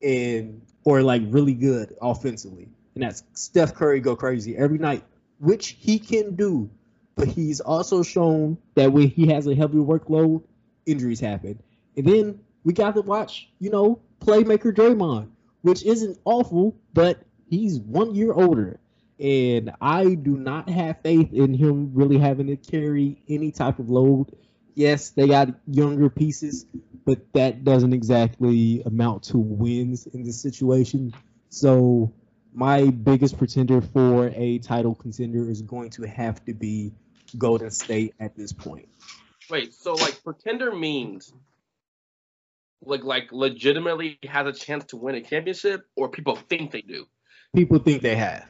and 0.00 0.62
or 0.84 1.02
like 1.02 1.22
really 1.26 1.54
good 1.54 1.96
offensively. 2.00 2.68
And 2.94 3.02
that's 3.02 3.22
Steph 3.34 3.74
Curry 3.74 4.00
go 4.00 4.16
crazy 4.16 4.56
every 4.56 4.78
night, 4.78 5.04
which 5.38 5.76
he 5.78 5.98
can 5.98 6.36
do. 6.36 6.70
But 7.16 7.28
he's 7.28 7.60
also 7.60 8.02
shown 8.02 8.58
that 8.74 8.92
when 8.92 9.08
he 9.08 9.28
has 9.28 9.46
a 9.46 9.54
heavy 9.54 9.78
workload, 9.78 10.42
injuries 10.86 11.20
happen. 11.20 11.62
And 11.96 12.06
then 12.06 12.40
we 12.64 12.72
got 12.72 12.94
to 12.96 13.02
watch, 13.02 13.48
you 13.60 13.70
know, 13.70 14.00
playmaker 14.20 14.74
Draymond, 14.74 15.28
which 15.62 15.84
isn't 15.84 16.18
awful, 16.24 16.76
but 16.92 17.22
he's 17.48 17.78
one 17.78 18.14
year 18.14 18.32
older 18.32 18.80
and 19.18 19.72
I 19.80 20.14
do 20.14 20.36
not 20.36 20.68
have 20.68 21.00
faith 21.02 21.32
in 21.32 21.54
him 21.54 21.92
really 21.94 22.18
having 22.18 22.48
to 22.48 22.56
carry 22.56 23.22
any 23.28 23.52
type 23.52 23.78
of 23.78 23.88
load. 23.88 24.36
Yes, 24.74 25.10
they 25.10 25.28
got 25.28 25.48
younger 25.66 26.10
pieces, 26.10 26.66
but 27.04 27.32
that 27.32 27.64
doesn't 27.64 27.92
exactly 27.92 28.82
amount 28.84 29.24
to 29.24 29.38
wins 29.38 30.06
in 30.06 30.24
this 30.24 30.40
situation. 30.40 31.14
So 31.48 32.12
my 32.54 32.86
biggest 32.86 33.36
pretender 33.36 33.80
for 33.80 34.28
a 34.34 34.58
title 34.58 34.94
contender 34.94 35.50
is 35.50 35.60
going 35.60 35.90
to 35.90 36.06
have 36.06 36.44
to 36.44 36.54
be 36.54 36.92
Golden 37.36 37.70
State 37.70 38.14
at 38.20 38.36
this 38.36 38.52
point. 38.52 38.88
Wait, 39.50 39.74
so 39.74 39.94
like 39.94 40.22
pretender 40.22 40.74
means 40.74 41.32
like 42.80 43.02
like 43.02 43.32
legitimately 43.32 44.18
has 44.24 44.46
a 44.46 44.52
chance 44.52 44.84
to 44.86 44.96
win 44.96 45.16
a 45.16 45.20
championship 45.20 45.86
or 45.96 46.08
people 46.08 46.36
think 46.36 46.70
they 46.70 46.82
do? 46.82 47.06
People 47.54 47.78
think 47.78 48.02
they 48.02 48.16
have. 48.16 48.46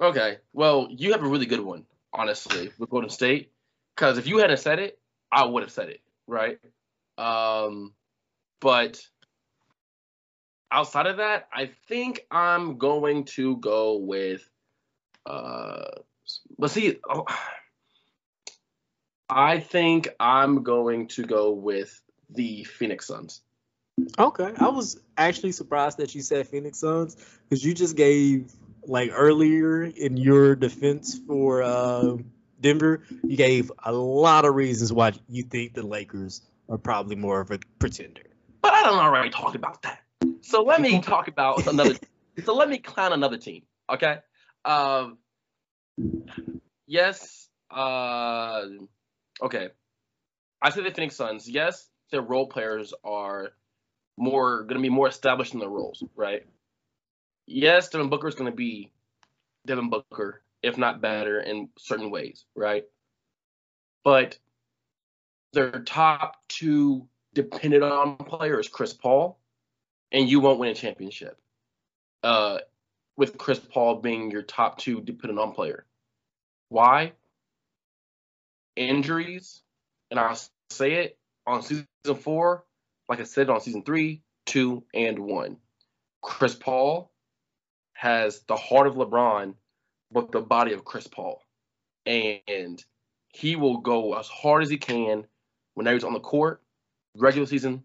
Okay. 0.00 0.38
Well, 0.52 0.88
you 0.90 1.12
have 1.12 1.22
a 1.22 1.28
really 1.28 1.46
good 1.46 1.60
one, 1.60 1.84
honestly, 2.12 2.70
with 2.78 2.90
Golden 2.90 3.10
State. 3.10 3.50
Because 3.96 4.18
if 4.18 4.26
you 4.26 4.38
hadn't 4.38 4.58
said 4.58 4.78
it, 4.78 4.98
I 5.32 5.44
would 5.44 5.62
have 5.62 5.72
said 5.72 5.88
it, 5.88 6.00
right? 6.26 6.58
Um, 7.18 7.94
but 8.60 9.02
outside 10.70 11.06
of 11.06 11.18
that, 11.18 11.48
I 11.52 11.70
think 11.88 12.26
I'm 12.30 12.78
going 12.78 13.24
to 13.24 13.56
go 13.56 13.96
with. 13.96 14.48
Uh, 15.26 15.90
let's 16.58 16.74
see. 16.74 16.98
Oh, 17.08 17.26
I 19.28 19.60
think 19.60 20.08
I'm 20.18 20.62
going 20.62 21.08
to 21.08 21.24
go 21.24 21.50
with 21.52 22.00
the 22.30 22.64
Phoenix 22.64 23.06
Suns. 23.06 23.42
Okay, 24.18 24.52
I 24.58 24.68
was 24.68 25.00
actually 25.16 25.52
surprised 25.52 25.98
that 25.98 26.14
you 26.14 26.22
said 26.22 26.48
Phoenix 26.48 26.78
Suns 26.78 27.16
because 27.42 27.64
you 27.64 27.74
just 27.74 27.96
gave 27.96 28.52
like 28.86 29.10
earlier 29.12 29.82
in 29.82 30.16
your 30.16 30.56
defense 30.56 31.18
for 31.26 31.62
uh, 31.62 32.16
Denver, 32.60 33.02
you 33.22 33.36
gave 33.36 33.70
a 33.84 33.92
lot 33.92 34.44
of 34.44 34.54
reasons 34.54 34.92
why 34.92 35.12
you 35.28 35.42
think 35.42 35.74
the 35.74 35.86
Lakers 35.86 36.42
are 36.68 36.78
probably 36.78 37.16
more 37.16 37.40
of 37.40 37.50
a 37.50 37.58
pretender. 37.78 38.22
But 38.62 38.72
I 38.72 38.82
don't 38.84 38.98
already 38.98 39.30
talk 39.30 39.54
about 39.54 39.82
that. 39.82 40.00
So 40.48 40.62
let 40.62 40.80
me 40.80 41.00
talk 41.00 41.28
about 41.28 41.66
another. 41.72 41.94
so 42.44 42.54
let 42.54 42.68
me 42.68 42.78
clown 42.78 43.12
another 43.12 43.38
team. 43.38 43.62
Okay. 43.90 44.18
Um. 44.64 45.18
Yes. 46.86 47.48
Uh. 47.70 48.62
Okay. 49.42 49.68
I 50.60 50.70
say 50.70 50.82
the 50.82 50.90
Phoenix 50.90 51.16
Suns. 51.16 51.48
Yes, 51.48 51.88
their 52.10 52.22
role 52.22 52.46
players 52.46 52.92
are 53.04 53.50
more 54.16 54.62
going 54.62 54.76
to 54.76 54.82
be 54.82 54.88
more 54.88 55.06
established 55.08 55.54
in 55.54 55.60
their 55.60 55.68
roles, 55.68 56.02
right? 56.16 56.44
yes, 57.48 57.88
Devin 57.88 58.10
Booker 58.10 58.28
is 58.28 58.34
going 58.34 58.50
to 58.50 58.56
be 58.56 58.92
Devin 59.66 59.90
Booker, 59.90 60.42
if 60.62 60.78
not 60.78 61.00
better 61.00 61.40
in 61.40 61.68
certain 61.78 62.10
ways, 62.10 62.44
right? 62.54 62.84
But 64.04 64.38
their 65.52 65.80
top 65.80 66.36
two 66.48 67.08
dependent 67.34 67.82
on 67.82 68.16
players, 68.16 68.68
Chris 68.68 68.92
Paul, 68.92 69.38
and 70.12 70.28
you 70.28 70.40
won't 70.40 70.58
win 70.58 70.70
a 70.70 70.74
championship. 70.74 71.38
Uh, 72.22 72.58
with 73.16 73.36
Chris 73.36 73.58
Paul 73.58 73.96
being 73.96 74.30
your 74.30 74.42
top 74.42 74.78
two 74.78 75.00
dependent 75.00 75.40
on 75.40 75.52
player. 75.52 75.84
Why? 76.68 77.12
Injuries, 78.76 79.62
and 80.10 80.20
I'll 80.20 80.38
say 80.70 80.94
it 80.94 81.18
on 81.46 81.62
season 81.62 81.86
four, 82.20 82.64
like 83.08 83.20
I 83.20 83.24
said 83.24 83.50
on 83.50 83.60
season 83.60 83.82
three, 83.82 84.22
two, 84.46 84.84
and 84.94 85.18
one. 85.18 85.56
Chris 86.22 86.54
Paul 86.54 87.10
has 87.94 88.40
the 88.46 88.56
heart 88.56 88.86
of 88.86 88.94
LeBron, 88.94 89.54
but 90.12 90.30
the 90.30 90.40
body 90.40 90.72
of 90.72 90.84
Chris 90.84 91.06
Paul. 91.06 91.42
And 92.06 92.82
he 93.30 93.56
will 93.56 93.78
go 93.78 94.18
as 94.18 94.28
hard 94.28 94.62
as 94.62 94.70
he 94.70 94.78
can 94.78 95.26
whenever 95.74 95.94
he's 95.94 96.04
on 96.04 96.12
the 96.12 96.20
court, 96.20 96.62
regular 97.16 97.46
season, 97.46 97.82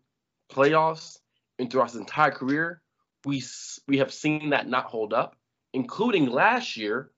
playoffs, 0.52 1.20
and 1.64 1.72
throughout 1.72 1.92
his 1.92 2.00
entire 2.00 2.32
career. 2.32 2.82
We 3.26 3.42
we 3.88 3.98
have 3.98 4.14
seen 4.14 4.50
that 4.50 4.68
not 4.68 4.86
hold 4.86 5.14
up, 5.14 5.36
including 5.74 6.28
last 6.28 6.78
year 6.78 7.10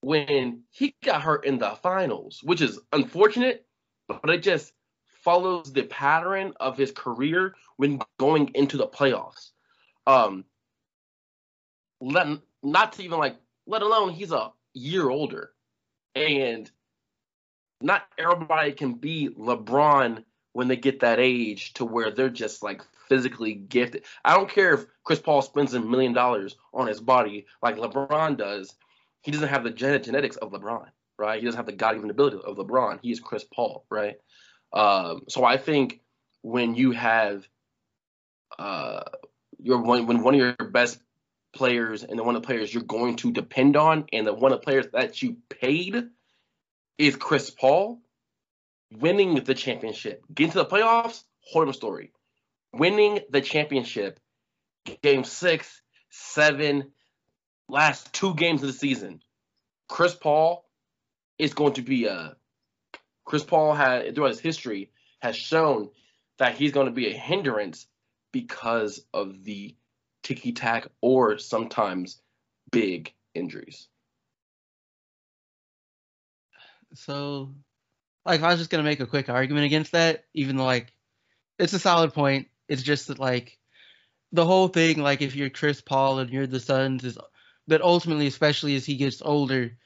when 0.00 0.62
he 0.70 0.94
got 1.04 1.22
hurt 1.22 1.44
in 1.44 1.58
the 1.58 1.70
finals, 1.82 2.40
which 2.42 2.62
is 2.62 2.78
unfortunate, 2.92 3.66
but 4.08 4.30
it 4.30 4.42
just 4.42 4.72
follows 5.04 5.72
the 5.72 5.82
pattern 5.82 6.54
of 6.58 6.78
his 6.78 6.90
career 6.90 7.54
when 7.76 8.00
going 8.18 8.50
into 8.54 8.76
the 8.76 8.86
playoffs. 8.86 9.50
Um, 10.06 10.44
let 12.00 12.26
not 12.62 12.94
to 12.94 13.02
even 13.02 13.18
like 13.18 13.36
let 13.66 13.82
alone 13.82 14.10
he's 14.10 14.32
a 14.32 14.52
year 14.72 15.10
older 15.10 15.50
and 16.14 16.70
not 17.82 18.06
everybody 18.16 18.72
can 18.72 18.94
be 18.94 19.28
LeBron 19.28 20.24
when 20.52 20.68
they 20.68 20.76
get 20.76 21.00
that 21.00 21.20
age 21.20 21.74
to 21.74 21.84
where 21.84 22.10
they're 22.10 22.30
just 22.30 22.62
like 22.62 22.82
physically 23.08 23.54
gifted. 23.54 24.04
I 24.24 24.36
don't 24.36 24.50
care 24.50 24.74
if 24.74 24.86
Chris 25.04 25.20
Paul 25.20 25.42
spends 25.42 25.74
a 25.74 25.80
million 25.80 26.12
dollars 26.12 26.56
on 26.72 26.86
his 26.86 27.00
body 27.00 27.46
like 27.62 27.76
LeBron 27.76 28.36
does. 28.36 28.74
He 29.22 29.30
doesn't 29.30 29.48
have 29.48 29.64
the 29.64 29.70
genetics 29.70 30.36
of 30.36 30.52
LeBron, 30.52 30.86
right? 31.18 31.40
He 31.40 31.44
doesn't 31.44 31.58
have 31.58 31.66
the 31.66 31.72
God 31.72 31.94
given 31.94 32.10
ability 32.10 32.38
of 32.44 32.56
LeBron. 32.56 33.00
He 33.02 33.10
is 33.10 33.20
Chris 33.20 33.44
Paul, 33.44 33.84
right? 33.90 34.16
Um, 34.72 35.22
so 35.28 35.44
I 35.44 35.56
think 35.56 36.00
when 36.42 36.74
you 36.74 36.92
have 36.92 37.46
uh, 38.58 39.02
your 39.58 39.82
one 39.82 40.06
when 40.06 40.22
one 40.22 40.34
of 40.34 40.40
your 40.40 40.70
best 40.70 41.00
players 41.52 42.04
and 42.04 42.18
the 42.18 42.22
one 42.22 42.36
of 42.36 42.42
the 42.42 42.46
players 42.46 42.72
you're 42.72 42.82
going 42.82 43.16
to 43.16 43.32
depend 43.32 43.76
on 43.76 44.04
and 44.12 44.26
the 44.26 44.34
one 44.34 44.52
of 44.52 44.60
the 44.60 44.64
players 44.64 44.86
that 44.92 45.22
you 45.22 45.36
paid 45.48 46.08
is 46.98 47.16
Chris 47.16 47.50
Paul 47.50 48.00
winning 48.92 49.34
the 49.34 49.54
championship. 49.54 50.22
Getting 50.32 50.52
to 50.52 50.58
the 50.58 50.66
playoffs, 50.66 51.22
horrible 51.40 51.72
story. 51.72 52.12
Winning 52.72 53.20
the 53.30 53.40
championship, 53.40 54.20
game 55.02 55.24
six, 55.24 55.80
seven, 56.10 56.92
last 57.68 58.12
two 58.12 58.34
games 58.34 58.62
of 58.62 58.68
the 58.68 58.72
season. 58.72 59.22
Chris 59.88 60.14
Paul 60.14 60.68
is 61.38 61.54
going 61.54 61.74
to 61.74 61.82
be 61.82 62.06
a 62.06 62.36
Chris 63.24 63.42
Paul 63.42 63.74
had 63.74 64.14
throughout 64.14 64.30
his 64.30 64.40
history 64.40 64.90
has 65.20 65.36
shown 65.36 65.90
that 66.38 66.54
he's 66.54 66.72
going 66.72 66.86
to 66.86 66.92
be 66.92 67.08
a 67.08 67.16
hindrance 67.16 67.86
because 68.32 69.00
of 69.12 69.44
the 69.44 69.74
ticky 70.22 70.52
tack 70.52 70.88
or 71.00 71.38
sometimes 71.38 72.20
big 72.70 73.12
injuries. 73.34 73.88
So, 76.94 77.54
like, 78.24 78.42
I 78.42 78.48
was 78.48 78.58
just 78.58 78.70
gonna 78.70 78.82
make 78.82 79.00
a 79.00 79.06
quick 79.06 79.28
argument 79.28 79.66
against 79.66 79.92
that, 79.92 80.24
even 80.34 80.56
though 80.56 80.64
like 80.64 80.92
it's 81.58 81.72
a 81.72 81.78
solid 81.78 82.14
point, 82.14 82.48
it's 82.68 82.82
just 82.82 83.08
that 83.08 83.18
like 83.18 83.58
the 84.32 84.44
whole 84.44 84.68
thing, 84.68 85.02
like 85.02 85.22
if 85.22 85.34
you're 85.34 85.50
Chris 85.50 85.80
Paul 85.80 86.18
and 86.18 86.30
you're 86.30 86.46
the 86.46 86.60
Suns, 86.60 87.04
is 87.04 87.18
that 87.66 87.82
ultimately, 87.82 88.26
especially 88.26 88.74
as 88.76 88.84
he 88.84 88.96
gets 88.96 89.22
older, 89.22 89.76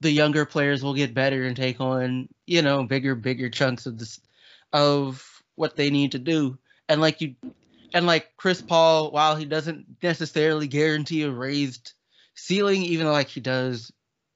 the 0.00 0.10
younger 0.10 0.46
players 0.46 0.82
will 0.82 0.94
get 0.94 1.14
better 1.14 1.44
and 1.44 1.56
take 1.56 1.80
on 1.80 2.28
you 2.46 2.62
know 2.62 2.84
bigger, 2.84 3.14
bigger 3.14 3.50
chunks 3.50 3.86
of 3.86 3.98
this 3.98 4.20
of 4.72 5.42
what 5.56 5.76
they 5.76 5.90
need 5.90 6.12
to 6.12 6.18
do. 6.18 6.58
And 6.88 7.00
like 7.00 7.20
you, 7.20 7.36
and 7.92 8.06
like 8.06 8.36
Chris 8.36 8.62
Paul, 8.62 9.10
while 9.10 9.36
he 9.36 9.44
doesn't 9.44 9.86
necessarily 10.02 10.66
guarantee 10.66 11.22
a 11.22 11.30
raised 11.30 11.92
ceiling, 12.34 12.82
even 12.82 13.06
though 13.06 13.12
like 13.12 13.28
he 13.28 13.40
does, 13.40 13.92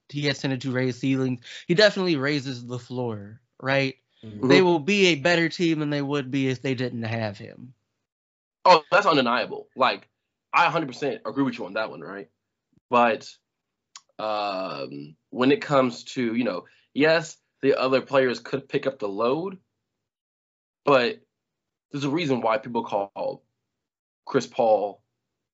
he 0.08 0.26
has 0.26 0.40
tended 0.40 0.60
to 0.62 0.72
raise 0.72 0.98
ceilings. 0.98 1.40
He 1.66 1.74
definitely 1.74 2.16
raises 2.16 2.64
the 2.66 2.78
floor, 2.78 3.40
right? 3.60 3.96
Mm-hmm. 4.24 4.48
They 4.48 4.62
will 4.62 4.78
be 4.78 5.06
a 5.06 5.14
better 5.16 5.48
team 5.48 5.80
than 5.80 5.90
they 5.90 6.02
would 6.02 6.30
be 6.30 6.48
if 6.48 6.62
they 6.62 6.74
didn't 6.74 7.02
have 7.02 7.38
him. 7.38 7.74
Oh, 8.64 8.82
that's 8.90 9.06
undeniable. 9.06 9.68
Like 9.76 10.08
I 10.52 10.66
100% 10.66 11.20
agree 11.26 11.44
with 11.44 11.58
you 11.58 11.66
on 11.66 11.74
that 11.74 11.90
one, 11.90 12.00
right? 12.00 12.28
But 12.90 13.28
um, 14.18 15.16
when 15.30 15.52
it 15.52 15.60
comes 15.60 16.04
to 16.04 16.34
you 16.34 16.44
know, 16.44 16.64
yes, 16.94 17.36
the 17.62 17.78
other 17.78 18.00
players 18.00 18.40
could 18.40 18.68
pick 18.68 18.86
up 18.86 18.98
the 18.98 19.08
load, 19.08 19.58
but 20.84 21.20
there's 21.90 22.04
a 22.04 22.10
reason 22.10 22.40
why 22.40 22.58
people 22.58 22.84
call 22.84 23.44
Chris 24.26 24.46
Paul 24.46 25.02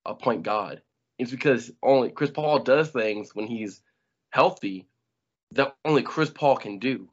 a 0.04 0.14
point 0.14 0.42
god. 0.42 0.82
It's 1.18 1.30
because 1.30 1.70
only 1.82 2.10
Chris 2.10 2.30
Paul 2.30 2.60
does 2.60 2.88
things 2.90 3.34
when 3.34 3.46
he's 3.46 3.82
healthy 4.30 4.86
that 5.52 5.76
only 5.84 6.02
Chris 6.02 6.30
Paul 6.30 6.56
can 6.56 6.78
do. 6.78 7.08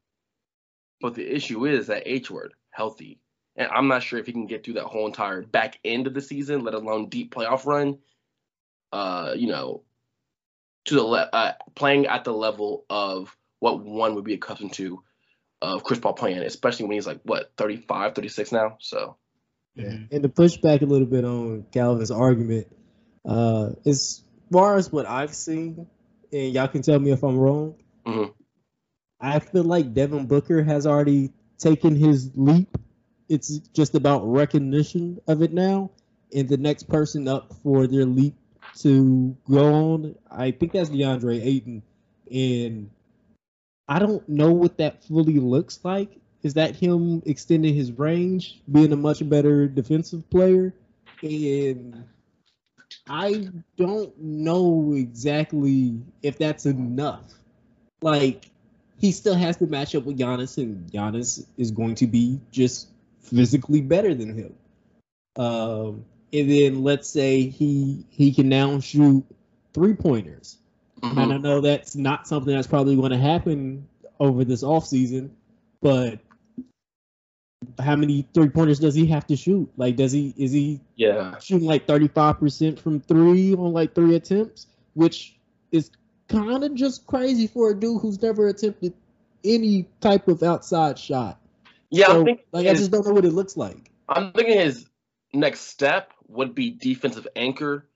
But 1.02 1.16
the 1.16 1.30
issue 1.30 1.66
is 1.66 1.88
that 1.88 2.04
H 2.06 2.32
word, 2.32 2.54
healthy. 2.72 3.20
And 3.58 3.70
I'm 3.72 3.88
not 3.88 4.04
sure 4.04 4.20
if 4.20 4.28
he 4.28 4.32
can 4.32 4.46
get 4.46 4.64
through 4.64 4.76
that 4.76 4.86
whole 4.86 5.08
entire 5.08 5.42
back 5.42 5.80
end 5.84 6.08
of 6.08 6.14
the 6.14 6.22
season, 6.22 6.64
let 6.64 6.76
alone 6.76 7.10
deep 7.10 7.34
playoff 7.34 7.66
run. 7.66 7.98
Uh, 8.94 9.34
you 9.36 9.48
know, 9.48 9.84
to 10.86 10.96
the 10.96 11.04
le- 11.04 11.30
uh, 11.34 11.54
playing 11.76 12.06
at 12.06 12.24
the 12.24 12.34
level 12.34 12.86
of 12.90 13.36
what 13.60 13.84
one 13.84 14.16
would 14.16 14.24
be 14.24 14.36
accustomed 14.36 14.74
to 14.74 15.04
of 15.62 15.84
Chris 15.84 16.00
Paul 16.00 16.14
playing, 16.14 16.38
especially 16.40 16.86
when 16.86 16.94
he's 16.94 17.08
like 17.08 17.20
what 17.24 17.52
35, 17.58 18.16
36 18.16 18.52
now. 18.52 18.78
So 18.80 19.18
yeah, 19.76 19.98
and 20.12 20.24
to 20.24 20.30
push 20.30 20.58
back 20.58 20.82
a 20.82 20.86
little 20.86 21.08
bit 21.08 21.26
on 21.26 21.66
Calvin's 21.72 22.12
argument, 22.12 22.68
uh, 23.28 23.72
as 23.86 24.24
far 24.52 24.78
as 24.78 24.92
what 24.92 25.06
I've 25.06 25.34
seen, 25.34 25.88
and 26.32 26.54
y'all 26.54 26.68
can 26.68 26.82
tell 26.82 27.00
me 27.00 27.12
if 27.12 27.24
I'm 27.24 27.38
wrong. 27.38 27.76
Mm-hmm. 28.06 28.32
I 29.20 29.40
feel 29.40 29.64
like 29.64 29.94
Devin 29.94 30.28
Booker 30.28 30.64
has 30.64 30.86
already 30.86 31.32
taken 31.58 31.96
his 31.96 32.32
leap. 32.36 32.78
It's 33.30 33.58
just 33.74 33.96
about 33.96 34.24
recognition 34.26 35.20
of 35.28 35.42
it 35.42 35.54
now, 35.54 35.92
and 36.34 36.48
the 36.48 36.58
next 36.58 36.88
person 36.88 37.28
up 37.28 37.54
for 37.64 37.88
their 37.88 38.06
leap 38.06 38.36
to 38.80 39.36
go 39.50 39.74
on, 39.74 40.16
I 40.30 40.52
think 40.52 40.74
that's 40.74 40.90
DeAndre 40.90 41.44
Ayton, 41.44 41.84
and 42.32 42.90
I 43.88 44.00
don't 44.00 44.28
know 44.30 44.52
what 44.52 44.78
that 44.78 45.04
fully 45.04 45.40
looks 45.40 45.80
like. 45.84 46.20
Is 46.44 46.54
that 46.54 46.76
him 46.76 47.24
extending 47.26 47.74
his 47.74 47.92
range, 47.92 48.62
being 48.72 48.94
a 48.94 48.96
much 48.96 49.28
better 49.28 49.68
defensive 49.68 50.30
player? 50.30 50.74
And 51.22 52.06
I 53.10 53.50
don't 53.78 54.18
know 54.22 54.94
exactly 54.96 56.00
if 56.22 56.38
that's 56.38 56.66
enough. 56.66 57.24
Like, 58.02 58.52
he 59.00 59.12
still 59.12 59.36
has 59.36 59.58
to 59.58 59.66
match 59.66 59.96
up 59.96 60.04
with 60.04 60.18
Giannis, 60.18 60.58
and 60.58 60.90
Giannis 60.92 61.46
is 61.58 61.72
going 61.72 61.96
to 61.96 62.08
be 62.08 62.40
just 62.52 62.88
physically 63.30 63.82
better 63.82 64.14
than 64.14 64.34
him. 64.38 64.56
Um, 65.36 66.06
and 66.34 66.50
then 66.50 66.84
let's 66.84 67.10
say 67.10 67.48
he 67.48 68.06
he 68.10 68.34
can 68.34 68.50
now 68.50 68.80
shoot 68.80 69.26
three 69.74 69.94
pointers. 69.94 70.58
Mm-hmm. 71.02 71.18
And 71.18 71.34
I 71.34 71.38
know 71.38 71.62
that's 71.62 71.96
not 71.96 72.28
something 72.28 72.54
that's 72.54 72.68
probably 72.68 72.96
going 72.96 73.12
to 73.12 73.18
happen 73.18 73.88
over 74.20 74.44
this 74.44 74.64
off 74.64 74.88
season, 74.88 75.36
but 75.82 76.20
how 77.80 77.96
many 77.96 78.28
three 78.34 78.50
pointers 78.50 78.80
does 78.80 78.96
he 78.96 79.06
have 79.08 79.28
to 79.28 79.36
shoot? 79.36 79.70
Like, 79.78 79.96
does 79.96 80.12
he 80.12 80.34
is 80.38 80.52
he 80.52 80.82
yeah 80.96 81.38
shooting 81.40 81.68
like 81.68 81.86
thirty 81.86 82.08
five 82.08 82.40
percent 82.40 82.80
from 82.80 83.00
three 83.00 83.54
on 83.54 83.74
like 83.74 83.94
three 83.94 84.16
attempts, 84.16 84.68
which 84.94 85.38
is 85.72 85.92
kind 86.28 86.64
of 86.64 86.74
just 86.76 87.06
crazy 87.08 87.48
for 87.48 87.72
a 87.72 87.80
dude 87.80 88.02
who's 88.02 88.22
never 88.22 88.48
attempted 88.48 88.94
any 89.44 89.88
type 90.02 90.28
of 90.28 90.44
outside 90.44 90.98
shot. 90.98 91.40
Yeah, 91.90 92.08
so, 92.08 92.38
like 92.52 92.66
his, 92.66 92.74
I 92.74 92.78
just 92.80 92.92
don't 92.92 93.06
know 93.06 93.14
what 93.14 93.26
it 93.26 93.32
looks 93.32 93.56
like. 93.56 93.92
I'm 94.10 94.32
thinking 94.34 94.60
his 94.60 94.88
next 95.34 95.62
step 95.62 96.14
would 96.28 96.54
be 96.54 96.72
defensive 96.72 97.28
anchor 97.36 97.88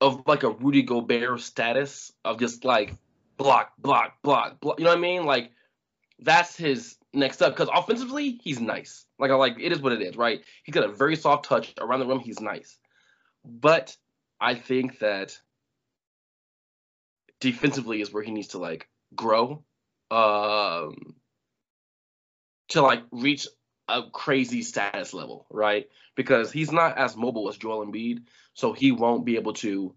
of 0.00 0.22
like 0.26 0.42
a 0.42 0.50
Rudy 0.50 0.82
Gobert 0.82 1.40
status 1.40 2.12
of 2.24 2.38
just 2.38 2.64
like 2.64 2.94
block, 3.36 3.72
block, 3.78 4.20
block, 4.22 4.60
block. 4.60 4.78
You 4.78 4.84
know 4.84 4.90
what 4.90 4.98
I 4.98 5.00
mean? 5.00 5.24
Like 5.24 5.50
that's 6.18 6.56
his 6.56 6.96
next 7.12 7.36
step 7.36 7.52
because 7.56 7.70
offensively 7.72 8.38
he's 8.42 8.60
nice. 8.60 9.04
Like 9.18 9.30
I 9.30 9.34
like 9.34 9.56
it 9.58 9.72
is 9.72 9.80
what 9.80 9.92
it 9.92 10.02
is, 10.02 10.16
right? 10.16 10.40
He's 10.64 10.74
got 10.74 10.84
a 10.84 10.92
very 10.92 11.16
soft 11.16 11.46
touch 11.46 11.74
around 11.80 12.00
the 12.00 12.06
rim. 12.06 12.20
He's 12.20 12.40
nice, 12.40 12.78
but 13.44 13.96
I 14.40 14.54
think 14.54 14.98
that 14.98 15.38
defensively 17.40 18.00
is 18.00 18.12
where 18.12 18.22
he 18.22 18.32
needs 18.32 18.48
to 18.48 18.58
like 18.58 18.88
grow, 19.14 19.64
um, 20.10 21.14
to 22.68 22.82
like 22.82 23.02
reach 23.10 23.46
a 23.88 24.02
crazy 24.10 24.62
status 24.62 25.14
level, 25.14 25.46
right? 25.50 25.88
Because 26.14 26.50
he's 26.50 26.72
not 26.72 26.98
as 26.98 27.16
mobile 27.16 27.48
as 27.48 27.56
Joel 27.56 27.86
Embiid, 27.86 28.22
so 28.54 28.72
he 28.72 28.92
won't 28.92 29.24
be 29.24 29.36
able 29.36 29.52
to 29.54 29.94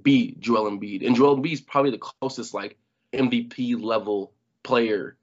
be 0.00 0.36
Joel 0.38 0.70
Embiid. 0.70 1.06
And 1.06 1.16
Joel 1.16 1.38
Embiid 1.38 1.52
is 1.52 1.60
probably 1.60 1.90
the 1.90 1.98
closest 1.98 2.54
like 2.54 2.78
MVP 3.12 3.82
level 3.82 4.32
player 4.62 5.16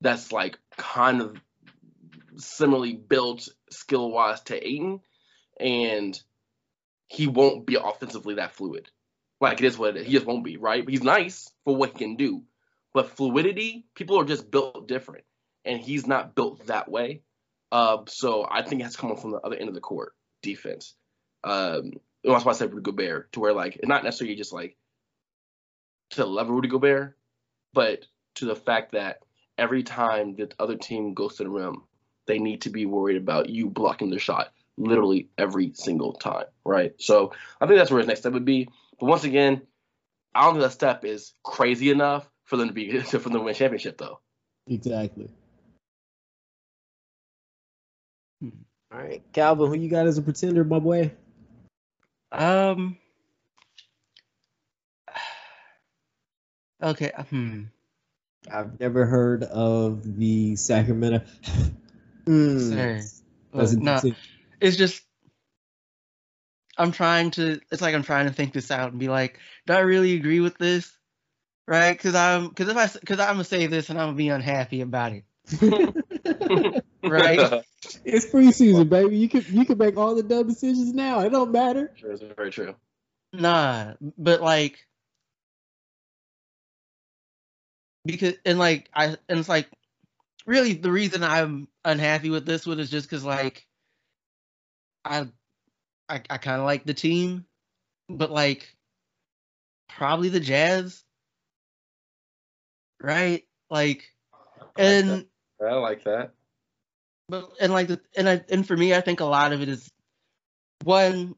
that's 0.00 0.32
like 0.32 0.58
kind 0.76 1.22
of 1.22 1.40
similarly 2.36 2.92
built 2.92 3.48
skill 3.70 4.10
wise 4.10 4.40
to 4.42 4.66
Ayton, 4.66 5.00
and 5.58 6.20
he 7.08 7.26
won't 7.26 7.66
be 7.66 7.76
offensively 7.76 8.34
that 8.34 8.54
fluid. 8.54 8.90
Like 9.40 9.60
it 9.60 9.66
is 9.66 9.78
what 9.78 9.96
it 9.96 10.00
is. 10.00 10.06
He 10.06 10.12
just 10.12 10.26
won't 10.26 10.44
be, 10.44 10.56
right? 10.56 10.88
He's 10.88 11.02
nice 11.02 11.50
for 11.64 11.74
what 11.74 11.92
he 11.92 11.98
can 11.98 12.16
do. 12.16 12.42
But 12.92 13.10
fluidity, 13.10 13.84
people 13.94 14.18
are 14.18 14.24
just 14.24 14.50
built 14.50 14.88
different. 14.88 15.24
And 15.66 15.80
he's 15.80 16.06
not 16.06 16.34
built 16.34 16.66
that 16.66 16.90
way. 16.90 17.22
Uh, 17.72 17.98
so 18.06 18.46
I 18.48 18.62
think 18.62 18.80
it 18.80 18.84
has 18.84 18.92
to 18.92 18.98
come 18.98 19.16
from 19.16 19.32
the 19.32 19.40
other 19.40 19.56
end 19.56 19.68
of 19.68 19.74
the 19.74 19.80
court, 19.80 20.14
defense. 20.42 20.94
Um, 21.44 21.92
that's 22.24 22.44
why 22.44 22.52
I 22.52 22.54
said 22.54 22.72
Rudy 22.72 22.82
Gobert, 22.82 23.32
to 23.32 23.40
where 23.40 23.52
like 23.52 23.80
not 23.82 24.04
necessarily 24.04 24.36
just 24.36 24.52
like 24.52 24.76
to 26.10 26.24
level 26.24 26.54
Rudy 26.54 26.68
Gobert, 26.68 27.16
but 27.72 28.06
to 28.36 28.46
the 28.46 28.56
fact 28.56 28.92
that 28.92 29.20
every 29.58 29.82
time 29.82 30.36
the 30.36 30.50
other 30.58 30.76
team 30.76 31.14
goes 31.14 31.36
to 31.36 31.44
the 31.44 31.50
rim, 31.50 31.82
they 32.26 32.38
need 32.38 32.62
to 32.62 32.70
be 32.70 32.86
worried 32.86 33.16
about 33.16 33.48
you 33.48 33.68
blocking 33.70 34.10
the 34.10 34.18
shot 34.18 34.52
literally 34.76 35.28
every 35.38 35.72
single 35.74 36.12
time, 36.12 36.46
right? 36.64 36.94
So 36.98 37.32
I 37.60 37.66
think 37.66 37.78
that's 37.78 37.90
where 37.90 38.00
his 38.00 38.08
next 38.08 38.20
step 38.20 38.32
would 38.32 38.44
be. 38.44 38.68
But 38.98 39.06
once 39.06 39.24
again, 39.24 39.62
I 40.34 40.42
don't 40.42 40.54
think 40.54 40.64
that 40.64 40.72
step 40.72 41.04
is 41.04 41.32
crazy 41.42 41.90
enough 41.90 42.28
for 42.44 42.56
them 42.56 42.68
to 42.68 42.74
be 42.74 43.00
for 43.00 43.18
them 43.18 43.32
to 43.32 43.40
win 43.40 43.54
championship 43.54 43.98
though. 43.98 44.20
Exactly. 44.66 45.30
All 48.96 49.02
right, 49.02 49.22
Calvin, 49.34 49.68
who 49.68 49.74
you 49.74 49.90
got 49.90 50.06
as 50.06 50.16
a 50.16 50.22
pretender, 50.22 50.64
my 50.64 50.78
boy? 50.78 51.12
Um. 52.32 52.96
Okay. 56.82 57.10
Hmm. 57.30 57.62
I've 58.52 58.78
never 58.78 59.06
heard 59.06 59.44
of 59.44 60.18
the 60.18 60.56
Sacramento. 60.56 61.24
mm. 62.26 62.60
Sorry. 62.60 63.00
Well, 63.50 63.72
no, 63.78 64.12
it's 64.60 64.76
just 64.76 65.02
I'm 66.76 66.92
trying 66.92 67.30
to. 67.32 67.60
It's 67.72 67.80
like 67.80 67.94
I'm 67.94 68.02
trying 68.02 68.26
to 68.26 68.32
think 68.32 68.52
this 68.52 68.70
out 68.70 68.90
and 68.90 69.00
be 69.00 69.08
like, 69.08 69.40
do 69.66 69.72
I 69.72 69.78
really 69.78 70.16
agree 70.16 70.40
with 70.40 70.58
this? 70.58 70.94
Right? 71.66 71.92
Because 71.96 72.14
I'm 72.14 72.48
because 72.48 72.68
if 72.68 72.76
I 72.76 72.88
because 72.98 73.20
I'm 73.20 73.34
gonna 73.34 73.44
say 73.44 73.66
this 73.68 73.88
and 73.88 73.98
I'm 73.98 74.08
gonna 74.08 74.18
be 74.18 74.28
unhappy 74.28 74.82
about 74.82 75.12
it. 75.12 75.24
right? 77.02 77.64
It's 78.04 78.26
preseason, 78.26 78.88
baby. 78.88 79.16
You 79.16 79.28
can 79.28 79.44
you 79.48 79.64
can 79.64 79.78
make 79.78 79.96
all 79.96 80.14
the 80.14 80.22
dumb 80.22 80.48
decisions 80.48 80.92
now. 80.92 81.20
It 81.20 81.30
don't 81.30 81.52
matter. 81.52 81.92
Sure, 81.96 82.12
it's 82.12 82.22
very 82.36 82.50
true. 82.50 82.74
Nah, 83.32 83.94
but 84.18 84.40
like 84.40 84.86
because 88.04 88.34
and 88.44 88.58
like 88.58 88.88
I 88.94 89.16
and 89.28 89.38
it's 89.40 89.48
like 89.48 89.68
really 90.46 90.74
the 90.74 90.92
reason 90.92 91.22
I'm 91.22 91.68
unhappy 91.84 92.30
with 92.30 92.46
this 92.46 92.66
one 92.66 92.80
is 92.80 92.90
just 92.90 93.08
because 93.08 93.24
like 93.24 93.66
I 95.04 95.28
I, 96.08 96.22
I 96.30 96.38
kind 96.38 96.60
of 96.60 96.66
like 96.66 96.84
the 96.84 96.94
team, 96.94 97.46
but 98.08 98.30
like 98.30 98.74
probably 99.88 100.28
the 100.28 100.40
Jazz, 100.40 101.02
right? 103.00 103.42
Like, 103.70 104.04
and 104.76 105.26
I 105.60 105.74
like 105.74 106.04
that. 106.04 106.32
but 107.28 107.50
and 107.60 107.72
like 107.72 107.88
the, 107.88 108.00
and 108.16 108.28
I, 108.28 108.44
and 108.48 108.66
for 108.66 108.76
me, 108.76 108.94
I 108.94 109.00
think 109.00 109.20
a 109.20 109.24
lot 109.24 109.52
of 109.52 109.62
it 109.62 109.68
is 109.68 109.90
one, 110.84 111.34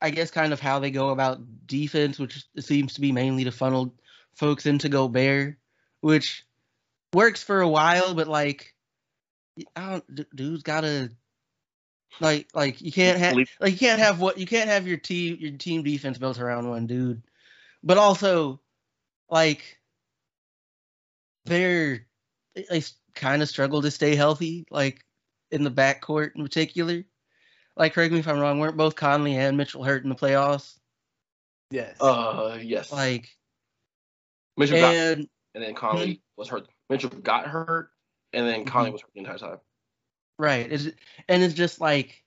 I 0.00 0.10
guess, 0.10 0.30
kind 0.30 0.52
of 0.52 0.60
how 0.60 0.78
they 0.78 0.90
go 0.90 1.10
about 1.10 1.66
defense, 1.66 2.18
which 2.18 2.44
seems 2.58 2.94
to 2.94 3.00
be 3.00 3.12
mainly 3.12 3.44
to 3.44 3.52
funnel 3.52 3.94
folks 4.34 4.66
into 4.66 4.88
go 4.88 5.08
Gobert, 5.08 5.56
which 6.00 6.44
works 7.14 7.42
for 7.42 7.60
a 7.60 7.68
while, 7.68 8.14
but 8.14 8.28
like, 8.28 8.74
I 9.76 9.90
don't, 9.90 10.36
dude's 10.36 10.62
gotta. 10.62 11.10
Like, 12.20 12.48
like 12.52 12.82
you 12.82 12.92
can't 12.92 13.18
have, 13.18 13.34
like 13.34 13.72
you 13.72 13.78
can't 13.78 13.98
have 13.98 14.20
what 14.20 14.36
you 14.36 14.44
can't 14.44 14.68
have 14.68 14.86
your 14.86 14.98
team, 14.98 15.38
your 15.40 15.56
team 15.56 15.82
defense 15.82 16.18
built 16.18 16.38
around 16.38 16.68
one 16.68 16.86
dude, 16.86 17.22
but 17.82 17.96
also, 17.96 18.60
like, 19.30 19.78
they're 21.46 22.06
they 22.54 22.82
kind 23.14 23.42
of 23.42 23.48
struggle 23.48 23.82
to 23.82 23.90
stay 23.90 24.14
healthy, 24.14 24.64
like 24.70 25.04
in 25.50 25.64
the 25.64 25.70
backcourt 25.70 26.32
in 26.36 26.42
particular. 26.42 27.04
Like, 27.76 27.94
correct 27.94 28.12
me 28.12 28.18
if 28.18 28.28
I'm 28.28 28.38
wrong, 28.38 28.58
weren't 28.58 28.76
both 28.76 28.96
Conley 28.96 29.36
and 29.36 29.56
Mitchell 29.56 29.84
hurt 29.84 30.02
in 30.02 30.10
the 30.10 30.14
playoffs? 30.14 30.78
Yes. 31.70 32.00
Uh, 32.00 32.58
yes. 32.60 32.92
Like, 32.92 33.30
Mitchell 34.56 34.78
got 34.78 34.94
and 34.94 35.28
and 35.54 35.64
then 35.64 35.74
Conley 35.74 36.22
was 36.36 36.48
hurt. 36.48 36.68
Mitchell 36.90 37.10
got 37.10 37.46
hurt, 37.46 37.90
and 38.32 38.46
then 38.46 38.64
Conley 38.64 38.90
was 38.90 39.00
hurt 39.00 39.10
the 39.14 39.20
entire 39.20 39.38
time. 39.38 39.58
right, 40.38 40.70
it's, 40.70 40.88
and 41.28 41.42
it's 41.42 41.54
just 41.54 41.80
like 41.80 42.22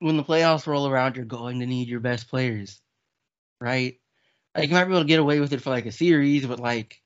when 0.00 0.16
the 0.16 0.24
playoffs 0.24 0.66
roll 0.66 0.86
around, 0.86 1.16
you're 1.16 1.24
going 1.24 1.60
to 1.60 1.66
need 1.66 1.88
your 1.88 2.00
best 2.00 2.28
players, 2.28 2.80
right? 3.60 3.98
Like, 4.54 4.68
you 4.68 4.74
might 4.74 4.84
be 4.84 4.92
able 4.92 5.00
to 5.00 5.06
get 5.06 5.20
away 5.20 5.40
with 5.40 5.52
it 5.52 5.62
for 5.62 5.70
like 5.70 5.86
a 5.86 5.92
series, 5.92 6.46
but 6.46 6.60
like 6.60 7.00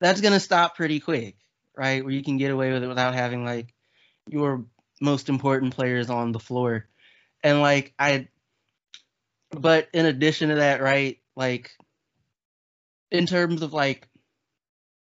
that's 0.00 0.20
gonna 0.20 0.40
stop 0.40 0.76
pretty 0.76 1.00
quick, 1.00 1.36
right? 1.80 2.04
Where 2.04 2.12
you 2.12 2.22
can 2.22 2.36
get 2.36 2.50
away 2.50 2.72
with 2.72 2.84
it 2.84 2.88
without 2.88 3.14
having 3.14 3.42
like 3.42 3.72
your 4.28 4.66
most 5.00 5.30
important 5.30 5.74
players 5.74 6.10
on 6.10 6.30
the 6.30 6.38
floor. 6.38 6.86
And 7.42 7.62
like 7.62 7.94
I 7.98 8.28
but 9.50 9.88
in 9.94 10.04
addition 10.04 10.50
to 10.50 10.56
that, 10.56 10.82
right, 10.82 11.18
like 11.36 11.70
in 13.10 13.24
terms 13.24 13.62
of 13.62 13.72
like 13.72 14.06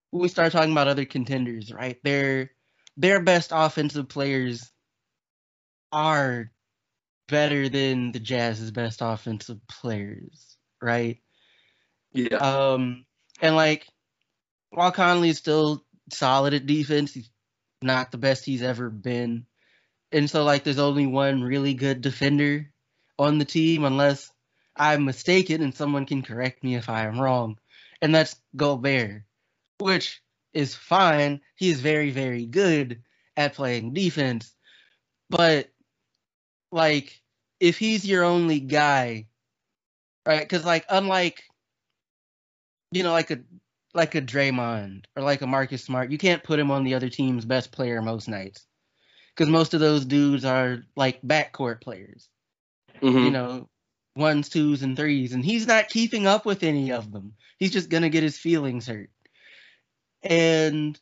when 0.09 0.24
we 0.24 0.28
start 0.28 0.51
talking 0.51 0.72
about 0.72 0.88
other 0.88 1.05
contenders, 1.05 1.72
right? 1.72 1.99
Their 2.03 2.49
their 2.97 3.22
best 3.22 3.51
offensive 3.53 4.09
players 4.09 4.72
are 5.91 6.51
better 7.28 7.70
than 7.70 8.11
the 8.11 8.20
Jazz's 8.20 8.72
best 8.72 9.01
offensive 9.03 9.59
players, 9.68 10.57
right? 10.82 11.20
Yeah. 12.11 12.38
Um, 12.38 13.05
and 13.39 13.55
like, 13.55 13.86
while 14.72 14.91
Conley's 14.91 15.38
still 15.38 15.85
solid 16.12 16.53
at 16.53 16.66
defense, 16.66 17.14
he's 17.14 17.30
not 17.82 18.12
the 18.12 18.18
best 18.18 18.45
he's 18.45 18.62
ever 18.62 18.89
been. 18.89 19.45
And 20.12 20.30
so, 20.30 20.43
like, 20.43 20.64
there's 20.64 20.80
only 20.80 21.08
one 21.08 21.43
really 21.43 21.74
good 21.74 22.01
defender 22.01 22.72
on 23.18 23.38
the 23.38 23.45
team, 23.45 23.84
unless 23.84 24.32
I'm 24.76 25.06
mistaken, 25.06 25.62
and 25.62 25.76
someone 25.76 26.06
can 26.06 26.22
correct 26.22 26.64
me 26.64 26.76
if 26.76 26.89
I 26.89 27.06
am 27.06 27.20
wrong. 27.20 27.58
And 28.01 28.14
that's 28.14 28.39
Gobert, 28.56 29.24
which 29.80 30.22
is 30.53 30.76
fine. 30.76 31.41
He's 31.56 31.82
very, 31.82 32.12
very 32.12 32.45
good 32.45 33.01
at 33.36 33.56
playing 33.56 33.93
defense. 33.93 34.53
But, 35.30 35.70
like, 36.72 37.22
if 37.60 37.78
he's 37.78 38.06
your 38.06 38.24
only 38.24 38.60
guy, 38.60 39.28
right? 40.26 40.41
Because, 40.41 40.66
like, 40.66 40.86
unlike 40.89 41.43
you 42.91 43.03
know, 43.03 43.12
like 43.12 43.32
a 43.32 43.39
like 43.96 44.14
a 44.16 44.22
Draymond 44.22 45.06
or 45.16 45.24
like 45.24 45.41
a 45.41 45.48
Marcus 45.48 45.84
Smart, 45.84 46.12
you 46.12 46.18
can't 46.18 46.43
put 46.43 46.60
him 46.60 46.70
on 46.70 46.84
the 46.84 46.96
other 46.96 47.10
team's 47.10 47.46
best 47.46 47.72
player 47.72 48.02
most 48.02 48.28
nights 48.28 48.66
because 49.34 49.50
most 49.50 49.74
of 49.74 49.80
those 49.80 50.06
dudes 50.06 50.46
are 50.46 50.84
like 50.96 51.22
backcourt 51.22 51.82
players, 51.82 52.30
Mhm. 53.02 53.26
you 53.26 53.32
know, 53.32 53.70
ones, 54.16 54.50
twos, 54.50 54.84
and 54.84 54.96
threes, 54.96 55.34
and 55.34 55.43
he's 55.43 55.66
not 55.66 55.89
keeping 55.89 56.28
up 56.28 56.46
with 56.46 56.64
any 56.64 56.91
of 56.91 57.12
them. 57.12 57.36
He's 57.58 57.72
just 57.72 57.89
gonna 57.89 58.10
get 58.10 58.24
his 58.24 58.38
feelings 58.38 58.88
hurt, 58.88 59.10
and 60.22 61.00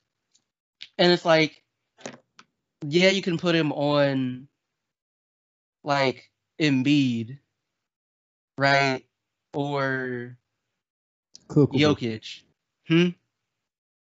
and 0.98 1.12
it's 1.12 1.26
like, 1.26 1.64
yeah, 2.86 3.10
you 3.10 3.24
can 3.24 3.38
put 3.38 3.56
him 3.56 3.72
on 3.72 4.48
like 5.84 6.32
Embiid, 6.60 7.39
right, 8.58 9.04
or 9.54 10.38
Cookable. 11.48 11.80
Jokic. 11.80 12.44
Hmm. 12.94 13.10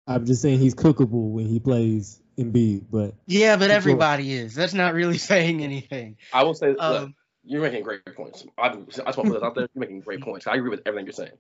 I'm 0.06 0.26
just 0.26 0.42
saying 0.42 0.58
he's 0.58 0.74
cookable 0.74 1.30
when 1.30 1.46
he 1.46 1.60
plays 1.60 2.22
Embiid, 2.38 2.86
but 2.90 3.14
Yeah, 3.26 3.56
but 3.56 3.66
Sure. 3.66 3.76
everybody 3.76 4.32
is. 4.32 4.54
That's 4.54 4.74
not 4.74 4.94
really 4.94 5.18
saying 5.32 5.62
anything. 5.62 6.16
I 6.32 6.44
will 6.44 6.54
say, 6.54 6.68
look, 6.70 6.80
Um, 6.80 7.14
you're 7.44 7.62
making 7.62 7.84
great 7.84 8.04
points. 8.16 8.44
I, 8.58 8.68
I 8.68 8.74
just 8.76 8.98
want 8.98 9.16
to 9.16 9.22
put 9.24 9.34
this 9.34 9.42
out 9.42 9.54
there. 9.54 9.68
You're 9.74 9.80
making 9.80 10.00
great 10.00 10.22
points. 10.22 10.46
I 10.46 10.56
agree 10.56 10.70
with 10.70 10.82
everything 10.86 11.06
you're 11.06 11.12
saying. 11.12 11.32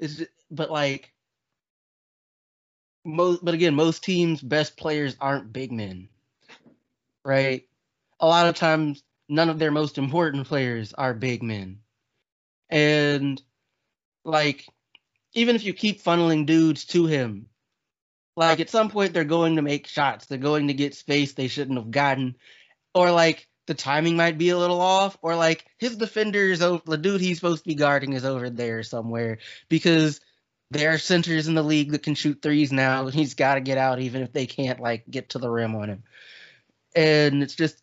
it's 0.00 0.16
ju- 0.16 0.26
but 0.50 0.70
like 0.70 1.12
most, 3.04 3.44
but 3.44 3.54
again, 3.54 3.74
most 3.74 4.04
teams' 4.04 4.42
best 4.42 4.76
players 4.76 5.16
aren't 5.20 5.52
big 5.52 5.72
men, 5.72 6.08
right? 7.24 7.64
A 8.20 8.26
lot 8.26 8.48
of 8.48 8.56
times, 8.56 9.02
none 9.28 9.48
of 9.50 9.58
their 9.58 9.70
most 9.72 9.98
important 9.98 10.46
players 10.46 10.92
are 10.94 11.14
big 11.14 11.42
men, 11.42 11.80
and 12.70 13.40
like 14.24 14.66
even 15.36 15.54
if 15.54 15.64
you 15.64 15.74
keep 15.74 16.02
funneling 16.02 16.46
dudes 16.46 16.86
to 16.86 17.06
him, 17.06 17.46
like 18.36 18.58
at 18.58 18.70
some 18.70 18.90
point 18.90 19.12
they're 19.12 19.24
going 19.24 19.56
to 19.56 19.62
make 19.62 19.86
shots. 19.86 20.26
They're 20.26 20.38
going 20.38 20.68
to 20.68 20.74
get 20.74 20.94
space 20.94 21.34
they 21.34 21.46
shouldn't 21.46 21.78
have 21.78 21.90
gotten, 21.90 22.36
or 22.94 23.10
like 23.12 23.46
the 23.66 23.74
timing 23.74 24.16
might 24.16 24.38
be 24.38 24.48
a 24.48 24.58
little 24.58 24.80
off, 24.80 25.16
or 25.22 25.36
like 25.36 25.66
his 25.78 25.96
defender 25.96 26.40
is 26.40 26.62
over 26.62 26.82
the 26.86 26.96
dude 26.96 27.20
he's 27.20 27.38
supposed 27.38 27.64
to 27.64 27.68
be 27.68 27.74
guarding 27.74 28.14
is 28.14 28.24
over 28.24 28.48
there 28.48 28.82
somewhere 28.82 29.38
because 29.68 30.20
there 30.70 30.92
are 30.92 30.98
centers 30.98 31.48
in 31.48 31.54
the 31.54 31.62
league 31.62 31.92
that 31.92 32.02
can 32.02 32.14
shoot 32.14 32.40
threes 32.42 32.72
now. 32.72 33.06
He's 33.08 33.34
got 33.34 33.54
to 33.54 33.60
get 33.60 33.78
out 33.78 34.00
even 34.00 34.22
if 34.22 34.32
they 34.32 34.46
can't 34.46 34.80
like 34.80 35.04
get 35.08 35.30
to 35.30 35.38
the 35.38 35.50
rim 35.50 35.76
on 35.76 35.90
him, 35.90 36.02
and 36.94 37.42
it's 37.42 37.54
just 37.54 37.82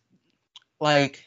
like 0.80 1.24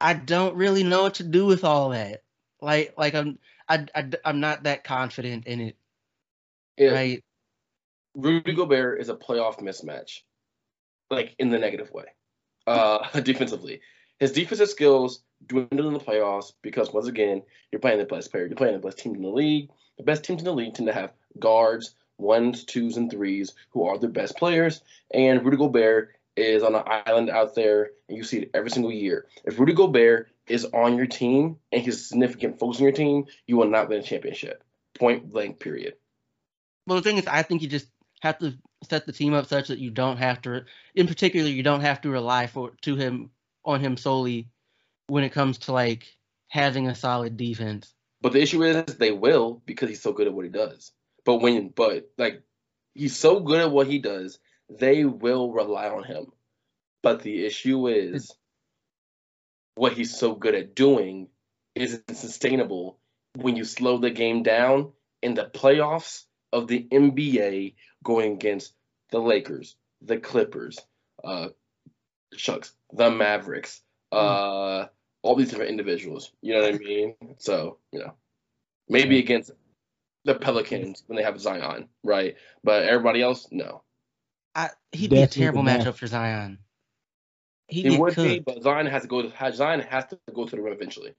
I 0.00 0.14
don't 0.14 0.56
really 0.56 0.82
know 0.82 1.02
what 1.02 1.14
to 1.14 1.24
do 1.24 1.46
with 1.46 1.62
all 1.62 1.90
that. 1.90 2.22
Like 2.60 2.94
like 2.98 3.14
I'm 3.14 3.38
I, 3.68 3.86
I 3.94 4.10
I'm 4.24 4.40
not 4.40 4.64
that 4.64 4.84
confident 4.84 5.46
in 5.46 5.60
it, 5.60 5.76
Yeah, 6.76 6.90
right? 6.90 7.24
Rudy 8.14 8.54
Gobert 8.54 9.00
is 9.00 9.08
a 9.08 9.14
playoff 9.14 9.60
mismatch, 9.60 10.20
like 11.10 11.34
in 11.38 11.50
the 11.50 11.58
negative 11.58 11.92
way, 11.92 12.06
uh, 12.66 13.08
defensively. 13.20 13.80
His 14.18 14.32
defensive 14.32 14.68
skills 14.68 15.22
dwindle 15.46 15.88
in 15.88 15.94
the 15.94 16.00
playoffs 16.00 16.52
because 16.62 16.92
once 16.92 17.06
again, 17.06 17.42
you're 17.70 17.80
playing 17.80 17.98
the 17.98 18.04
best 18.04 18.30
player. 18.30 18.46
You're 18.46 18.56
playing 18.56 18.74
the 18.74 18.80
best 18.86 18.98
team 18.98 19.14
in 19.14 19.22
the 19.22 19.28
league. 19.28 19.70
The 19.98 20.04
best 20.04 20.24
teams 20.24 20.40
in 20.40 20.46
the 20.46 20.52
league 20.52 20.74
tend 20.74 20.88
to 20.88 20.92
have 20.92 21.12
guards, 21.38 21.94
ones, 22.18 22.64
twos, 22.64 22.96
and 22.96 23.10
threes 23.10 23.54
who 23.70 23.84
are 23.84 23.98
the 23.98 24.08
best 24.08 24.36
players. 24.36 24.82
And 25.12 25.44
Rudy 25.44 25.56
Gobert 25.56 26.14
is 26.36 26.62
on 26.62 26.74
an 26.74 26.82
island 27.06 27.30
out 27.30 27.54
there, 27.54 27.90
and 28.08 28.16
you 28.16 28.24
see 28.24 28.38
it 28.38 28.50
every 28.54 28.70
single 28.70 28.92
year. 28.92 29.26
If 29.44 29.58
Rudy 29.58 29.72
Gobert 29.72 30.30
is 30.48 30.64
on 30.66 30.96
your 30.96 31.06
team 31.06 31.58
and 31.72 31.82
he's 31.82 31.96
a 31.96 31.98
significant 31.98 32.58
focus 32.58 32.78
on 32.78 32.84
your 32.84 32.92
team, 32.92 33.26
you 33.46 33.56
will 33.56 33.68
not 33.68 33.88
win 33.88 34.00
a 34.00 34.02
championship. 34.02 34.62
Point 34.98 35.30
blank. 35.30 35.60
Period. 35.60 35.94
Well, 36.86 36.96
the 36.96 37.02
thing 37.02 37.18
is, 37.18 37.26
I 37.26 37.42
think 37.42 37.62
you 37.62 37.68
just 37.68 37.88
have 38.22 38.38
to 38.38 38.54
set 38.88 39.06
the 39.06 39.12
team 39.12 39.34
up 39.34 39.46
such 39.46 39.68
that 39.68 39.78
you 39.78 39.90
don't 39.90 40.16
have 40.16 40.42
to, 40.42 40.64
in 40.94 41.06
particular, 41.06 41.48
you 41.48 41.62
don't 41.62 41.82
have 41.82 42.00
to 42.02 42.10
rely 42.10 42.46
for 42.46 42.72
to 42.82 42.96
him 42.96 43.30
on 43.64 43.80
him 43.80 43.96
solely 43.96 44.48
when 45.06 45.24
it 45.24 45.32
comes 45.32 45.58
to 45.58 45.72
like 45.72 46.16
having 46.48 46.88
a 46.88 46.94
solid 46.94 47.36
defense. 47.36 47.94
But 48.20 48.32
the 48.32 48.42
issue 48.42 48.62
is 48.64 48.96
they 48.96 49.12
will 49.12 49.62
because 49.66 49.88
he's 49.88 50.02
so 50.02 50.12
good 50.12 50.26
at 50.26 50.32
what 50.32 50.44
he 50.44 50.50
does. 50.50 50.92
But 51.24 51.36
when 51.36 51.68
but 51.68 52.10
like 52.16 52.42
he's 52.94 53.16
so 53.16 53.40
good 53.40 53.60
at 53.60 53.70
what 53.70 53.86
he 53.86 53.98
does, 53.98 54.38
they 54.68 55.04
will 55.04 55.52
rely 55.52 55.88
on 55.88 56.04
him. 56.04 56.32
But 57.02 57.22
the 57.22 57.44
issue 57.46 57.88
is 57.88 58.32
what 59.78 59.92
he's 59.92 60.16
so 60.16 60.34
good 60.34 60.54
at 60.54 60.74
doing 60.74 61.28
isn't 61.74 62.16
sustainable 62.16 62.98
when 63.36 63.56
you 63.56 63.64
slow 63.64 63.98
the 63.98 64.10
game 64.10 64.42
down 64.42 64.90
in 65.22 65.34
the 65.34 65.44
playoffs 65.44 66.24
of 66.52 66.66
the 66.66 66.86
NBA 66.90 67.74
going 68.02 68.32
against 68.32 68.74
the 69.10 69.20
Lakers, 69.20 69.76
the 70.02 70.18
Clippers, 70.18 70.78
uh, 71.22 71.48
shucks, 72.34 72.72
the 72.92 73.10
Mavericks, 73.10 73.80
uh, 74.10 74.86
all 75.22 75.36
these 75.36 75.50
different 75.50 75.70
individuals. 75.70 76.32
You 76.42 76.54
know 76.54 76.62
what 76.62 76.74
I 76.74 76.78
mean? 76.78 77.14
So, 77.38 77.78
you 77.92 78.00
know, 78.00 78.14
maybe 78.88 79.18
against 79.18 79.52
the 80.24 80.34
Pelicans 80.34 81.04
when 81.06 81.16
they 81.16 81.22
have 81.22 81.40
Zion, 81.40 81.88
right? 82.02 82.34
But 82.64 82.82
everybody 82.82 83.22
else, 83.22 83.46
no. 83.52 83.82
I, 84.54 84.70
he'd 84.90 85.10
be 85.10 85.22
a 85.22 85.26
terrible 85.28 85.62
matchup 85.62 85.94
for 85.94 86.08
Zion. 86.08 86.58
He 87.68 87.82
be, 87.82 88.38
but 88.40 88.62
Zion 88.62 88.86
has 88.86 89.02
to 89.02 89.08
go. 89.08 89.22
To, 89.22 89.52
Zion 89.52 89.80
has 89.80 90.06
to 90.06 90.18
go 90.34 90.46
to 90.46 90.56
the 90.56 90.62
rim 90.62 90.72
eventually. 90.72 91.14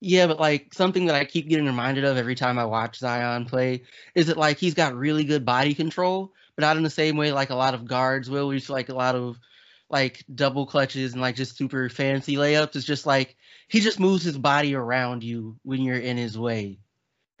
Yeah, 0.00 0.26
but 0.26 0.40
like 0.40 0.72
something 0.74 1.06
that 1.06 1.14
I 1.14 1.24
keep 1.24 1.48
getting 1.48 1.66
reminded 1.66 2.04
of 2.04 2.16
every 2.16 2.34
time 2.34 2.58
I 2.58 2.64
watch 2.64 2.98
Zion 2.98 3.44
play 3.44 3.82
is 4.14 4.26
that 4.26 4.36
like 4.36 4.58
he's 4.58 4.74
got 4.74 4.94
really 4.94 5.24
good 5.24 5.44
body 5.44 5.74
control, 5.74 6.32
but 6.54 6.62
not 6.62 6.76
in 6.76 6.82
the 6.82 6.90
same 6.90 7.16
way 7.16 7.32
like 7.32 7.50
a 7.50 7.54
lot 7.54 7.74
of 7.74 7.86
guards 7.86 8.28
will. 8.30 8.48
We 8.48 8.60
like 8.68 8.88
a 8.88 8.94
lot 8.94 9.14
of 9.14 9.38
like 9.90 10.24
double 10.34 10.66
clutches 10.66 11.12
and 11.12 11.20
like 11.22 11.36
just 11.36 11.56
super 11.56 11.88
fancy 11.88 12.36
layups. 12.36 12.76
It's 12.76 12.84
just 12.84 13.06
like 13.06 13.36
he 13.68 13.80
just 13.80 14.00
moves 14.00 14.24
his 14.24 14.38
body 14.38 14.74
around 14.74 15.22
you 15.22 15.58
when 15.62 15.82
you're 15.82 15.96
in 15.96 16.16
his 16.16 16.38
way, 16.38 16.78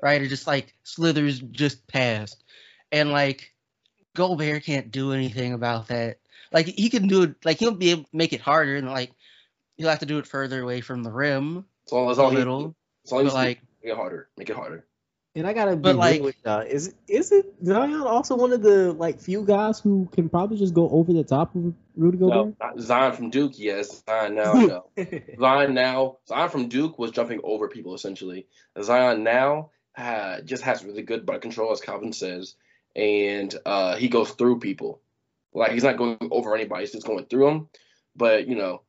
right? 0.02 0.20
It 0.20 0.28
just 0.28 0.46
like 0.46 0.74
slithers 0.82 1.40
just 1.40 1.86
past, 1.88 2.44
and 2.92 3.12
like 3.12 3.54
Gobert 4.14 4.64
can't 4.64 4.90
do 4.90 5.12
anything 5.12 5.52
about 5.52 5.88
that. 5.88 6.18
Like 6.52 6.66
he 6.66 6.90
can 6.90 7.08
do 7.08 7.24
it, 7.24 7.34
like 7.44 7.58
he'll 7.58 7.72
be 7.72 7.90
able 7.90 8.04
to 8.04 8.16
make 8.16 8.32
it 8.32 8.40
harder, 8.40 8.76
and 8.76 8.88
like 8.88 9.12
he'll 9.76 9.88
have 9.88 10.00
to 10.00 10.06
do 10.06 10.18
it 10.18 10.26
further 10.26 10.62
away 10.62 10.80
from 10.80 11.02
the 11.02 11.10
rim. 11.10 11.64
That's 11.84 11.92
all. 11.92 12.06
That's 12.08 12.18
all. 12.18 12.30
A 12.30 12.34
little. 12.34 12.74
That's 13.04 13.12
all. 13.12 13.24
Like 13.24 13.60
make 13.82 13.92
it 13.92 13.96
harder. 13.96 14.28
Make 14.36 14.50
it 14.50 14.56
harder. 14.56 14.86
And 15.36 15.46
I 15.46 15.52
gotta 15.52 15.76
be 15.76 15.92
like, 15.92 16.22
with, 16.22 16.34
uh, 16.46 16.64
is 16.66 16.94
is 17.06 17.30
it 17.30 17.54
Zion 17.62 18.00
also 18.00 18.36
one 18.36 18.52
of 18.52 18.62
the 18.62 18.94
like 18.94 19.20
few 19.20 19.44
guys 19.44 19.78
who 19.78 20.08
can 20.12 20.30
probably 20.30 20.56
just 20.56 20.72
go 20.72 20.88
over 20.88 21.12
the 21.12 21.24
top 21.24 21.54
of 21.54 21.74
Rudy 21.94 22.16
Gobert? 22.16 22.54
No, 22.58 22.80
Zion 22.80 23.12
from 23.12 23.28
Duke, 23.28 23.58
yes. 23.58 24.02
Zion 24.08 24.34
now, 24.34 24.52
no. 24.54 24.86
Zion 25.38 25.74
now, 25.74 26.16
Zion 26.26 26.48
from 26.48 26.68
Duke 26.68 26.98
was 26.98 27.10
jumping 27.10 27.40
over 27.44 27.68
people 27.68 27.94
essentially. 27.94 28.46
Zion 28.82 29.24
now 29.24 29.72
uh, 29.94 30.40
just 30.40 30.62
has 30.62 30.82
really 30.82 31.02
good 31.02 31.26
butt 31.26 31.42
control, 31.42 31.70
as 31.70 31.82
Calvin 31.82 32.14
says, 32.14 32.54
and 32.94 33.54
uh, 33.66 33.96
he 33.96 34.08
goes 34.08 34.30
through 34.30 34.60
people. 34.60 35.02
Like 35.56 35.72
he's 35.72 35.84
not 35.84 35.96
going 35.96 36.18
over 36.30 36.54
anybody; 36.54 36.82
he's 36.82 36.92
just 36.92 37.06
going 37.06 37.26
through 37.26 37.46
them. 37.46 37.68
But 38.14 38.46
you 38.46 38.56
know, 38.56 38.82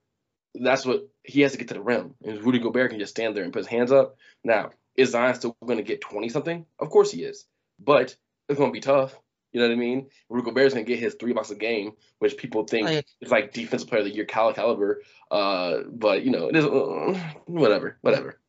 that's 0.53 0.85
what 0.85 1.07
he 1.23 1.41
has 1.41 1.53
to 1.53 1.57
get 1.57 1.69
to 1.69 1.73
the 1.75 1.81
rim, 1.81 2.15
and 2.23 2.43
Rudy 2.43 2.59
Gobert 2.59 2.91
can 2.91 2.99
just 2.99 3.11
stand 3.11 3.35
there 3.35 3.43
and 3.43 3.53
put 3.53 3.59
his 3.59 3.67
hands 3.67 3.91
up. 3.91 4.17
Now, 4.43 4.71
is 4.97 5.11
Zion 5.11 5.35
still 5.35 5.55
going 5.65 5.77
to 5.77 5.83
get 5.83 6.01
20 6.01 6.29
something? 6.29 6.65
Of 6.79 6.89
course 6.89 7.11
he 7.11 7.23
is. 7.23 7.45
But 7.79 8.15
it's 8.49 8.57
going 8.57 8.71
to 8.71 8.73
be 8.73 8.81
tough. 8.81 9.15
You 9.53 9.61
know 9.61 9.67
what 9.67 9.73
I 9.73 9.77
mean? 9.77 10.07
Rudy 10.29 10.45
Gobert's 10.45 10.73
going 10.73 10.85
to 10.85 10.91
get 10.91 10.99
his 10.99 11.15
three 11.15 11.33
blocks 11.33 11.51
a 11.51 11.55
game, 11.55 11.93
which 12.19 12.37
people 12.37 12.65
think 12.65 12.87
like, 12.87 13.05
is 13.21 13.31
like 13.31 13.53
defensive 13.53 13.87
player 13.87 14.01
of 14.01 14.07
the 14.07 14.13
year 14.13 14.25
caliber. 14.25 15.01
Uh, 15.31 15.79
but, 15.89 16.23
you 16.23 16.31
know, 16.31 16.49
it 16.49 16.55
is 16.55 16.65
uh, 16.65 17.19
whatever, 17.45 17.97
whatever. 18.01 18.39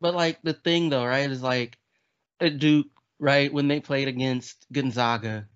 But, 0.00 0.14
like, 0.14 0.38
the 0.42 0.52
thing, 0.52 0.88
though, 0.88 1.04
right, 1.04 1.30
is 1.30 1.42
like 1.42 1.76
at 2.40 2.58
Duke, 2.58 2.86
right, 3.18 3.52
when 3.52 3.68
they 3.68 3.80
played 3.80 4.08
against 4.08 4.66
Gonzaga, 4.72 5.48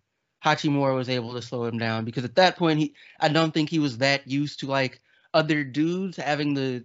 Hachimura 0.45 0.95
was 0.95 1.09
able 1.09 1.35
to 1.35 1.43
slow 1.43 1.65
him 1.65 1.79
down 1.79 2.05
because 2.05 2.25
at 2.25 2.37
that 2.37 2.57
point, 2.57 2.79
he 2.79 2.95
I 3.19 3.29
don't 3.29 3.53
think 3.53 3.69
he 3.69 3.79
was 3.79 3.99
that 3.99 4.27
used 4.27 4.61
to, 4.61 4.67
like, 4.67 5.01
other 5.33 5.65
dudes 5.65 6.17
having 6.17 6.55
the 6.55 6.85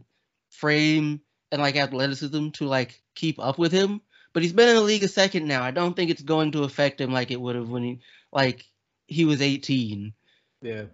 frame 0.50 1.22
and 1.52 1.62
like 1.62 1.76
athleticism 1.76 2.50
to 2.50 2.66
like 2.66 3.02
keep 3.16 3.40
up 3.40 3.58
with 3.58 3.72
him. 3.72 4.02
But 4.34 4.44
he's 4.44 4.54
been 4.54 4.70
in 4.70 4.76
the 4.76 4.82
league 4.82 5.04
a 5.04 5.08
second 5.08 5.48
now. 5.48 5.64
I 5.64 5.72
don't 5.72 5.96
think 5.96 6.12
it's 6.12 6.22
going 6.22 6.52
to 6.52 6.64
affect 6.64 7.00
him 7.00 7.12
like 7.12 7.32
it 7.32 7.40
would 7.40 7.56
have 7.56 7.70
when 7.70 7.84
he 7.84 8.00
like 8.32 8.66
he 9.08 9.26
was 9.26 9.42
18. 9.42 10.14
Yeah. 10.62 10.86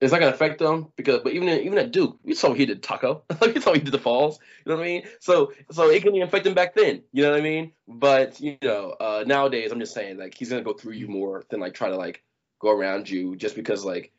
It's 0.00 0.12
not 0.12 0.18
gonna 0.18 0.32
affect 0.32 0.58
them 0.58 0.88
because, 0.96 1.20
but 1.22 1.32
even 1.32 1.48
even 1.48 1.78
at 1.78 1.92
Duke, 1.92 2.18
we 2.24 2.34
saw 2.34 2.52
he 2.52 2.66
did 2.66 2.82
Taco. 2.82 3.22
we 3.40 3.60
saw 3.60 3.72
he 3.72 3.80
did 3.80 3.92
the 3.92 3.98
falls. 3.98 4.38
You 4.64 4.72
know 4.72 4.76
what 4.76 4.84
I 4.84 4.86
mean? 4.86 5.02
So 5.20 5.52
so 5.70 5.88
it 5.88 6.02
can 6.02 6.20
affect 6.20 6.46
him 6.46 6.54
back 6.54 6.74
then. 6.74 7.02
You 7.12 7.22
know 7.22 7.30
what 7.30 7.40
I 7.40 7.42
mean? 7.42 7.72
But 7.88 8.40
you 8.40 8.58
know, 8.62 8.90
uh, 9.00 9.24
nowadays 9.26 9.72
I'm 9.72 9.80
just 9.80 9.94
saying 9.94 10.18
like 10.18 10.34
he's 10.34 10.50
gonna 10.50 10.62
go 10.62 10.74
through 10.74 10.94
you 10.94 11.08
more 11.08 11.44
than 11.48 11.60
like 11.60 11.74
try 11.74 11.88
to 11.88 11.96
like 11.96 12.22
go 12.58 12.70
around 12.70 13.08
you 13.08 13.36
just 13.36 13.54
because 13.56 13.84
like 13.84 14.12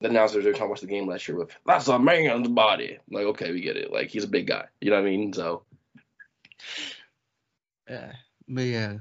the 0.00 0.08
announcers 0.08 0.44
are 0.44 0.52
talking 0.52 0.66
about 0.66 0.80
the 0.80 0.86
game 0.86 1.06
last 1.06 1.26
year 1.26 1.38
with 1.38 1.50
that's 1.64 1.88
a 1.88 1.98
man's 1.98 2.48
body. 2.48 2.98
Like, 3.10 3.24
okay, 3.26 3.52
we 3.52 3.60
get 3.60 3.76
it. 3.76 3.92
Like 3.92 4.08
he's 4.08 4.24
a 4.24 4.28
big 4.28 4.46
guy. 4.46 4.66
You 4.80 4.90
know 4.90 4.96
what 4.96 5.06
I 5.06 5.10
mean? 5.10 5.32
So 5.32 5.62
Yeah. 7.88 8.12
But 8.48 8.62
yeah. 8.62 8.94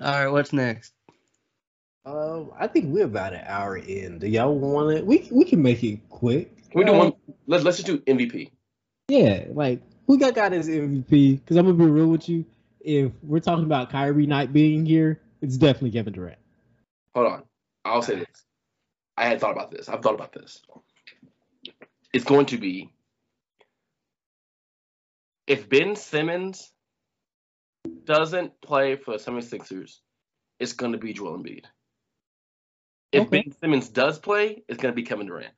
Alright, 0.00 0.32
what's 0.32 0.52
next? 0.52 0.92
Uh, 2.04 2.44
I 2.58 2.66
think 2.66 2.86
we're 2.86 3.04
about 3.04 3.32
an 3.32 3.42
hour 3.46 3.76
in. 3.76 4.18
Do 4.18 4.28
y'all 4.28 4.54
want 4.54 4.96
it? 4.96 5.06
We 5.06 5.28
we 5.30 5.44
can 5.44 5.62
make 5.62 5.82
it 5.82 6.00
quick. 6.10 6.54
We 6.74 6.84
do 6.84 6.92
one? 6.92 7.12
Let's 7.46 7.64
let's 7.64 7.78
just 7.78 7.86
do 7.86 7.98
MVP. 8.00 8.50
Yeah, 9.08 9.46
like 9.50 9.80
who 10.06 10.18
got 10.18 10.34
got 10.34 10.52
as 10.52 10.68
MVP? 10.68 11.40
Because 11.40 11.56
I'm 11.56 11.64
gonna 11.64 11.78
be 11.78 11.86
real 11.86 12.08
with 12.08 12.28
you. 12.28 12.44
If 12.80 13.12
we're 13.22 13.40
talking 13.40 13.64
about 13.64 13.90
Kyrie 13.90 14.26
not 14.26 14.52
being 14.52 14.84
here, 14.84 15.20
it's 15.40 15.56
definitely 15.56 15.92
Kevin 15.92 16.12
Durant. 16.12 16.38
Hold 17.14 17.26
on, 17.26 17.42
I'll 17.84 18.02
say 18.02 18.16
this. 18.16 18.44
I 19.16 19.26
had 19.26 19.40
thought 19.40 19.52
about 19.52 19.70
this. 19.70 19.88
I've 19.88 20.02
thought 20.02 20.14
about 20.14 20.32
this. 20.32 20.60
It's 22.12 22.24
going 22.24 22.46
to 22.46 22.58
be 22.58 22.92
if 25.46 25.68
Ben 25.68 25.96
Simmons 25.96 26.72
doesn't 28.04 28.60
play 28.60 28.96
for 28.96 29.16
the 29.16 29.22
76ers, 29.22 29.98
it's 30.58 30.72
going 30.72 30.92
to 30.92 30.98
be 30.98 31.12
Joel 31.12 31.38
Embiid. 31.38 31.64
If 33.14 33.28
okay. 33.28 33.42
Ben 33.42 33.54
Simmons 33.60 33.88
does 33.88 34.18
play, 34.18 34.64
it's 34.66 34.82
going 34.82 34.92
to 34.92 34.96
be 34.96 35.04
Kevin 35.04 35.28
Durant. 35.28 35.54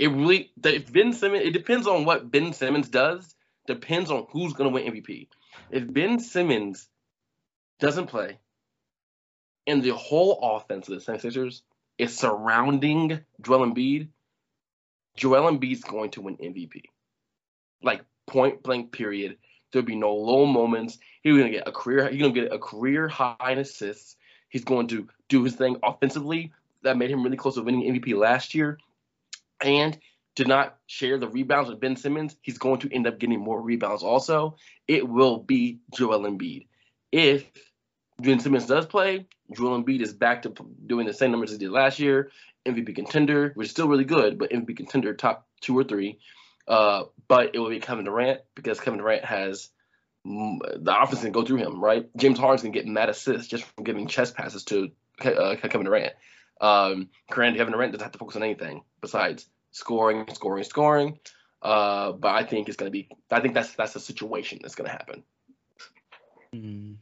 It 0.00 0.08
really, 0.08 0.50
if 0.64 0.92
Ben 0.92 1.12
Simmons, 1.12 1.44
it 1.44 1.52
depends 1.52 1.86
on 1.86 2.04
what 2.04 2.28
Ben 2.28 2.52
Simmons 2.52 2.88
does, 2.88 3.36
depends 3.68 4.10
on 4.10 4.26
who's 4.30 4.52
going 4.52 4.68
to 4.68 4.74
win 4.74 4.92
MVP. 4.92 5.28
If 5.70 5.92
Ben 5.92 6.18
Simmons 6.18 6.88
doesn't 7.78 8.08
play, 8.08 8.38
and 9.64 9.80
the 9.80 9.94
whole 9.94 10.56
offense 10.56 10.88
of 10.88 10.98
the 10.98 11.12
76ers 11.12 11.60
is 11.98 12.18
surrounding 12.18 13.20
Joel 13.40 13.70
Embiid, 13.70 14.08
Joel 15.16 15.52
Embiid's 15.52 15.84
going 15.84 16.10
to 16.12 16.22
win 16.22 16.36
MVP. 16.36 16.82
Like 17.80 18.02
point 18.26 18.64
blank 18.64 18.90
period. 18.90 19.36
There'll 19.70 19.86
be 19.86 19.94
no 19.94 20.14
low 20.14 20.46
moments. 20.46 20.98
He's 21.22 21.36
gonna 21.36 21.50
get 21.50 21.68
a 21.68 21.72
career. 21.72 22.08
He's 22.08 22.20
gonna 22.20 22.34
get 22.34 22.52
a 22.52 22.58
career 22.58 23.06
high 23.06 23.52
in 23.52 23.58
assists. 23.58 24.16
He's 24.48 24.64
going 24.64 24.88
to 24.88 25.08
do 25.30 25.42
his 25.44 25.54
thing 25.54 25.78
offensively. 25.82 26.52
That 26.82 26.98
made 26.98 27.10
him 27.10 27.22
really 27.22 27.38
close 27.38 27.54
to 27.54 27.62
winning 27.62 27.90
MVP 27.90 28.14
last 28.14 28.54
year. 28.54 28.78
And 29.62 29.98
did 30.36 30.48
not 30.48 30.76
share 30.86 31.18
the 31.18 31.28
rebounds 31.28 31.70
with 31.70 31.80
Ben 31.80 31.96
Simmons. 31.96 32.36
He's 32.42 32.58
going 32.58 32.80
to 32.80 32.94
end 32.94 33.06
up 33.06 33.18
getting 33.18 33.40
more 33.40 33.60
rebounds 33.60 34.02
also. 34.02 34.56
It 34.86 35.08
will 35.08 35.38
be 35.38 35.80
Joel 35.94 36.20
Embiid. 36.20 36.66
If 37.12 37.44
Ben 38.18 38.40
Simmons 38.40 38.66
does 38.66 38.86
play, 38.86 39.26
Joel 39.54 39.82
Embiid 39.82 40.00
is 40.00 40.12
back 40.12 40.42
to 40.42 40.54
doing 40.86 41.06
the 41.06 41.12
same 41.12 41.30
numbers 41.30 41.52
he 41.52 41.58
did 41.58 41.70
last 41.70 41.98
year. 41.98 42.30
MVP 42.66 42.94
contender, 42.94 43.52
which 43.54 43.66
is 43.66 43.70
still 43.70 43.88
really 43.88 44.04
good, 44.04 44.38
but 44.38 44.50
MVP 44.50 44.76
contender 44.76 45.14
top 45.14 45.46
two 45.60 45.76
or 45.76 45.84
three. 45.84 46.18
Uh, 46.68 47.04
but 47.26 47.54
it 47.54 47.58
will 47.58 47.70
be 47.70 47.80
Kevin 47.80 48.04
Durant 48.04 48.40
because 48.54 48.78
Kevin 48.78 48.98
Durant 48.98 49.24
has 49.24 49.70
the 50.24 50.96
offense 51.00 51.22
can 51.22 51.32
go 51.32 51.44
through 51.44 51.56
him, 51.56 51.82
right? 51.82 52.08
James 52.16 52.38
Harden's 52.38 52.62
gonna 52.62 52.74
get 52.74 52.86
mad 52.86 53.08
assists 53.08 53.48
just 53.48 53.64
from 53.64 53.84
giving 53.84 54.06
chest 54.06 54.34
passes 54.34 54.64
to 54.64 54.90
uh, 55.24 55.56
Kevin 55.56 55.84
Durant. 55.84 56.12
Um, 56.60 57.08
Kevin 57.30 57.54
Durant 57.54 57.92
doesn't 57.92 58.04
have 58.04 58.12
to 58.12 58.18
focus 58.18 58.36
on 58.36 58.42
anything 58.42 58.82
besides 59.00 59.48
scoring, 59.70 60.26
scoring, 60.32 60.64
scoring. 60.64 61.18
Uh, 61.62 62.12
but 62.12 62.34
I 62.34 62.44
think 62.44 62.68
it's 62.68 62.76
gonna 62.76 62.90
be. 62.90 63.08
I 63.30 63.40
think 63.40 63.54
that's 63.54 63.72
that's 63.74 63.92
the 63.92 64.00
situation 64.00 64.60
that's 64.62 64.74
gonna 64.74 64.90
happen. 64.90 65.22
Mm-hmm. 66.54 66.94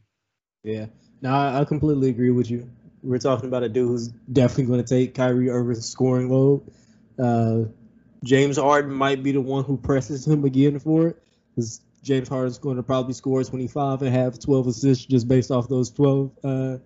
Yeah, 0.63 0.87
no, 1.21 1.31
I, 1.31 1.61
I 1.61 1.65
completely 1.65 2.09
agree 2.09 2.31
with 2.31 2.51
you. 2.51 2.69
We're 3.01 3.19
talking 3.19 3.47
about 3.47 3.63
a 3.63 3.69
dude 3.69 3.87
who's 3.87 4.09
definitely 4.09 4.65
going 4.65 4.83
to 4.83 4.95
take 4.95 5.15
Kyrie 5.15 5.49
Irving's 5.49 5.89
scoring 5.89 6.29
load. 6.29 6.69
Uh, 7.17 7.69
James 8.25 8.57
Harden 8.57 8.93
might 8.93 9.23
be 9.23 9.31
the 9.31 9.41
one 9.41 9.63
who 9.63 9.77
presses 9.77 10.27
him 10.27 10.43
again 10.43 10.79
for 10.79 11.07
it, 11.07 11.23
because 11.55 11.79
James 12.03 12.27
Harden's 12.27 12.57
going 12.57 12.75
to 12.75 12.83
probably 12.83 13.13
score 13.13 13.43
25 13.43 14.01
and 14.01 14.13
have 14.13 14.39
12 14.39 14.67
assists 14.67 15.05
just 15.05 15.27
based 15.27 15.51
off 15.51 15.69
those 15.69 15.91
12. 15.91 16.31
Uh, 16.43 16.77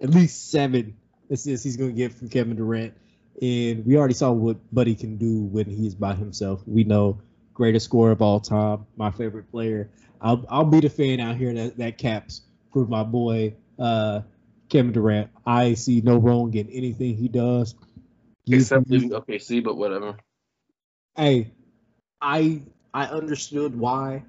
at 0.00 0.10
least 0.10 0.50
seven 0.50 0.96
assists 1.30 1.64
he's 1.64 1.76
going 1.76 1.90
to 1.90 1.96
get 1.96 2.12
from 2.12 2.28
Kevin 2.28 2.56
Durant. 2.56 2.94
And 3.40 3.86
we 3.86 3.96
already 3.96 4.14
saw 4.14 4.32
what 4.32 4.58
Buddy 4.72 4.94
can 4.94 5.16
do 5.16 5.42
when 5.42 5.66
he's 5.66 5.94
by 5.94 6.14
himself. 6.14 6.62
We 6.66 6.84
know 6.84 7.20
greatest 7.54 7.86
scorer 7.86 8.12
of 8.12 8.22
all 8.22 8.40
time, 8.40 8.86
my 8.96 9.10
favorite 9.10 9.50
player. 9.50 9.90
I'll 10.20 10.44
I'll 10.48 10.64
be 10.64 10.80
the 10.80 10.90
fan 10.90 11.20
out 11.20 11.36
here 11.36 11.52
that, 11.54 11.78
that 11.78 11.98
caps 11.98 12.42
for 12.72 12.86
my 12.86 13.02
boy 13.02 13.54
uh, 13.78 14.22
Kevin 14.68 14.92
Durant. 14.92 15.30
I 15.46 15.74
see 15.74 16.00
no 16.00 16.16
wrong 16.16 16.54
in 16.54 16.68
anything 16.70 17.16
he 17.16 17.28
does. 17.28 17.74
Except 18.46 18.88
leaving 18.88 19.10
OKC, 19.10 19.62
but 19.62 19.76
whatever. 19.76 20.16
Hey, 21.16 21.52
I 22.20 22.62
I 22.92 23.06
understood 23.06 23.78
why, 23.78 24.24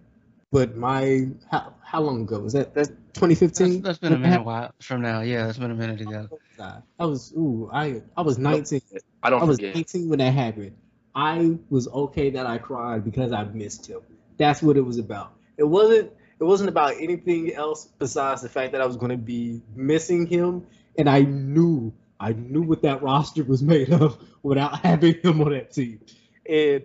but 0.51 0.75
my 0.75 1.27
how 1.49 1.73
how 1.83 2.01
long 2.01 2.21
ago 2.21 2.39
was 2.39 2.53
that? 2.53 2.73
That's 2.73 2.89
2015. 2.89 3.81
That's, 3.81 3.83
that's 3.83 3.97
been 3.99 4.13
a 4.13 4.19
minute 4.19 4.43
while 4.43 4.73
from 4.79 5.01
now. 5.01 5.21
Yeah, 5.21 5.45
that's 5.45 5.57
been 5.57 5.71
a 5.71 5.75
minute 5.75 6.01
ago. 6.01 6.27
Oh, 6.59 6.83
I 6.99 7.05
was 7.05 7.33
ooh 7.37 7.69
I 7.71 8.01
I 8.15 8.21
was 8.21 8.37
19. 8.37 8.81
I 9.23 9.29
don't 9.29 9.41
I 9.41 9.45
was 9.45 9.57
forget. 9.57 9.75
19 9.75 10.09
when 10.09 10.19
that 10.19 10.31
happened. 10.33 10.75
I 11.15 11.57
was 11.69 11.87
okay 11.87 12.29
that 12.31 12.45
I 12.45 12.57
cried 12.57 13.03
because 13.03 13.31
I 13.31 13.43
missed 13.45 13.87
him. 13.87 14.01
That's 14.37 14.61
what 14.61 14.77
it 14.77 14.81
was 14.81 14.97
about. 14.97 15.33
It 15.57 15.63
wasn't 15.63 16.11
it 16.39 16.43
wasn't 16.43 16.69
about 16.69 16.95
anything 16.99 17.53
else 17.53 17.87
besides 17.99 18.41
the 18.41 18.49
fact 18.49 18.73
that 18.73 18.81
I 18.81 18.85
was 18.85 18.97
going 18.97 19.11
to 19.11 19.17
be 19.17 19.61
missing 19.75 20.25
him 20.25 20.65
and 20.97 21.09
I 21.09 21.21
knew 21.21 21.93
I 22.19 22.33
knew 22.33 22.61
what 22.61 22.81
that 22.83 23.01
roster 23.01 23.43
was 23.43 23.63
made 23.63 23.91
of 23.91 24.17
without 24.43 24.79
having 24.83 25.15
him 25.21 25.41
on 25.41 25.51
that 25.51 25.71
team. 25.71 26.01
And 26.47 26.83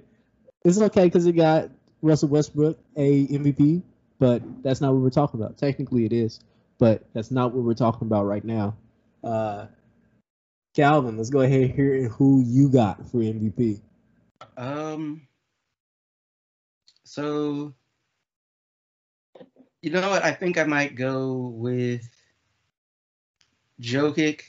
it's 0.64 0.80
okay 0.80 1.04
because 1.04 1.26
it 1.26 1.32
got 1.32 1.70
Russell 2.02 2.28
Westbrook 2.28 2.78
a 2.96 3.26
MVP, 3.26 3.82
but 4.18 4.42
that's 4.62 4.80
not 4.80 4.92
what 4.92 5.02
we're 5.02 5.10
talking 5.10 5.40
about. 5.40 5.56
Technically, 5.56 6.04
it 6.04 6.12
is, 6.12 6.40
but 6.78 7.04
that's 7.12 7.30
not 7.30 7.52
what 7.52 7.64
we're 7.64 7.74
talking 7.74 8.06
about 8.06 8.24
right 8.24 8.44
now. 8.44 8.76
Uh, 9.24 9.66
Calvin, 10.74 11.16
let's 11.16 11.30
go 11.30 11.40
ahead 11.40 11.62
and 11.62 11.74
hear 11.74 12.08
who 12.08 12.42
you 12.42 12.68
got 12.68 12.98
for 13.10 13.18
MVP. 13.18 13.80
Um. 14.56 15.26
So, 17.04 17.72
you 19.80 19.90
know 19.90 20.10
what? 20.10 20.24
I 20.24 20.32
think 20.32 20.58
I 20.58 20.64
might 20.64 20.96
go 20.96 21.52
with 21.54 22.08
Jokic. 23.80 24.42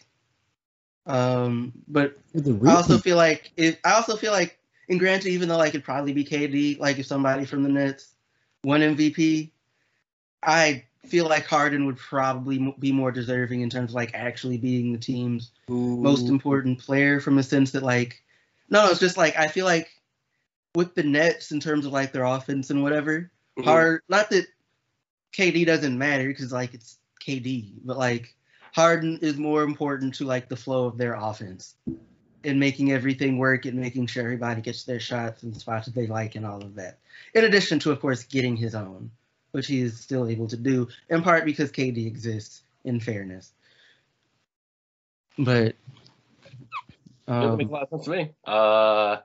Um, 1.06 1.72
but 1.88 2.18
I 2.66 2.76
also 2.76 2.98
feel 2.98 3.16
like 3.16 3.52
if 3.56 3.80
I 3.86 3.94
also 3.94 4.18
feel 4.18 4.34
like, 4.34 4.57
and 4.90 5.00
granted, 5.00 5.30
even 5.30 5.50
though 5.50 5.60
I 5.60 5.70
could 5.70 5.84
probably 5.84 6.14
be 6.14 6.24
KD, 6.24 6.80
like 6.80 6.98
if 6.98 7.06
somebody 7.06 7.46
from 7.46 7.64
the 7.64 7.70
Nets 7.70 8.16
won 8.64 8.82
MVP, 8.82 9.52
I 10.44 10.86
feel 11.06 11.28
like 11.28 11.46
Harden 11.46 11.86
would 11.86 11.98
probably 11.98 12.74
be 12.80 12.92
more 12.92 13.12
deserving 13.12 13.62
in 13.62 13.70
terms 13.70 13.92
of 13.92 13.96
like 13.96 14.14
actually 14.14 14.58
being 14.58 14.94
the 14.94 15.00
team's 15.00 15.52
Ooh. 15.70 15.98
most 15.98 16.30
important 16.30 16.80
player 16.80 17.20
from 17.20 17.38
a 17.38 17.44
sense 17.44 17.72
that 17.72 17.84
like 17.84 18.22
no, 18.70 18.86
no, 18.86 18.92
it's 18.92 19.00
just 19.00 19.18
like 19.18 19.38
I 19.38 19.48
feel 19.48 19.66
like 19.66 19.90
with 20.76 20.94
the 20.96 21.04
Nets 21.04 21.52
in 21.52 21.60
terms 21.60 21.86
of 21.86 21.94
like 21.94 22.12
their 22.12 22.26
offense 22.26 22.70
and 22.70 22.84
whatever, 22.84 23.32
Mhm. 23.58 23.64
hard 23.64 24.02
not 24.10 24.30
that 24.30 24.48
KD 25.34 25.66
doesn't 25.66 25.98
matter 25.98 26.28
because 26.28 26.52
like 26.52 26.74
it's 26.74 26.98
KD, 27.26 27.74
but 27.84 27.98
like 27.98 28.36
Harden 28.74 29.20
is 29.22 29.38
more 29.38 29.64
important 29.64 30.16
to 30.16 30.26
like 30.26 30.50
the 30.50 30.56
flow 30.56 30.86
of 30.86 30.98
their 30.98 31.16
offense 31.16 31.76
and 32.48 32.60
making 32.60 32.92
everything 32.92 33.38
work 33.38 33.66
and 33.66 33.78
making 33.78 34.08
sure 34.08 34.24
everybody 34.24 34.62
gets 34.62 34.84
their 34.84 35.00
shots 35.00 35.44
and 35.44 35.56
spots 35.56 35.86
that 35.86 35.94
they 35.94 36.08
like 36.08 36.36
and 36.36 36.46
all 36.46 36.62
of 36.64 36.76
that. 36.76 36.98
In 37.34 37.44
addition 37.44 37.78
to 37.80 37.92
of 37.92 38.00
course 38.00 38.24
getting 38.24 38.56
his 38.56 38.74
own, 38.74 39.12
which 39.52 39.68
he 39.68 39.82
is 39.82 40.00
still 40.00 40.28
able 40.28 40.48
to 40.48 40.58
do, 40.58 40.88
in 41.10 41.22
part 41.22 41.46
because 41.46 41.72
KD 41.72 42.08
exists 42.08 42.64
in 42.86 43.00
fairness. 43.00 43.52
But 45.38 45.76
Doesn't 47.28 47.52
um, 47.52 47.58
make 47.58 47.68
a 47.68 47.72
lot 47.72 47.84
of 47.84 47.90
sense 47.90 48.06
to 48.06 48.12
me. 48.12 48.32
Uh, 48.46 49.18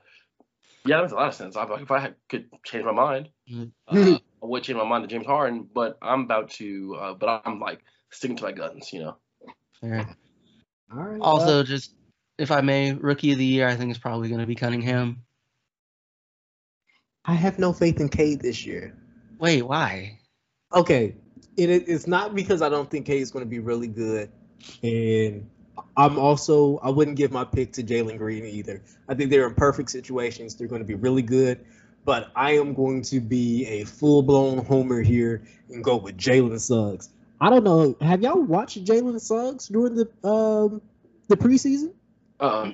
yeah, 0.84 0.96
that 0.96 1.02
makes 1.02 1.12
a 1.12 1.16
lot 1.16 1.28
of 1.28 1.34
sense. 1.34 1.56
I, 1.56 1.64
if 1.80 1.90
I 1.90 2.00
had- 2.00 2.16
could 2.28 2.48
change 2.64 2.84
my 2.84 2.92
mind, 2.92 3.28
uh, 3.88 4.18
I 4.18 4.20
would 4.42 4.64
change 4.64 4.76
my 4.76 4.84
mind 4.84 5.04
to 5.04 5.08
James 5.08 5.26
Harden. 5.26 5.68
But 5.72 5.96
I'm 6.02 6.22
about 6.22 6.50
to. 6.52 6.96
Uh, 7.00 7.14
but 7.14 7.42
I'm 7.44 7.60
like 7.60 7.84
sticking 8.10 8.36
to 8.36 8.42
my 8.42 8.52
guns. 8.52 8.92
You 8.92 9.00
know. 9.00 9.16
fair. 9.80 10.16
All 10.92 10.98
right. 10.98 11.20
Also, 11.20 11.62
just 11.62 11.94
if 12.38 12.50
I 12.50 12.60
may, 12.60 12.92
rookie 12.92 13.32
of 13.32 13.38
the 13.38 13.44
year, 13.44 13.68
I 13.68 13.76
think 13.76 13.90
is 13.90 13.98
probably 13.98 14.28
going 14.28 14.40
to 14.40 14.46
be 14.46 14.54
Cunningham. 14.54 15.22
I 17.24 17.34
have 17.34 17.58
no 17.58 17.72
faith 17.72 18.00
in 18.00 18.08
Cade 18.08 18.40
this 18.40 18.66
year. 18.66 18.96
Wait, 19.38 19.62
why? 19.62 20.18
Okay, 20.74 21.14
it, 21.56 21.70
it's 21.70 22.06
not 22.06 22.34
because 22.34 22.62
I 22.62 22.68
don't 22.68 22.90
think 22.90 23.06
Cade 23.06 23.22
is 23.22 23.30
going 23.30 23.44
to 23.44 23.48
be 23.48 23.58
really 23.58 23.86
good, 23.86 24.30
and 24.82 25.48
I'm 25.96 26.18
also 26.18 26.78
I 26.78 26.90
wouldn't 26.90 27.16
give 27.16 27.30
my 27.30 27.44
pick 27.44 27.72
to 27.74 27.82
Jalen 27.82 28.18
Green 28.18 28.44
either. 28.44 28.82
I 29.08 29.14
think 29.14 29.30
they're 29.30 29.46
in 29.46 29.54
perfect 29.54 29.90
situations. 29.90 30.54
They're 30.54 30.68
going 30.68 30.80
to 30.80 30.86
be 30.86 30.94
really 30.94 31.22
good, 31.22 31.64
but 32.04 32.30
I 32.34 32.52
am 32.52 32.74
going 32.74 33.02
to 33.02 33.20
be 33.20 33.66
a 33.66 33.84
full 33.84 34.22
blown 34.22 34.64
homer 34.64 35.02
here 35.02 35.42
and 35.68 35.84
go 35.84 35.96
with 35.96 36.16
Jalen 36.16 36.58
Suggs. 36.60 37.10
I 37.40 37.50
don't 37.50 37.64
know. 37.64 37.96
Have 38.00 38.22
y'all 38.22 38.40
watched 38.40 38.84
Jalen 38.84 39.20
Suggs 39.20 39.68
during 39.68 39.94
the 39.94 40.08
um 40.28 40.80
the 41.28 41.36
preseason? 41.36 41.92
Uh, 42.42 42.72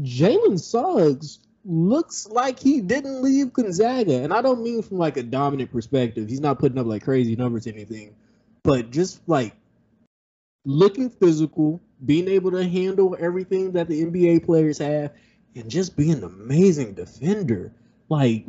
Jalen 0.00 0.58
Suggs 0.60 1.38
looks 1.64 2.26
like 2.28 2.58
he 2.58 2.80
didn't 2.80 3.22
leave 3.22 3.52
Gonzaga, 3.52 4.22
and 4.22 4.32
I 4.32 4.42
don't 4.42 4.62
mean 4.62 4.82
from 4.82 4.98
like 4.98 5.16
a 5.16 5.22
dominant 5.22 5.70
perspective. 5.70 6.28
He's 6.28 6.40
not 6.40 6.58
putting 6.58 6.78
up 6.78 6.86
like 6.86 7.04
crazy 7.04 7.36
numbers 7.36 7.66
or 7.66 7.70
anything, 7.70 8.14
but 8.64 8.90
just 8.90 9.20
like 9.28 9.54
looking 10.64 11.08
physical, 11.08 11.80
being 12.04 12.28
able 12.28 12.50
to 12.52 12.68
handle 12.68 13.16
everything 13.18 13.72
that 13.72 13.88
the 13.88 14.04
NBA 14.04 14.44
players 14.44 14.78
have, 14.78 15.12
and 15.54 15.70
just 15.70 15.96
being 15.96 16.14
an 16.14 16.24
amazing 16.24 16.94
defender. 16.94 17.72
Like 18.08 18.46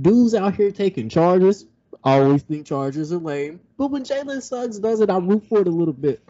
dudes 0.00 0.34
out 0.34 0.54
here 0.54 0.70
taking 0.70 1.08
charges. 1.08 1.66
I 2.02 2.18
always 2.20 2.42
think 2.42 2.66
charges 2.66 3.12
are 3.12 3.18
lame, 3.18 3.60
but 3.76 3.88
when 3.90 4.04
Jalen 4.04 4.40
Suggs 4.42 4.78
does 4.78 5.00
it, 5.00 5.10
I 5.10 5.18
root 5.18 5.44
for 5.48 5.60
it 5.60 5.68
a 5.68 5.70
little 5.70 5.92
bit. 5.92 6.22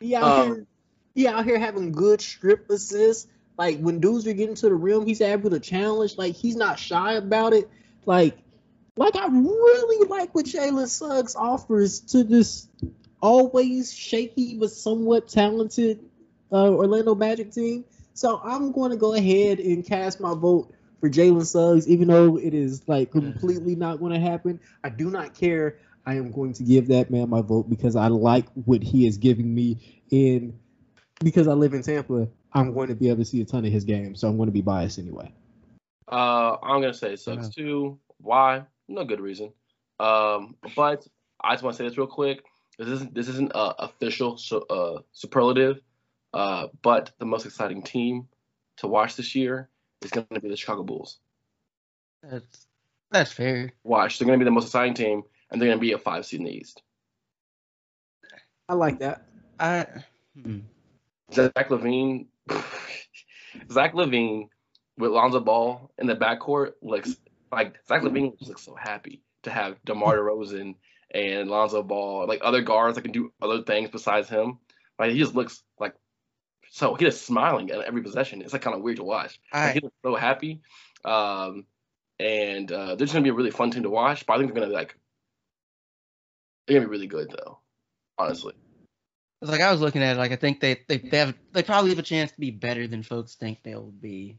He 0.00 0.16
out 0.16 0.24
Um, 0.24 0.46
here, 0.46 0.66
he 1.14 1.26
out 1.26 1.44
here 1.44 1.58
having 1.58 1.92
good 1.92 2.20
strip 2.20 2.68
assists. 2.70 3.28
Like 3.58 3.78
when 3.80 4.00
dudes 4.00 4.26
are 4.26 4.32
getting 4.32 4.54
to 4.56 4.68
the 4.68 4.74
rim, 4.74 5.06
he's 5.06 5.20
able 5.20 5.50
to 5.50 5.60
challenge. 5.60 6.16
Like 6.16 6.34
he's 6.34 6.56
not 6.56 6.78
shy 6.78 7.14
about 7.14 7.52
it. 7.52 7.68
Like, 8.06 8.38
like 8.96 9.16
I 9.16 9.26
really 9.26 10.08
like 10.08 10.34
what 10.34 10.46
Jalen 10.46 10.88
Suggs 10.88 11.36
offers 11.36 12.00
to 12.00 12.24
this 12.24 12.68
always 13.20 13.92
shaky 13.92 14.56
but 14.56 14.70
somewhat 14.70 15.28
talented 15.28 16.00
uh, 16.52 16.70
Orlando 16.70 17.14
Magic 17.14 17.52
team. 17.52 17.84
So 18.14 18.40
I'm 18.42 18.72
going 18.72 18.90
to 18.90 18.96
go 18.96 19.14
ahead 19.14 19.60
and 19.60 19.86
cast 19.86 20.20
my 20.20 20.34
vote 20.34 20.74
for 21.00 21.08
Jalen 21.08 21.46
Suggs, 21.46 21.88
even 21.88 22.08
though 22.08 22.36
it 22.36 22.54
is 22.54 22.86
like 22.88 23.10
completely 23.10 23.74
not 23.74 23.98
going 23.98 24.12
to 24.12 24.20
happen. 24.20 24.60
I 24.84 24.90
do 24.90 25.10
not 25.10 25.34
care. 25.34 25.78
I 26.06 26.14
am 26.14 26.30
going 26.30 26.52
to 26.54 26.62
give 26.62 26.88
that 26.88 27.10
man 27.10 27.28
my 27.28 27.42
vote 27.42 27.68
because 27.68 27.96
I 27.96 28.08
like 28.08 28.46
what 28.64 28.82
he 28.82 29.06
is 29.06 29.18
giving 29.18 29.54
me. 29.54 30.02
And 30.10 30.58
because 31.22 31.48
I 31.48 31.52
live 31.52 31.74
in 31.74 31.82
Tampa, 31.82 32.28
I'm 32.52 32.72
going 32.72 32.88
to 32.88 32.94
be 32.94 33.08
able 33.08 33.18
to 33.18 33.24
see 33.24 33.40
a 33.40 33.44
ton 33.44 33.64
of 33.64 33.72
his 33.72 33.84
games. 33.84 34.20
So 34.20 34.28
I'm 34.28 34.36
going 34.36 34.48
to 34.48 34.52
be 34.52 34.62
biased 34.62 34.98
anyway. 34.98 35.32
uh, 36.08 36.56
I'm 36.62 36.80
gonna 36.80 36.94
say 36.94 37.12
it 37.12 37.20
sucks 37.20 37.48
too. 37.48 37.98
Why? 38.18 38.64
No 38.88 39.04
good 39.04 39.20
reason. 39.20 39.52
Um, 40.00 40.56
but 40.74 41.06
I 41.42 41.54
just 41.54 41.62
want 41.62 41.76
to 41.76 41.82
say 41.82 41.88
this 41.88 41.98
real 41.98 42.06
quick. 42.06 42.44
This 42.78 42.88
isn't 42.88 43.14
this 43.14 43.28
isn't 43.28 43.52
uh, 43.54 43.74
official 43.78 44.36
so, 44.36 44.60
uh, 44.62 45.02
superlative. 45.12 45.80
Uh, 46.32 46.68
but 46.82 47.12
the 47.18 47.26
most 47.26 47.44
exciting 47.44 47.82
team 47.82 48.28
to 48.76 48.86
watch 48.86 49.16
this 49.16 49.34
year 49.34 49.68
is 50.02 50.10
going 50.10 50.26
to 50.32 50.40
be 50.40 50.48
the 50.48 50.56
Chicago 50.56 50.82
Bulls. 50.82 51.18
That's 52.22 52.66
that's 53.10 53.32
fair. 53.32 53.72
Watch, 53.84 54.18
they're 54.18 54.26
going 54.26 54.38
to 54.38 54.44
be 54.44 54.48
the 54.48 54.52
most 54.52 54.66
exciting 54.66 54.94
team, 54.94 55.22
and 55.50 55.60
they're 55.60 55.68
going 55.68 55.78
to 55.78 55.80
be 55.80 55.92
a 55.92 55.98
five 55.98 56.24
seed 56.24 56.40
in 56.40 56.46
the 56.46 56.52
East. 56.52 56.82
I 58.68 58.74
like 58.74 59.00
that. 59.00 59.26
I 59.58 59.86
hmm. 60.40 60.60
Zach 61.32 61.68
LaVine, 61.68 62.26
Zach 63.70 63.94
LaVine 63.94 64.48
with 64.98 65.10
Lonzo 65.10 65.40
Ball 65.40 65.90
in 65.98 66.06
the 66.06 66.16
backcourt 66.16 66.72
looks 66.82 67.16
like 67.50 67.76
Zach 67.88 68.02
LaVine 68.02 68.38
just 68.38 68.48
looks 68.48 68.62
so 68.62 68.74
happy 68.74 69.22
to 69.42 69.50
have 69.50 69.76
DeMar 69.84 70.16
DeRozan 70.16 70.74
and 71.12 71.48
Lonzo 71.50 71.82
Ball, 71.82 72.26
like 72.26 72.40
other 72.42 72.62
guards 72.62 72.96
that 72.96 73.02
can 73.02 73.12
do 73.12 73.32
other 73.40 73.62
things 73.62 73.90
besides 73.90 74.28
him. 74.28 74.58
Like 74.98 75.12
he 75.12 75.18
just 75.18 75.34
looks 75.34 75.62
like 75.78 75.94
so 76.70 76.94
he 76.94 77.06
is 77.06 77.20
smiling 77.20 77.70
at 77.70 77.80
every 77.80 78.02
possession. 78.02 78.42
It's 78.42 78.52
like 78.52 78.62
kind 78.62 78.76
of 78.76 78.82
weird 78.82 78.98
to 78.98 79.04
watch. 79.04 79.40
Like, 79.52 79.74
he 79.74 79.80
looks 79.80 79.96
so 80.04 80.14
happy. 80.14 80.60
Um, 81.04 81.66
and 82.18 82.70
uh, 82.70 82.94
they're 82.94 83.06
just 83.06 83.12
gonna 83.12 83.24
be 83.24 83.30
a 83.30 83.34
really 83.34 83.50
fun 83.50 83.70
team 83.70 83.82
to 83.82 83.90
watch. 83.90 84.26
But 84.26 84.34
I 84.34 84.38
think 84.38 84.52
they're 84.52 84.60
gonna 84.60 84.72
be 84.72 84.76
like 84.76 84.96
they're 86.66 86.76
gonna 86.76 86.86
be 86.86 86.90
really 86.90 87.06
good 87.06 87.30
though, 87.30 87.58
honestly. 88.18 88.54
It's 89.40 89.50
like 89.50 89.60
I 89.60 89.70
was 89.70 89.80
looking 89.80 90.02
at 90.02 90.16
it. 90.16 90.18
Like 90.18 90.32
I 90.32 90.36
think 90.36 90.60
they 90.60 90.80
they 90.88 90.98
they 90.98 91.18
have 91.18 91.34
they 91.52 91.62
probably 91.62 91.90
have 91.90 91.98
a 91.98 92.02
chance 92.02 92.32
to 92.32 92.40
be 92.40 92.50
better 92.50 92.86
than 92.86 93.02
folks 93.02 93.34
think 93.34 93.62
they'll 93.62 93.90
be. 93.90 94.38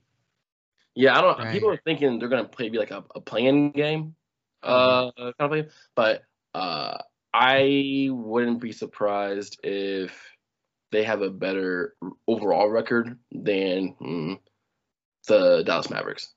Yeah, 0.95 1.17
I 1.17 1.21
don't. 1.21 1.39
Right. 1.39 1.53
People 1.53 1.69
are 1.69 1.81
thinking 1.83 2.19
they're 2.19 2.29
gonna 2.29 2.45
play 2.45 2.69
be 2.69 2.77
like 2.77 2.91
a, 2.91 3.03
a 3.15 3.21
playing 3.21 3.71
game, 3.71 4.15
uh, 4.61 5.11
kind 5.17 5.33
of 5.39 5.49
play. 5.49 5.67
But 5.95 6.23
uh, 6.53 6.97
I 7.33 8.09
wouldn't 8.11 8.59
be 8.59 8.73
surprised 8.73 9.59
if 9.63 10.13
they 10.91 11.03
have 11.03 11.21
a 11.21 11.29
better 11.29 11.95
overall 12.27 12.69
record 12.69 13.17
than 13.31 13.95
mm, 14.01 14.39
the 15.27 15.63
Dallas 15.63 15.89
Mavericks. 15.89 16.33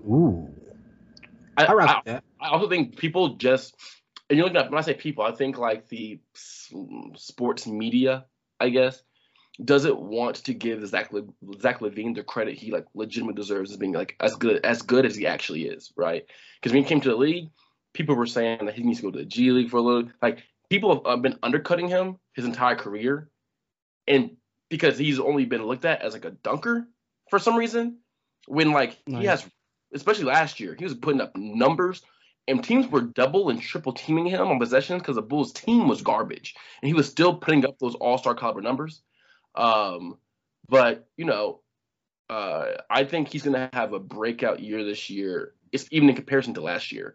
Ooh. 0.00 0.52
I, 1.56 1.66
I 1.66 2.00
I. 2.06 2.20
I 2.40 2.48
also 2.48 2.68
think 2.68 2.96
people 2.96 3.36
just, 3.36 3.76
and 4.30 4.38
you're 4.38 4.46
looking 4.46 4.60
at 4.60 4.70
when 4.70 4.78
I 4.78 4.82
say 4.82 4.94
people, 4.94 5.24
I 5.24 5.32
think 5.32 5.58
like 5.58 5.88
the 5.88 6.20
sports 7.16 7.66
media, 7.66 8.26
I 8.60 8.68
guess, 8.68 9.02
doesn't 9.62 10.00
want 10.00 10.36
to 10.36 10.54
give 10.54 10.86
Zach 10.86 11.12
Le- 11.12 11.24
Zach 11.60 11.80
LaVine 11.80 12.14
the 12.14 12.22
credit 12.22 12.56
he 12.56 12.70
like 12.70 12.86
legitimately 12.94 13.34
deserves 13.34 13.72
as 13.72 13.76
being 13.76 13.92
like 13.92 14.16
as 14.20 14.36
good 14.36 14.64
as 14.64 14.82
good 14.82 15.04
as 15.04 15.16
he 15.16 15.26
actually 15.26 15.64
is, 15.64 15.92
right? 15.96 16.24
Because 16.60 16.72
when 16.72 16.84
he 16.84 16.88
came 16.88 17.00
to 17.00 17.08
the 17.08 17.16
league, 17.16 17.50
people 17.92 18.14
were 18.14 18.24
saying 18.26 18.64
that 18.66 18.74
he 18.74 18.84
needs 18.84 19.00
to 19.00 19.06
go 19.06 19.10
to 19.10 19.18
the 19.18 19.24
G 19.24 19.50
League 19.50 19.68
for 19.68 19.78
a 19.78 19.82
little. 19.82 20.08
Like 20.22 20.44
people 20.70 20.94
have 20.94 21.02
uh, 21.04 21.16
been 21.16 21.36
undercutting 21.42 21.88
him 21.88 22.18
his 22.32 22.44
entire 22.44 22.76
career, 22.76 23.28
and 24.06 24.36
because 24.68 24.96
he's 24.96 25.18
only 25.18 25.44
been 25.44 25.66
looked 25.66 25.84
at 25.84 26.02
as 26.02 26.12
like 26.12 26.24
a 26.24 26.30
dunker 26.30 26.86
for 27.28 27.40
some 27.40 27.56
reason, 27.56 27.98
when 28.46 28.70
like 28.70 28.96
Nice. 29.08 29.20
he 29.20 29.26
has, 29.26 29.50
especially 29.92 30.26
last 30.26 30.60
year, 30.60 30.76
he 30.78 30.84
was 30.84 30.94
putting 30.94 31.20
up 31.20 31.36
numbers. 31.36 32.02
And 32.50 32.64
teams 32.64 32.88
were 32.88 33.00
double 33.00 33.48
and 33.48 33.62
triple 33.62 33.92
teaming 33.92 34.26
him 34.26 34.48
on 34.48 34.58
possessions 34.58 35.00
because 35.00 35.14
the 35.14 35.22
Bulls 35.22 35.52
team 35.52 35.86
was 35.86 36.02
garbage, 36.02 36.56
and 36.82 36.88
he 36.88 36.94
was 36.94 37.08
still 37.08 37.36
putting 37.36 37.64
up 37.64 37.78
those 37.78 37.94
All 37.94 38.18
Star 38.18 38.34
caliber 38.34 38.60
numbers. 38.60 39.02
Um, 39.54 40.18
but 40.68 41.08
you 41.16 41.26
know, 41.26 41.60
uh, 42.28 42.72
I 42.90 43.04
think 43.04 43.28
he's 43.28 43.44
going 43.44 43.54
to 43.54 43.70
have 43.72 43.92
a 43.92 44.00
breakout 44.00 44.58
year 44.58 44.84
this 44.84 45.08
year. 45.10 45.54
It's 45.70 45.86
even 45.92 46.08
in 46.08 46.16
comparison 46.16 46.54
to 46.54 46.60
last 46.60 46.90
year, 46.90 47.14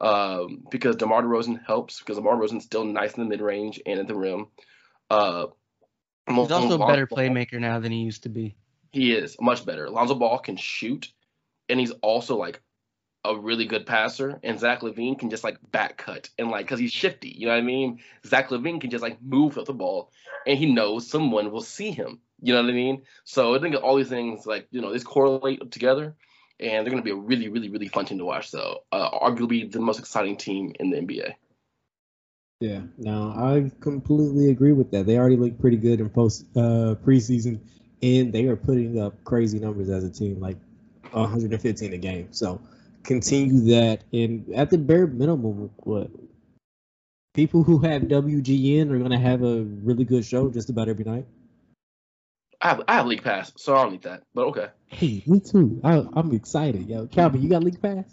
um, 0.00 0.62
because 0.70 0.94
DeMar 0.94 1.24
DeRozan 1.24 1.66
helps 1.66 1.98
because 1.98 2.16
DeMar 2.16 2.36
DeRozan's 2.36 2.64
still 2.64 2.84
nice 2.84 3.14
in 3.14 3.24
the 3.24 3.28
mid 3.28 3.40
range 3.40 3.80
and 3.84 3.98
at 3.98 4.06
the 4.06 4.14
rim. 4.14 4.46
Uh, 5.10 5.46
He's 6.28 6.52
also 6.52 6.80
a 6.80 6.86
better 6.86 7.06
Ball- 7.06 7.18
playmaker 7.18 7.58
now 7.58 7.80
than 7.80 7.90
he 7.90 7.98
used 8.02 8.22
to 8.22 8.28
be. 8.28 8.54
He 8.92 9.12
is 9.12 9.36
much 9.40 9.66
better. 9.66 9.90
Lonzo 9.90 10.14
Ball 10.14 10.38
can 10.38 10.56
shoot, 10.56 11.10
and 11.68 11.80
he's 11.80 11.90
also 12.02 12.36
like 12.36 12.60
a 13.30 13.38
really 13.38 13.66
good 13.66 13.86
passer. 13.86 14.38
And 14.42 14.58
Zach 14.58 14.80
LaVine 14.80 15.18
can 15.18 15.30
just 15.30 15.44
like 15.44 15.58
back 15.72 15.98
cut 15.98 16.28
and 16.38 16.50
like 16.50 16.66
because 16.66 16.78
he's 16.78 16.92
shifty. 16.92 17.28
You 17.28 17.46
know 17.46 17.52
what 17.52 17.58
I 17.58 17.62
mean? 17.62 18.00
Zach 18.24 18.50
LaVine 18.50 18.80
can 18.80 18.90
just 18.90 19.02
like 19.02 19.22
move 19.22 19.56
with 19.56 19.66
the 19.66 19.74
ball, 19.74 20.10
and 20.46 20.58
he 20.58 20.66
knows 20.66 21.06
someone 21.06 21.50
will 21.50 21.62
see 21.62 21.90
him. 21.90 22.20
You 22.40 22.54
know 22.54 22.62
what 22.62 22.70
I 22.70 22.74
mean? 22.74 23.02
So 23.24 23.54
I 23.54 23.58
think 23.58 23.74
all 23.82 23.96
these 23.96 24.08
things 24.08 24.46
like 24.46 24.68
you 24.70 24.80
know 24.80 24.92
these 24.92 25.04
correlate 25.04 25.70
together, 25.70 26.14
and 26.60 26.86
they're 26.86 26.94
to 26.94 27.02
be 27.02 27.10
a 27.10 27.16
really, 27.16 27.48
really, 27.48 27.68
really 27.68 27.88
fun 27.88 28.04
team 28.04 28.18
to 28.18 28.24
watch. 28.24 28.50
So 28.50 28.84
uh, 28.92 29.10
arguably 29.10 29.70
the 29.70 29.80
most 29.80 29.98
exciting 29.98 30.36
team 30.36 30.74
in 30.78 30.90
the 30.90 30.98
NBA. 30.98 31.34
Yeah, 32.60 32.80
no, 32.96 33.32
I 33.36 33.70
completely 33.80 34.50
agree 34.50 34.72
with 34.72 34.90
that. 34.92 35.04
They 35.04 35.18
already 35.18 35.36
look 35.36 35.58
pretty 35.58 35.76
good 35.76 36.00
in 36.00 36.08
post 36.08 36.46
uh, 36.56 36.94
preseason, 37.04 37.60
and 38.02 38.32
they 38.32 38.46
are 38.46 38.56
putting 38.56 38.98
up 38.98 39.22
crazy 39.24 39.58
numbers 39.58 39.90
as 39.90 40.04
a 40.04 40.10
team, 40.10 40.40
like 40.40 40.56
115 41.10 41.92
a 41.92 41.98
game. 41.98 42.28
So 42.30 42.60
continue 43.06 43.60
that, 43.72 44.04
and 44.12 44.52
at 44.54 44.70
the 44.70 44.78
bare 44.78 45.06
minimum, 45.06 45.70
what 45.78 46.10
people 47.34 47.62
who 47.62 47.78
have 47.78 48.02
WGN 48.02 48.90
are 48.90 48.98
going 48.98 49.10
to 49.10 49.18
have 49.18 49.42
a 49.42 49.62
really 49.62 50.04
good 50.04 50.24
show 50.24 50.50
just 50.50 50.70
about 50.70 50.88
every 50.88 51.04
night. 51.04 51.26
I 52.62 52.68
have, 52.68 52.82
I 52.88 52.94
have 52.94 53.06
league 53.06 53.22
pass, 53.22 53.52
so 53.56 53.76
I 53.76 53.82
don't 53.82 53.92
need 53.92 54.02
that. 54.04 54.22
But 54.34 54.46
okay. 54.46 54.68
Hey, 54.86 55.22
me 55.26 55.40
too. 55.40 55.80
I, 55.84 56.04
I'm 56.14 56.32
excited, 56.32 56.88
yo. 56.88 57.06
Calvin, 57.06 57.42
you 57.42 57.48
got 57.50 57.62
league 57.62 57.80
pass? 57.80 58.04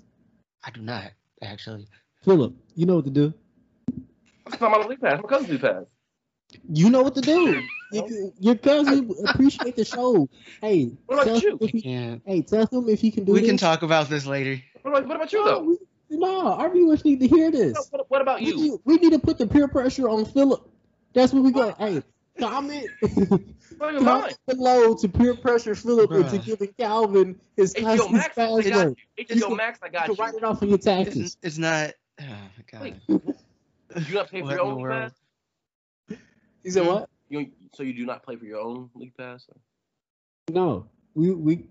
I 0.66 0.72
do 0.72 0.82
not 0.82 1.12
actually. 1.42 1.88
Philip, 2.24 2.54
you 2.76 2.86
know 2.86 2.96
what 2.96 3.06
to 3.06 3.12
do. 3.12 3.34
That's 4.46 4.62
not 4.62 4.72
my 4.72 4.86
league 4.86 5.02
pass. 5.02 5.22
My 5.22 5.28
cousin's 5.30 5.50
league 5.52 5.62
pass. 5.62 5.84
You 6.70 6.90
know 6.90 7.02
what 7.04 7.16
to 7.16 7.22
do. 7.22 7.62
You- 7.92 8.34
your 8.40 8.56
cousin 8.56 9.10
appreciate 9.28 9.76
the 9.76 9.86
show. 9.86 10.28
Hey, 10.62 10.92
What 11.06 11.16
about 11.16 11.26
tell 11.26 11.40
you? 11.40 11.52
him 11.52 11.58
if 11.62 11.70
he- 11.72 11.82
Can't. 11.82 12.22
hey, 12.26 12.42
tell 12.42 12.66
him 12.68 12.90
if 12.90 13.00
he 13.00 13.12
can 13.12 13.24
do 13.24 13.34
We 13.34 13.42
this. 13.42 13.50
can 13.50 13.58
talk 13.58 13.82
about 13.84 14.10
this 14.10 14.26
later. 14.26 14.62
What 14.84 14.92
about, 14.92 15.08
what 15.08 15.16
about 15.16 15.34
you 15.34 15.40
No, 15.44 15.46
though? 15.52 15.64
we- 15.64 15.78
no, 16.10 16.54
our 16.54 16.70
viewers 16.72 17.04
need 17.04 17.20
to 17.22 17.28
hear 17.28 17.50
this. 17.50 17.76
What, 17.90 18.06
what 18.12 18.22
about 18.22 18.40
We 18.40 18.48
you? 18.48 18.56
need, 18.56 18.72
we 18.86 18.96
need 18.98 19.12
to 19.14 19.20
put 19.20 19.40
the 19.40 19.48
peer 19.48 19.68
pressure 19.68 20.08
on 20.08 20.26
Philip. 20.26 20.70
That's 21.14 21.34
what 21.34 21.42
we 21.44 21.52
go. 21.52 21.74
Hey, 21.80 22.04
comment, 22.40 22.86
What 23.02 23.96
about 23.96 24.02
mine? 24.02 24.04
comment 24.04 24.38
below 24.46 24.96
to 24.96 25.08
peer 25.10 25.34
pressure 25.36 25.74
Philip 25.74 26.12
into 26.12 26.38
Bruh. 26.38 26.46
giving 26.46 26.74
Calvin 26.78 27.40
his 27.58 27.74
HBO 27.74 27.84
cousin's 27.84 28.12
Max, 28.12 28.38
I 28.38 28.42
got 28.48 28.64
password. 28.64 28.66
you. 28.68 28.96
You 29.18 29.26
HBO 29.26 29.48
can- 29.48 29.58
Max, 29.58 29.80
I 29.82 29.90
got 29.90 30.06
can 30.06 30.16
you. 30.16 30.24
write 30.24 30.34
it 30.36 30.44
off 30.44 30.62
on 30.62 30.70
your 30.70 30.78
taxes. 30.78 31.18
It's, 31.18 31.38
it's 31.42 31.58
not. 31.58 31.92
Oh 32.22 32.26
my 32.26 32.64
god. 32.72 32.82
Wait. 32.82 34.08
You 34.08 34.14
not 34.16 34.30
pay 34.30 34.40
for 34.42 34.46
What 34.46 34.52
your 34.54 34.62
own 34.62 34.74
league 34.76 34.82
world? 34.84 35.12
pass? 36.10 36.18
You 36.64 36.72
said 36.72 36.86
what? 36.86 37.10
You, 37.30 37.52
so 37.74 37.82
you 37.84 37.94
do 37.94 38.06
not 38.06 38.24
play 38.24 38.36
for 38.36 38.46
your 38.46 38.60
own 38.60 38.90
league 38.96 39.16
pass? 39.18 39.48
No, 40.50 40.86
we 41.16 41.32
we. 41.32 41.66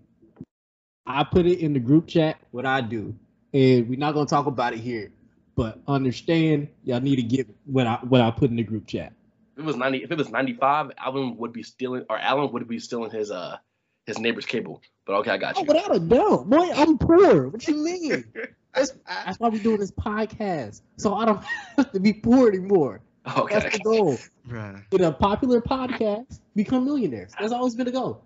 I 1.05 1.23
put 1.23 1.45
it 1.45 1.59
in 1.59 1.73
the 1.73 1.79
group 1.79 2.07
chat. 2.07 2.37
What 2.51 2.65
I 2.65 2.81
do, 2.81 3.15
and 3.53 3.89
we're 3.89 3.99
not 3.99 4.13
gonna 4.13 4.25
talk 4.25 4.45
about 4.45 4.73
it 4.73 4.79
here. 4.79 5.11
But 5.55 5.79
understand, 5.87 6.69
y'all 6.83 6.99
need 7.01 7.17
to 7.17 7.23
get 7.23 7.47
what 7.65 7.85
I 7.87 7.95
what 8.03 8.21
I 8.21 8.31
put 8.31 8.49
in 8.49 8.55
the 8.55 8.63
group 8.63 8.87
chat. 8.87 9.13
If 9.55 9.63
it 9.63 9.65
was 9.65 9.75
ninety, 9.75 10.03
if 10.03 10.11
it 10.11 10.17
was 10.17 10.29
ninety-five, 10.29 10.91
Alvin 10.97 11.37
would 11.37 11.53
be 11.53 11.61
stealing, 11.63 12.05
or 12.09 12.17
Allen 12.17 12.51
would 12.53 12.67
be 12.67 12.79
stealing 12.79 13.11
his 13.11 13.29
uh 13.31 13.57
his 14.05 14.17
neighbor's 14.19 14.45
cable. 14.45 14.81
But 15.05 15.13
okay, 15.17 15.31
I 15.31 15.37
got 15.37 15.57
Oh, 15.57 15.61
you. 15.61 15.65
without 15.67 15.95
a 15.95 15.99
doubt, 15.99 16.49
boy, 16.49 16.69
I'm 16.73 16.97
poor. 16.97 17.49
What 17.49 17.67
you 17.67 17.75
mean? 17.83 18.23
That's 18.73 18.91
that's 19.07 19.39
why 19.39 19.49
we're 19.49 19.61
doing 19.61 19.77
this 19.77 19.91
podcast, 19.91 20.81
so 20.97 21.13
I 21.13 21.25
don't 21.25 21.43
have 21.77 21.91
to 21.91 21.99
be 21.99 22.11
poor 22.11 22.47
anymore. 22.49 23.01
Okay. 23.37 23.59
That's 23.59 23.77
the 23.77 23.83
goal. 23.83 24.17
Bruh. 24.49 24.83
With 24.91 25.01
a 25.01 25.11
popular 25.11 25.61
podcast, 25.61 26.39
become 26.55 26.83
millionaires. 26.83 27.33
That's 27.39 27.53
always 27.53 27.75
been 27.75 27.85
the 27.85 27.91
goal. 27.91 28.25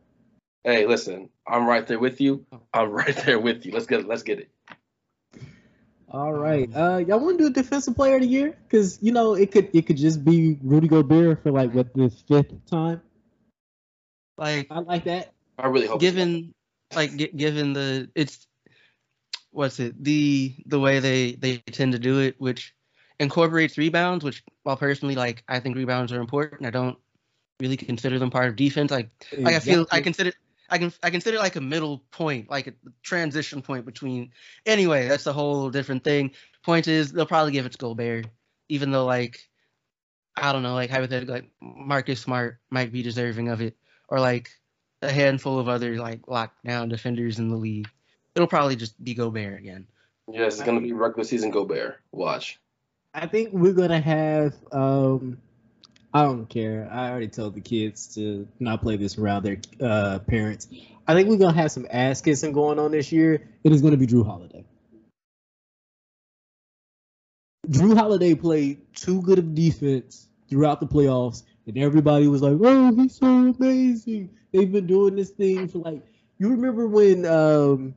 Hey, 0.68 0.86
listen, 0.86 1.30
I'm 1.48 1.66
right 1.66 1.88
there 1.88 1.98
with 1.98 2.20
you. 2.20 2.46
I'm 2.74 2.90
right 3.02 3.16
there 3.26 3.40
with 3.40 3.66
you. 3.66 3.72
Let's 3.72 3.86
get 3.86 4.02
it. 4.02 4.08
Let's 4.10 4.24
get 4.24 4.40
it. 4.40 4.50
All 6.12 6.34
right, 6.34 6.70
uh, 6.76 6.98
y'all 7.08 7.22
want 7.22 7.38
to 7.38 7.46
do 7.46 7.48
a 7.48 7.54
defensive 7.54 7.96
player 7.96 8.16
of 8.16 8.22
the 8.22 8.28
year? 8.28 8.58
Because 8.68 9.02
you 9.02 9.14
know 9.14 9.34
it 9.34 9.54
could 9.54 9.70
it 9.74 9.84
could 9.88 9.96
just 9.96 10.26
be 10.26 10.58
Rudy 10.62 10.90
Gobert 10.90 11.42
for 11.42 11.54
like 11.54 11.74
what 11.74 11.94
the 11.94 12.10
fifth 12.10 12.54
time. 12.70 13.02
Like 14.38 14.68
I 14.70 14.80
like 14.80 15.06
that. 15.06 15.32
I 15.58 15.68
really 15.68 15.88
hope. 15.88 16.02
given 16.02 16.54
like 16.94 17.16
gi- 17.16 17.32
given 17.38 17.72
the 17.72 18.10
it's 18.14 18.46
what's 19.52 19.80
it 19.80 20.04
the 20.04 20.54
the 20.66 20.82
way 20.82 21.00
they 21.00 21.32
they 21.36 21.60
tend 21.60 21.94
to 21.94 22.00
do 22.00 22.20
it 22.20 22.36
which 22.40 22.76
incorporates 23.20 23.78
rebounds 23.78 24.24
which 24.24 24.44
while 24.64 24.78
personally 24.78 25.16
like 25.16 25.44
i 25.48 25.60
think 25.60 25.76
rebounds 25.76 26.12
are 26.12 26.22
important 26.22 26.66
i 26.66 26.70
don't 26.70 26.98
really 27.60 27.76
consider 27.76 28.20
them 28.20 28.30
part 28.30 28.48
of 28.48 28.56
defense 28.56 28.92
like 28.92 29.10
like 29.40 29.56
i 29.56 29.60
feel 29.60 29.86
i 29.92 30.00
consider 30.00 30.32
i 30.70 30.78
can 30.78 30.92
i 31.04 31.10
consider 31.10 31.38
like 31.38 31.56
a 31.56 31.62
middle 31.62 32.04
point 32.12 32.50
like 32.50 32.68
a 32.68 32.74
transition 33.04 33.62
point 33.62 33.86
between 33.86 34.32
anyway 34.66 35.08
that's 35.08 35.28
a 35.28 35.34
whole 35.34 35.70
different 35.70 36.04
thing 36.04 36.32
point 36.64 36.88
is 36.88 37.12
they'll 37.12 37.26
probably 37.26 37.52
give 37.52 37.66
it 37.66 37.72
to 37.72 37.78
Gobert 37.78 38.28
even 38.70 38.92
though 38.92 39.06
like 39.06 39.40
i 40.36 40.52
don't 40.52 40.64
know 40.64 40.74
like 40.74 40.90
hypothetically 40.90 41.34
like 41.34 41.52
marcus 41.62 42.20
smart 42.20 42.60
might 42.70 42.92
be 42.92 43.02
deserving 43.02 43.50
of 43.50 43.62
it 43.62 43.76
or 44.10 44.20
like 44.20 44.50
a 45.02 45.12
handful 45.12 45.60
of 45.60 45.70
other 45.70 45.98
like 45.98 46.22
lockdown 46.24 46.90
defenders 46.90 47.40
in 47.40 47.50
the 47.50 47.56
league. 47.56 47.88
It'll 48.36 48.48
probably 48.48 48.76
just 48.76 49.02
be 49.04 49.14
Gobert 49.14 49.60
again. 49.60 49.88
Yes, 50.32 50.56
it's 50.56 50.64
gonna 50.64 50.82
be 50.82 50.94
regular 50.94 51.24
season 51.24 51.52
Gobert. 51.52 52.00
Watch. 52.12 52.60
I 53.14 53.28
think 53.28 53.54
we're 53.54 53.74
gonna 53.74 54.02
have. 54.02 54.54
Um, 54.72 55.40
I 56.18 56.24
don't 56.24 56.50
care. 56.50 56.90
I 56.92 57.12
already 57.12 57.28
told 57.28 57.54
the 57.54 57.62
kids 57.62 58.16
to 58.16 58.48
not 58.60 58.82
play 58.82 58.98
this 58.98 59.20
around 59.20 59.44
their 59.44 59.58
uh, 59.80 60.18
parents. 60.18 60.68
I 61.08 61.14
think 61.14 61.30
we're 61.30 61.38
gonna 61.38 61.56
have 61.56 61.72
some 61.72 61.86
ass 61.92 62.22
kissing 62.22 62.54
going 62.54 62.80
on 62.80 62.90
this 62.90 63.12
year. 63.12 63.48
It 63.64 63.72
is 63.72 63.84
gonna 63.84 63.98
be 63.98 64.08
Jrue 64.08 64.26
Holiday. 64.26 64.66
Jrue 67.70 67.96
Holiday 67.96 68.34
played 68.34 68.96
too 68.96 69.22
good 69.22 69.38
of 69.38 69.54
defense 69.54 70.28
throughout 70.50 70.80
the 70.80 70.88
playoffs, 70.88 71.44
and 71.68 71.78
everybody 71.78 72.28
was 72.28 72.42
like, 72.42 72.58
"Oh, 72.60 72.96
he's 72.96 73.14
so 73.14 73.28
amazing." 73.28 74.32
They've 74.52 74.72
been 74.72 74.88
doing 74.88 75.16
this 75.16 75.30
thing 75.30 75.68
for 75.68 75.78
like. 75.78 76.02
You 76.40 76.50
remember 76.50 76.88
when 76.88 77.28
um, 77.28 77.94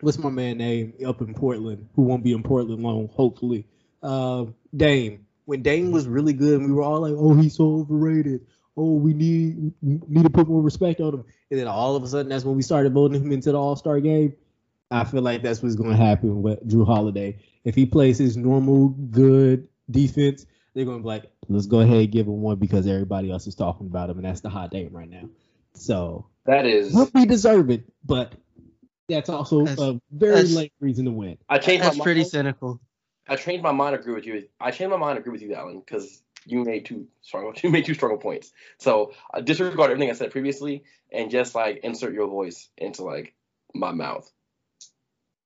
what's 0.00 0.18
my 0.18 0.30
man 0.30 0.58
name 0.58 0.94
up 1.04 1.20
in 1.22 1.34
Portland 1.34 1.88
who 1.96 2.02
won't 2.02 2.22
be 2.22 2.34
in 2.34 2.44
Portland 2.44 2.84
long, 2.84 3.08
hopefully. 3.08 3.66
Uh, 4.00 4.44
Dame. 4.76 5.26
When 5.50 5.62
Dame 5.62 5.90
was 5.90 6.06
really 6.06 6.32
good, 6.32 6.60
and 6.60 6.66
we 6.68 6.72
were 6.72 6.84
all 6.84 7.00
like, 7.00 7.14
"Oh, 7.16 7.34
he's 7.34 7.56
so 7.56 7.80
overrated. 7.80 8.46
Oh, 8.76 8.94
we 8.94 9.14
need 9.14 9.72
need 9.82 10.22
to 10.22 10.30
put 10.30 10.46
more 10.46 10.62
respect 10.62 11.00
on 11.00 11.12
him." 11.12 11.24
And 11.50 11.58
then 11.58 11.66
all 11.66 11.96
of 11.96 12.04
a 12.04 12.06
sudden, 12.06 12.28
that's 12.28 12.44
when 12.44 12.54
we 12.54 12.62
started 12.62 12.92
voting 12.92 13.20
him 13.20 13.32
into 13.32 13.50
the 13.50 13.58
All 13.58 13.74
Star 13.74 13.98
game. 13.98 14.34
I 14.92 15.02
feel 15.02 15.22
like 15.22 15.42
that's 15.42 15.60
what's 15.60 15.74
going 15.74 15.90
to 15.90 15.96
happen 15.96 16.40
with 16.42 16.68
Jrue 16.68 16.86
Holiday. 16.86 17.40
If 17.64 17.74
he 17.74 17.84
plays 17.84 18.16
his 18.16 18.36
normal 18.36 18.90
good 18.90 19.66
defense, 19.90 20.46
they're 20.72 20.84
going 20.84 20.98
to 20.98 21.02
be 21.02 21.08
like, 21.08 21.24
"Let's 21.48 21.66
go 21.66 21.80
ahead 21.80 21.96
and 21.96 22.12
give 22.12 22.28
him 22.28 22.42
one 22.42 22.58
because 22.60 22.86
everybody 22.86 23.32
else 23.32 23.48
is 23.48 23.56
talking 23.56 23.88
about 23.88 24.08
him, 24.08 24.18
and 24.18 24.26
that's 24.26 24.42
the 24.42 24.50
hot 24.50 24.70
Dame 24.70 24.92
right 24.92 25.10
now." 25.10 25.28
So 25.74 26.26
That 26.46 26.64
is. 26.64 26.92
He'll 26.92 27.10
be 27.10 27.26
deserving, 27.26 27.82
but 28.06 28.34
that's 29.08 29.28
also 29.28 29.64
That's- 29.64 29.80
a 29.80 30.00
very 30.12 30.34
that's- 30.36 30.54
late 30.54 30.72
reason 30.78 31.06
to 31.06 31.10
win. 31.10 31.38
I 31.48 31.58
changed 31.58 31.82
That's 31.84 31.96
my 31.96 32.04
pretty 32.04 32.20
mind. 32.20 32.30
cynical. 32.30 32.80
I 33.30 33.36
changed 33.36 33.62
my 33.62 33.70
mind. 33.70 33.94
Agree 33.94 34.12
with 34.14 34.26
you. 34.26 34.48
I 34.60 34.72
changed 34.72 34.90
my 34.90 34.96
mind. 34.96 35.16
Agree 35.16 35.30
with 35.30 35.40
you, 35.40 35.54
Alan, 35.54 35.78
because 35.78 36.20
you 36.44 36.64
made 36.64 36.84
two 36.84 37.06
strong. 37.22 37.54
You 37.62 37.70
made 37.70 37.84
two 37.84 37.94
strong 37.94 38.18
points. 38.18 38.52
So 38.78 39.12
uh, 39.32 39.40
disregard 39.40 39.92
everything 39.92 40.10
I 40.10 40.14
said 40.14 40.32
previously 40.32 40.82
and 41.12 41.30
just 41.30 41.54
like 41.54 41.78
insert 41.84 42.12
your 42.12 42.26
voice 42.26 42.68
into 42.76 43.04
like 43.04 43.34
my 43.72 43.92
mouth. 43.92 44.28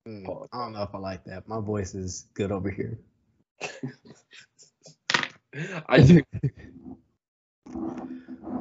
Mm, 0.07 0.47
I 0.51 0.57
don't 0.57 0.73
know 0.73 0.81
if 0.81 0.95
I 0.95 0.97
like 0.97 1.25
that. 1.25 1.47
My 1.47 1.59
voice 1.59 1.93
is 1.93 2.27
good 2.33 2.51
over 2.51 2.71
here. 2.71 2.99
I 5.87 6.01
do. 6.01 6.23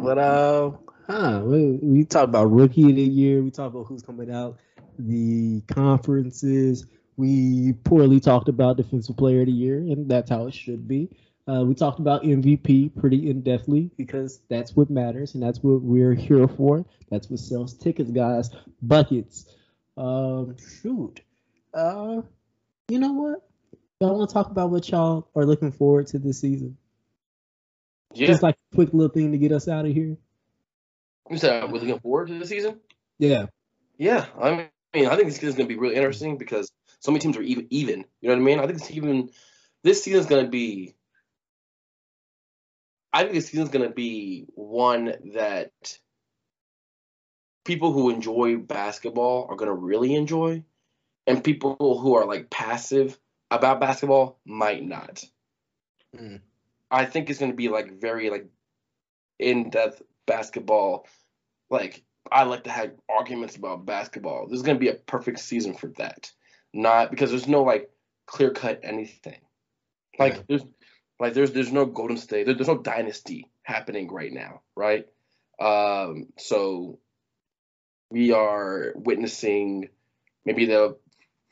But 0.00 0.18
uh, 0.18 0.72
huh? 1.06 1.40
We, 1.44 1.78
we 1.82 2.04
talk 2.04 2.24
about 2.24 2.52
rookie 2.52 2.90
of 2.90 2.96
the 2.96 3.02
year. 3.02 3.42
We 3.42 3.50
talk 3.50 3.72
about 3.72 3.86
who's 3.86 4.02
coming 4.02 4.30
out, 4.30 4.58
the 4.98 5.62
conferences. 5.62 6.86
We 7.16 7.74
poorly 7.84 8.20
talked 8.20 8.48
about 8.48 8.76
defensive 8.76 9.16
player 9.16 9.40
of 9.40 9.46
the 9.46 9.52
year, 9.52 9.78
and 9.78 10.10
that's 10.10 10.30
how 10.30 10.46
it 10.46 10.54
should 10.54 10.88
be. 10.88 11.10
Uh, 11.46 11.62
we 11.62 11.74
talked 11.74 12.00
about 12.00 12.22
MVP 12.22 12.98
pretty 12.98 13.28
in 13.28 13.42
depthly 13.42 13.90
because 13.96 14.40
that's 14.48 14.74
what 14.74 14.88
matters 14.88 15.34
and 15.34 15.42
that's 15.42 15.58
what 15.62 15.82
we're 15.82 16.14
here 16.14 16.48
for. 16.48 16.86
That's 17.10 17.28
what 17.28 17.38
sells 17.38 17.74
tickets, 17.74 18.10
guys. 18.10 18.50
Buckets. 18.80 19.44
Um, 19.96 20.56
shoot. 20.80 21.20
Uh, 21.74 22.22
you 22.88 22.98
know 22.98 23.12
what? 23.12 23.48
Y'all 24.00 24.16
want 24.16 24.30
to 24.30 24.34
talk 24.34 24.50
about 24.50 24.70
what 24.70 24.88
y'all 24.88 25.28
are 25.36 25.44
looking 25.44 25.70
forward 25.70 26.06
to 26.08 26.18
this 26.18 26.40
season? 26.40 26.78
Yeah. 28.14 28.28
Just 28.28 28.42
like 28.42 28.56
a 28.72 28.74
quick 28.74 28.94
little 28.94 29.12
thing 29.12 29.32
to 29.32 29.38
get 29.38 29.52
us 29.52 29.68
out 29.68 29.84
of 29.84 29.92
here. 29.92 30.16
You 31.30 31.38
said 31.38 31.70
we're 31.70 31.78
looking 31.78 32.00
forward 32.00 32.28
to 32.28 32.38
the 32.38 32.46
season. 32.46 32.80
Yeah. 33.18 33.46
Yeah, 33.98 34.26
I 34.40 34.68
mean, 34.94 35.06
I 35.06 35.16
think 35.16 35.28
this 35.28 35.42
is 35.42 35.54
going 35.54 35.68
to 35.68 35.74
be 35.74 35.78
really 35.78 35.94
interesting 35.94 36.36
because 36.36 36.70
so 37.04 37.12
many 37.12 37.20
teams 37.20 37.36
are 37.36 37.42
even. 37.42 37.66
Even, 37.68 38.04
you 38.22 38.28
know 38.28 38.34
what 38.34 38.40
I 38.40 38.44
mean? 38.44 38.58
I 38.58 38.66
think 38.66 38.78
it's 38.78 38.90
even. 38.90 39.28
This 39.82 40.02
season 40.02 40.20
is 40.20 40.26
going 40.26 40.46
to 40.46 40.50
be. 40.50 40.94
I 43.12 43.22
think 43.22 43.34
this 43.34 43.48
season 43.48 43.64
is 43.64 43.68
going 43.68 43.86
to 43.86 43.94
be 43.94 44.46
one 44.54 45.14
that 45.34 45.70
people 47.66 47.92
who 47.92 48.08
enjoy 48.08 48.56
basketball 48.56 49.46
are 49.50 49.56
going 49.56 49.68
to 49.68 49.74
really 49.74 50.14
enjoy, 50.14 50.64
and 51.26 51.44
people 51.44 51.76
who 51.78 52.14
are 52.14 52.24
like 52.24 52.48
passive 52.48 53.18
about 53.50 53.80
basketball 53.80 54.40
might 54.46 54.82
not. 54.82 55.22
Mm. 56.16 56.40
I 56.90 57.04
think 57.04 57.28
it's 57.28 57.38
going 57.38 57.52
to 57.52 57.56
be 57.56 57.68
like 57.68 58.00
very 58.00 58.30
like 58.30 58.46
in 59.38 59.68
depth 59.68 60.00
basketball. 60.26 61.06
Like 61.68 62.02
I 62.32 62.44
like 62.44 62.64
to 62.64 62.70
have 62.70 62.92
arguments 63.10 63.56
about 63.56 63.84
basketball. 63.84 64.46
This 64.46 64.56
is 64.56 64.62
going 64.62 64.76
to 64.76 64.80
be 64.80 64.88
a 64.88 64.94
perfect 64.94 65.40
season 65.40 65.74
for 65.74 65.88
that. 65.98 66.32
Not 66.74 67.10
because 67.10 67.30
there's 67.30 67.46
no 67.46 67.62
like 67.62 67.88
clear 68.26 68.50
cut 68.50 68.80
anything. 68.82 69.38
Like 70.18 70.34
Yeah. 70.34 70.42
there's 70.48 70.64
like 71.20 71.34
there's 71.34 71.52
there's 71.52 71.72
no 71.72 71.86
Golden 71.86 72.16
State. 72.16 72.46
There, 72.46 72.54
there's 72.54 72.68
no 72.68 72.78
dynasty 72.78 73.48
happening 73.62 74.12
right 74.12 74.32
now, 74.32 74.60
right? 74.74 75.06
Um, 75.60 76.26
so 76.36 76.98
we 78.10 78.32
are 78.32 78.92
witnessing 78.96 79.88
maybe 80.44 80.66
the 80.66 80.96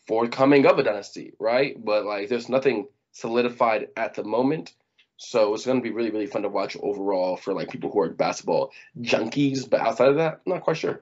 forthcoming 0.09 0.66
of 0.66 0.79
a 0.79 0.83
dynasty, 0.83 1.35
right? 1.39 1.77
But 1.83 2.05
like 2.05 2.29
there's 2.29 2.49
nothing 2.49 2.89
solidified 3.12 3.89
at 3.97 4.14
the 4.14 4.25
moment. 4.25 4.75
So 5.18 5.55
it's 5.55 5.64
going 5.64 5.79
to 5.79 5.83
be 5.83 5.95
really, 5.95 6.11
really 6.11 6.27
fun 6.27 6.43
to 6.43 6.49
watch 6.49 6.77
overall 6.83 7.37
for 7.37 7.55
like 7.55 7.70
people 7.70 7.93
who 7.93 8.01
are 8.01 8.11
basketball 8.11 8.73
junkies. 9.01 9.70
But 9.70 9.81
outside 9.81 10.09
of 10.09 10.16
that, 10.16 10.41
I'm 10.45 10.53
not 10.53 10.62
quite 10.62 10.79
sure. 10.79 11.01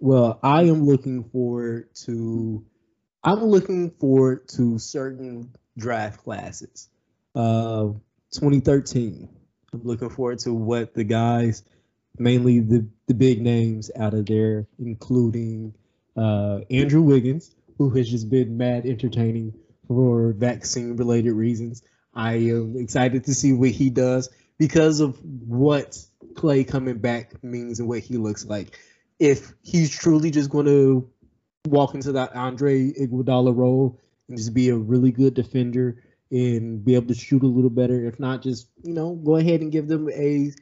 Well, 0.00 0.38
I 0.42 0.62
am 0.64 0.84
looking 0.84 1.24
forward 1.24 1.94
to 2.04 2.64
I'm 3.22 3.44
looking 3.44 3.90
forward 3.90 4.48
to 4.50 4.78
certain 4.78 5.52
draft 5.78 6.22
classes. 6.22 6.88
Uh 7.34 7.92
2013. 8.32 9.28
I'm 9.72 9.82
looking 9.84 10.10
forward 10.10 10.38
to 10.40 10.52
what 10.52 10.94
the 10.94 11.04
guys, 11.04 11.62
mainly 12.18 12.60
the 12.60 12.86
the 13.06 13.14
big 13.14 13.40
names 13.40 13.90
out 13.96 14.14
of 14.14 14.26
there, 14.26 14.66
including 14.78 15.74
uh 16.16 16.60
Andrew 16.70 17.02
Wiggins, 17.02 17.54
who 17.78 17.90
has 17.90 18.08
just 18.08 18.28
been 18.30 18.56
mad 18.56 18.86
entertaining 18.86 19.54
for 19.86 20.32
vaccine 20.32 20.96
related 20.96 21.32
reasons. 21.32 21.82
I 22.14 22.34
am 22.34 22.76
excited 22.76 23.24
to 23.24 23.34
see 23.34 23.52
what 23.52 23.70
he 23.70 23.90
does 23.90 24.30
because 24.58 25.00
of 25.00 25.18
what 25.22 26.02
Clay 26.34 26.64
coming 26.64 26.98
back 26.98 27.42
means 27.44 27.78
and 27.78 27.88
what 27.88 28.00
he 28.00 28.16
looks 28.16 28.44
like 28.44 28.78
if 29.18 29.54
he's 29.62 29.90
truly 29.90 30.30
just 30.30 30.50
going 30.50 30.66
to 30.66 31.10
walk 31.66 31.94
into 31.94 32.12
that 32.12 32.34
Andre 32.34 32.92
Iguodala 32.92 33.54
role 33.56 33.98
and 34.28 34.36
just 34.36 34.54
be 34.54 34.68
a 34.68 34.76
really 34.76 35.10
good 35.10 35.34
defender 35.34 36.02
and 36.30 36.84
be 36.84 36.94
able 36.94 37.08
to 37.08 37.14
shoot 37.14 37.42
a 37.42 37.46
little 37.46 37.70
better, 37.70 38.06
if 38.06 38.18
not, 38.18 38.42
just 38.42 38.68
you 38.82 38.92
know, 38.92 39.14
go 39.14 39.36
ahead 39.36 39.60
and 39.60 39.72
give 39.72 39.88
them 39.88 40.08
a 40.10 40.52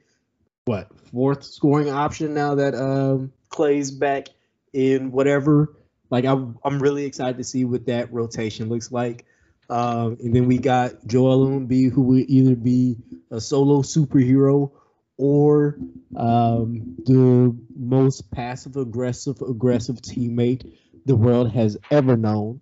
what 0.66 0.88
fourth 1.10 1.44
scoring 1.44 1.90
option 1.90 2.34
now 2.34 2.54
that 2.54 2.74
um, 2.74 3.32
Clay's 3.48 3.90
back 3.90 4.28
in 4.72 5.10
whatever. 5.10 5.74
Like 6.10 6.24
I'm, 6.24 6.58
I'm 6.64 6.80
really 6.80 7.04
excited 7.04 7.38
to 7.38 7.44
see 7.44 7.64
what 7.64 7.86
that 7.86 8.12
rotation 8.12 8.68
looks 8.68 8.92
like. 8.92 9.26
Um, 9.70 10.18
and 10.20 10.34
then 10.34 10.46
we 10.46 10.58
got 10.58 11.06
Joel 11.06 11.46
Embiid, 11.48 11.92
who 11.92 12.02
will 12.02 12.24
either 12.28 12.54
be 12.54 12.96
a 13.30 13.40
solo 13.40 13.82
superhero 13.82 14.70
or 15.16 15.78
um, 16.16 16.96
the 17.04 17.56
most 17.76 18.30
passive 18.30 18.76
aggressive 18.76 19.40
aggressive 19.42 19.96
teammate 20.02 20.72
the 21.06 21.16
world 21.16 21.52
has 21.52 21.76
ever 21.90 22.16
known. 22.16 22.60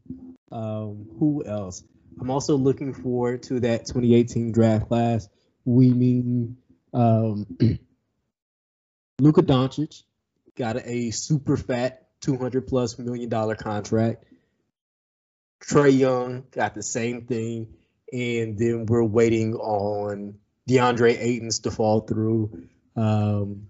Um, 0.51 1.07
who 1.19 1.45
else? 1.47 1.83
I'm 2.21 2.31
also 2.31 2.57
looking 2.57 2.93
forward 2.93 3.43
to 3.45 3.61
that 3.61 3.87
2018 3.87 4.53
draft 4.53 4.89
class. 4.89 5.29
We 5.65 5.91
mean 5.91 6.57
um, 6.93 7.47
Luka 9.19 9.43
Doncic 9.43 10.03
got 10.57 10.77
a 10.85 11.11
super 11.11 11.57
fat 11.57 12.09
200 12.21 12.67
plus 12.67 12.99
million 12.99 13.29
dollar 13.29 13.55
contract. 13.55 14.25
Trae 15.61 15.97
Young 15.97 16.45
got 16.51 16.75
the 16.75 16.83
same 16.83 17.23
thing, 17.27 17.75
and 18.13 18.59
then 18.59 18.87
we're 18.87 19.05
waiting 19.05 19.55
on 19.55 20.35
DeAndre 20.69 21.17
Ayton's 21.19 21.61
to 21.61 21.71
fall 21.71 22.01
through. 22.01 22.67
Um, 22.97 23.69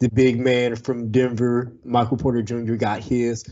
the 0.00 0.08
big 0.08 0.38
man 0.40 0.76
from 0.76 1.10
Denver, 1.10 1.72
Michael 1.84 2.16
Porter 2.16 2.42
Jr., 2.42 2.74
got 2.74 3.02
his. 3.02 3.44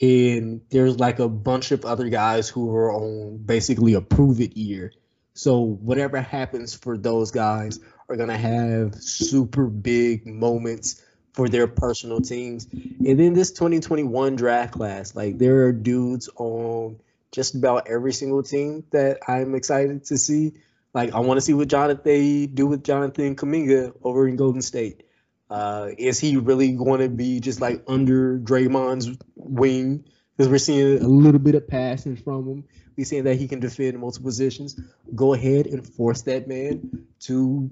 And 0.00 0.62
there's 0.70 0.98
like 0.98 1.18
a 1.18 1.28
bunch 1.28 1.72
of 1.72 1.84
other 1.84 2.08
guys 2.08 2.48
who 2.48 2.74
are 2.74 2.92
on 2.92 3.38
basically 3.38 3.94
a 3.94 4.00
prove 4.00 4.40
it 4.40 4.56
year. 4.56 4.92
So 5.34 5.60
whatever 5.60 6.20
happens 6.20 6.74
for 6.74 6.96
those 6.96 7.30
guys 7.30 7.80
are 8.08 8.16
gonna 8.16 8.36
have 8.36 8.94
super 8.96 9.66
big 9.66 10.26
moments 10.26 11.02
for 11.32 11.48
their 11.48 11.66
personal 11.66 12.20
teams. 12.20 12.66
And 12.72 13.18
then 13.18 13.34
this 13.34 13.52
2021 13.52 14.36
draft 14.36 14.72
class, 14.72 15.14
like 15.14 15.38
there 15.38 15.66
are 15.66 15.72
dudes 15.72 16.28
on 16.36 16.98
just 17.32 17.54
about 17.54 17.88
every 17.88 18.12
single 18.12 18.42
team 18.42 18.84
that 18.90 19.18
I'm 19.28 19.54
excited 19.54 20.04
to 20.06 20.18
see. 20.18 20.54
Like 20.92 21.14
I 21.14 21.20
want 21.20 21.38
to 21.38 21.40
see 21.40 21.54
what 21.54 21.68
Jonathan 21.68 22.54
do 22.54 22.66
with 22.66 22.84
Jonathan 22.84 23.36
Kuminga 23.36 23.92
over 24.02 24.26
in 24.26 24.36
Golden 24.36 24.62
State. 24.62 25.04
Uh, 25.48 25.88
is 25.98 26.20
he 26.20 26.36
really 26.36 26.72
going 26.72 27.00
to 27.00 27.08
be 27.08 27.40
just 27.40 27.60
like 27.60 27.82
under 27.88 28.38
Draymond's 28.38 29.16
wing? 29.34 30.04
Because 30.36 30.50
we're 30.50 30.58
seeing 30.58 31.02
a 31.02 31.08
little 31.08 31.40
bit 31.40 31.54
of 31.54 31.68
passing 31.68 32.16
from 32.16 32.48
him. 32.48 32.64
We're 32.96 33.04
seeing 33.04 33.24
that 33.24 33.36
he 33.36 33.48
can 33.48 33.60
defend 33.60 33.98
multiple 33.98 34.28
positions. 34.28 34.80
Go 35.14 35.34
ahead 35.34 35.66
and 35.66 35.86
force 35.86 36.22
that 36.22 36.48
man 36.48 37.06
to 37.20 37.70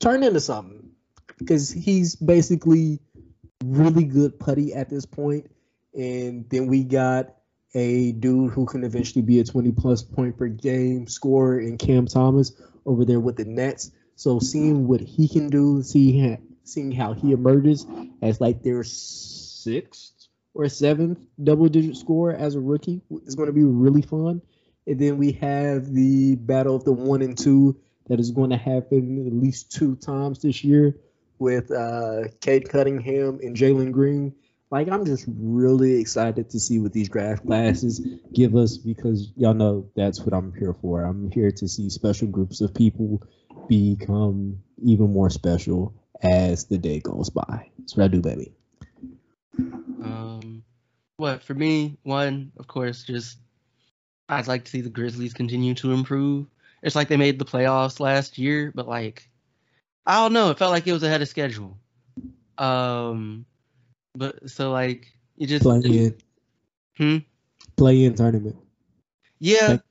turn 0.00 0.22
into 0.22 0.40
something. 0.40 0.90
Because 1.38 1.70
he's 1.70 2.14
basically 2.14 3.00
really 3.64 4.04
good 4.04 4.38
putty 4.38 4.74
at 4.74 4.90
this 4.90 5.06
point. 5.06 5.50
And 5.94 6.48
then 6.50 6.66
we 6.66 6.84
got 6.84 7.34
a 7.74 8.12
dude 8.12 8.52
who 8.52 8.66
can 8.66 8.84
eventually 8.84 9.22
be 9.22 9.40
a 9.40 9.44
20 9.44 9.72
plus 9.72 10.02
point 10.02 10.36
per 10.36 10.48
game 10.48 11.06
scorer 11.06 11.60
in 11.60 11.76
Cam 11.76 12.06
Thomas 12.06 12.52
over 12.86 13.04
there 13.04 13.20
with 13.20 13.36
the 13.36 13.44
Nets. 13.44 13.90
So 14.16 14.38
seeing 14.38 14.86
what 14.86 15.00
he 15.00 15.28
can 15.28 15.48
do, 15.48 15.82
see 15.82 16.36
seeing 16.62 16.92
how 16.92 17.12
he 17.12 17.32
emerges 17.32 17.86
as 18.22 18.40
like 18.40 18.62
their 18.62 18.84
sixth 18.84 20.28
or 20.54 20.68
seventh 20.68 21.18
double 21.42 21.68
digit 21.68 21.96
scorer 21.96 22.32
as 22.32 22.54
a 22.54 22.60
rookie 22.60 23.02
is 23.26 23.34
going 23.34 23.48
to 23.48 23.52
be 23.52 23.64
really 23.64 24.02
fun. 24.02 24.40
And 24.86 25.00
then 25.00 25.18
we 25.18 25.32
have 25.32 25.92
the 25.92 26.36
battle 26.36 26.76
of 26.76 26.84
the 26.84 26.92
one 26.92 27.22
and 27.22 27.36
two 27.36 27.80
that 28.08 28.20
is 28.20 28.30
going 28.30 28.50
to 28.50 28.56
happen 28.56 29.26
at 29.26 29.32
least 29.32 29.72
two 29.72 29.96
times 29.96 30.40
this 30.40 30.62
year 30.62 30.94
with 31.38 31.70
uh, 31.70 32.28
Cade 32.40 32.68
Cunningham 32.68 33.40
and 33.42 33.56
Jalen 33.56 33.92
Green. 33.92 34.34
Like 34.74 34.88
I'm 34.88 35.04
just 35.04 35.26
really 35.28 36.00
excited 36.00 36.50
to 36.50 36.58
see 36.58 36.80
what 36.80 36.92
these 36.92 37.08
draft 37.08 37.46
classes 37.46 38.04
give 38.32 38.56
us 38.56 38.76
because 38.76 39.30
y'all 39.36 39.54
know 39.54 39.88
that's 39.94 40.18
what 40.18 40.34
I'm 40.34 40.52
here 40.52 40.74
for. 40.74 41.04
I'm 41.04 41.30
here 41.30 41.52
to 41.52 41.68
see 41.68 41.88
special 41.90 42.26
groups 42.26 42.60
of 42.60 42.74
people 42.74 43.22
become 43.68 44.58
even 44.82 45.12
more 45.12 45.30
special 45.30 45.94
as 46.24 46.64
the 46.64 46.76
day 46.76 46.98
goes 46.98 47.30
by. 47.30 47.70
That's 47.78 47.96
what 47.96 48.02
I 48.02 48.08
do, 48.08 48.20
baby. 48.20 48.52
Um, 49.56 50.64
what 51.18 51.44
for 51.44 51.54
me? 51.54 51.96
One, 52.02 52.50
of 52.58 52.66
course, 52.66 53.04
just 53.04 53.38
I'd 54.28 54.48
like 54.48 54.64
to 54.64 54.72
see 54.72 54.80
the 54.80 54.90
Grizzlies 54.90 55.34
continue 55.34 55.74
to 55.74 55.92
improve. 55.92 56.48
It's 56.82 56.96
like 56.96 57.06
they 57.06 57.16
made 57.16 57.38
the 57.38 57.44
playoffs 57.44 58.00
last 58.00 58.38
year, 58.38 58.72
but 58.74 58.88
like 58.88 59.30
I 60.04 60.16
don't 60.16 60.32
know, 60.32 60.50
it 60.50 60.58
felt 60.58 60.72
like 60.72 60.88
it 60.88 60.92
was 60.92 61.04
ahead 61.04 61.22
of 61.22 61.28
schedule. 61.28 61.78
Um, 62.58 63.46
but 64.14 64.48
so 64.50 64.70
like 64.72 65.12
you 65.36 65.46
just 65.46 65.62
Play 65.62 65.80
in. 65.84 66.14
Hmm? 66.96 67.16
Play 67.76 68.04
in 68.04 68.14
tournament. 68.14 68.56
yeah, 69.40 69.68
Like- 69.68 69.82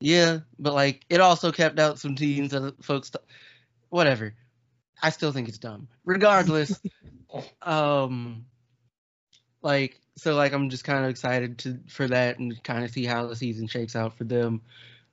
Yeah, 0.00 0.38
but 0.58 0.74
like 0.74 1.04
it 1.08 1.20
also 1.20 1.52
kept 1.52 1.78
out 1.78 1.98
some 1.98 2.14
teams 2.16 2.50
that 2.52 2.82
folks, 2.82 3.10
whatever. 3.90 4.34
I 5.02 5.10
still 5.10 5.32
think 5.32 5.48
it's 5.48 5.58
dumb. 5.58 5.88
Regardless, 6.04 6.80
um, 7.62 8.46
like 9.62 10.00
so, 10.16 10.34
like 10.34 10.52
I'm 10.52 10.70
just 10.70 10.84
kind 10.84 11.04
of 11.04 11.10
excited 11.10 11.58
to 11.58 11.78
for 11.88 12.06
that 12.08 12.38
and 12.38 12.62
kind 12.62 12.84
of 12.84 12.90
see 12.90 13.04
how 13.04 13.26
the 13.26 13.36
season 13.36 13.66
shakes 13.66 13.96
out 13.96 14.16
for 14.16 14.24
them. 14.24 14.62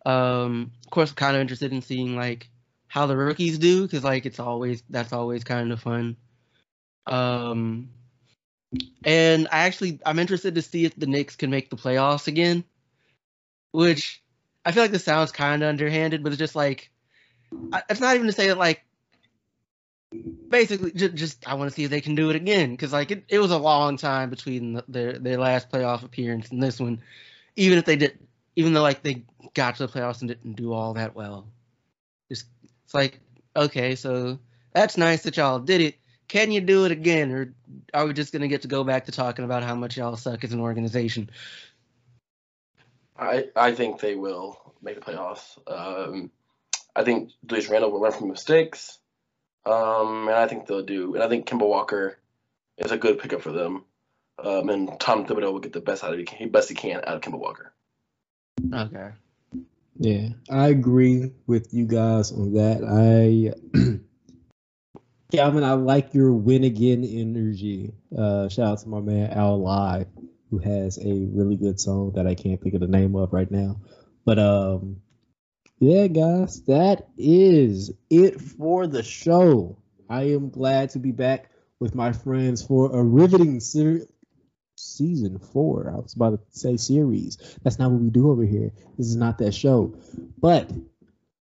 Um, 0.06 0.72
of 0.86 0.92
course, 0.92 1.10
I'm 1.10 1.16
kind 1.16 1.36
of 1.36 1.42
interested 1.42 1.72
in 1.74 1.82
seeing 1.82 2.16
like 2.16 2.50
how 2.88 3.06
the 3.08 3.18
rookies 3.18 3.58
do 3.60 3.84
because 3.84 4.04
like 4.04 4.26
it's 4.26 4.40
always 4.40 4.84
that's 4.90 5.14
always 5.14 5.44
kind 5.44 5.72
of 5.72 5.80
fun. 5.82 6.16
Um, 7.08 7.90
and 9.04 9.48
I 9.52 9.60
actually 9.60 10.00
I'm 10.06 10.20
interested 10.20 10.56
to 10.56 10.62
see 10.62 10.86
if 10.86 10.96
the 10.96 11.08
Knicks 11.08 11.36
can 11.36 11.50
make 11.50 11.70
the 11.70 11.76
playoffs 11.76 12.28
again, 12.28 12.64
which 13.72 14.22
I 14.66 14.72
feel 14.72 14.84
like 14.84 14.92
this 14.92 15.04
sounds 15.04 15.32
kind 15.32 15.64
of 15.64 15.70
underhanded, 15.70 16.24
but 16.24 16.32
it's 16.32 16.40
just 16.40 16.56
like 16.56 16.90
it's 17.90 18.00
not 18.00 18.16
even 18.16 18.28
to 18.28 18.34
say 18.34 18.48
that 18.48 18.58
like 18.58 18.84
basically 20.50 20.92
just, 20.92 21.16
just 21.16 21.48
I 21.48 21.54
want 21.54 21.70
to 21.70 21.76
see 21.76 21.84
if 21.84 21.90
they 21.90 22.02
can 22.02 22.16
do 22.16 22.30
it 22.30 22.36
again 22.36 22.72
because 22.72 22.94
like 22.94 23.12
it, 23.12 23.24
it 23.30 23.40
was 23.40 23.52
a 23.52 23.58
long 23.58 23.98
time 23.98 24.30
between 24.30 24.74
the, 24.74 24.84
their 24.88 25.14
their 25.20 25.38
last 25.38 25.70
playoff 25.70 26.04
appearance 26.04 26.50
and 26.52 26.62
this 26.62 26.80
one, 26.80 27.02
even 27.56 27.78
if 27.78 27.86
they 27.86 27.96
did, 27.96 28.20
even 28.56 28.74
though 28.74 28.82
like 28.82 29.04
they 29.04 29.24
got 29.54 29.76
to 29.78 29.88
the 29.88 29.92
playoffs 29.92 30.22
and 30.22 30.30
didn't 30.30 30.54
do 30.54 30.74
all 30.74 30.94
that 30.94 31.16
well, 31.16 31.48
just 32.30 32.46
it's 32.86 32.94
like 32.94 33.20
okay, 33.56 33.96
so 33.96 34.40
that's 34.74 34.98
nice 34.98 35.24
that 35.24 35.38
y'all 35.38 35.60
did 35.60 35.82
it. 35.82 35.96
Can 36.32 36.50
you 36.50 36.62
do 36.62 36.86
it 36.86 36.94
again, 36.94 37.30
or 37.34 37.54
are 37.94 38.08
we 38.08 38.14
just 38.14 38.32
gonna 38.32 38.48
get 38.48 38.62
to 38.62 38.70
go 38.70 38.86
back 38.86 39.08
to 39.08 39.12
talking 39.12 39.44
about 39.44 39.64
how 39.64 39.76
much 39.76 39.98
y'all 39.98 40.16
suck 40.16 40.46
as 40.46 40.54
an 40.54 40.62
organization? 40.62 41.30
I 43.20 43.50
I 43.54 43.74
think 43.74 44.00
they 44.00 44.16
will 44.16 44.58
make 44.82 44.96
the 44.96 45.02
playoffs. 45.02 45.58
Um, 45.68 46.32
I 46.96 47.04
think 47.04 47.32
Julius 47.46 47.68
Randle 47.68 47.92
will 47.92 48.00
learn 48.00 48.14
from 48.14 48.30
mistakes. 48.30 48.98
Um, 49.66 50.30
and 50.30 50.38
I 50.38 50.48
think 50.48 50.68
they'll 50.68 50.86
do. 50.86 51.16
And 51.16 51.22
I 51.22 51.28
think 51.28 51.48
Kemba 51.48 51.68
Walker 51.68 52.18
is 52.78 52.94
a 52.94 52.98
good 52.98 53.20
pickup 53.20 53.42
for 53.42 53.52
them. 53.52 53.84
Um, 54.42 54.70
and 54.70 54.98
Tom 55.02 55.26
Thibodeau 55.26 55.52
will 55.52 55.60
get 55.60 55.74
the 55.74 55.82
best 55.82 56.02
out 56.02 56.14
of 56.14 56.20
it, 56.22 56.52
best 56.54 56.70
he 56.70 56.76
can 56.76 57.02
out 57.06 57.16
of 57.16 57.20
Kemba 57.22 57.40
Walker. 57.40 57.74
Okay. 58.74 59.10
Yeah, 60.00 60.30
I 60.50 60.70
agree 60.70 61.34
with 61.46 61.74
you 61.74 61.88
guys 61.88 62.32
on 62.32 62.54
that. 62.54 62.86
I, 62.88 63.52
Calvin, 65.32 65.64
I 65.64 65.74
like 65.74 66.14
your 66.14 66.34
win 66.34 66.64
again 66.64 67.04
energy. 67.06 67.94
Uh, 68.16 68.50
shout 68.50 68.68
out 68.68 68.80
to 68.80 68.90
my 68.90 69.00
man 69.00 69.32
Al 69.32 69.62
Live, 69.62 70.08
who 70.50 70.58
has 70.58 70.98
a 70.98 71.26
really 71.32 71.56
good 71.56 71.80
song 71.80 72.14
that 72.16 72.28
I 72.28 72.36
can't 72.36 72.62
think 72.62 72.76
of 72.76 72.82
the 72.82 72.88
name 72.88 73.16
of 73.16 73.32
right 73.32 73.50
now. 73.50 73.78
But 74.26 74.40
um, 74.40 74.98
yeah, 75.80 76.08
guys, 76.08 76.62
that 76.64 77.08
is 77.18 77.92
it 78.10 78.42
for 78.42 78.88
the 78.88 79.04
show. 79.04 79.78
I 80.10 80.24
am 80.34 80.50
glad 80.50 80.92
to 80.92 81.00
be 81.00 81.12
back 81.12 81.50
with 81.80 81.96
my 81.96 82.12
friends 82.12 82.62
for 82.62 82.94
a 82.94 83.02
riveting 83.02 83.62
season 83.62 85.40
four. 85.40 85.92
I 85.92 86.00
was 86.00 86.14
about 86.14 86.32
to 86.32 86.60
say 86.60 86.76
series. 86.76 87.38
That's 87.64 87.80
not 87.80 87.92
what 87.92 88.02
we 88.02 88.10
do 88.10 88.30
over 88.30 88.44
here. 88.44 88.74
This 88.98 89.08
is 89.08 89.16
not 89.16 89.38
that 89.38 89.54
show. 89.54 89.96
But 90.38 90.70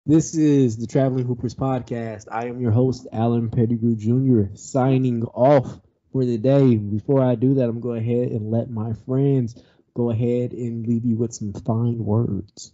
this 0.06 0.36
is 0.36 0.78
the 0.78 0.86
Traveling 0.86 1.26
Hoopers 1.26 1.56
podcast. 1.56 2.28
I 2.32 2.46
am 2.46 2.60
your 2.60 2.72
host, 2.72 3.08
Alan 3.12 3.50
Pettigrew 3.50 3.96
Jr., 3.96 4.56
signing 4.56 5.24
off 5.24 5.80
for 6.12 6.24
the 6.24 6.38
day. 6.38 6.76
Before 6.76 7.24
I 7.24 7.34
do 7.34 7.56
that, 7.56 7.64
I'm 7.64 7.80
going 7.80 8.04
to 8.04 8.06
go 8.06 8.14
ahead 8.14 8.32
and 8.32 8.52
let 8.52 8.70
my 8.70 8.94
friends 9.08 9.60
go 9.96 10.12
ahead 10.12 10.52
and 10.52 10.86
leave 10.86 11.06
you 11.06 11.16
with 11.16 11.34
some 11.34 11.54
fine 11.54 12.06
words. 12.06 12.72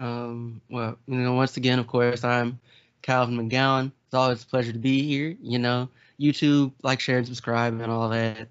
Um, 0.00 0.60
well, 0.68 0.98
you 1.06 1.18
know, 1.18 1.34
once 1.34 1.56
again, 1.56 1.78
of 1.78 1.86
course, 1.86 2.24
I'm 2.24 2.58
Calvin 3.02 3.36
McGowan. 3.36 3.92
It's 4.06 4.14
always 4.14 4.42
a 4.42 4.46
pleasure 4.46 4.72
to 4.72 4.78
be 4.78 5.06
here. 5.06 5.36
You 5.40 5.60
know, 5.60 5.90
YouTube, 6.18 6.72
like, 6.82 6.98
share, 6.98 7.18
and 7.18 7.26
subscribe, 7.26 7.80
and 7.80 7.92
all 7.92 8.08
that. 8.08 8.48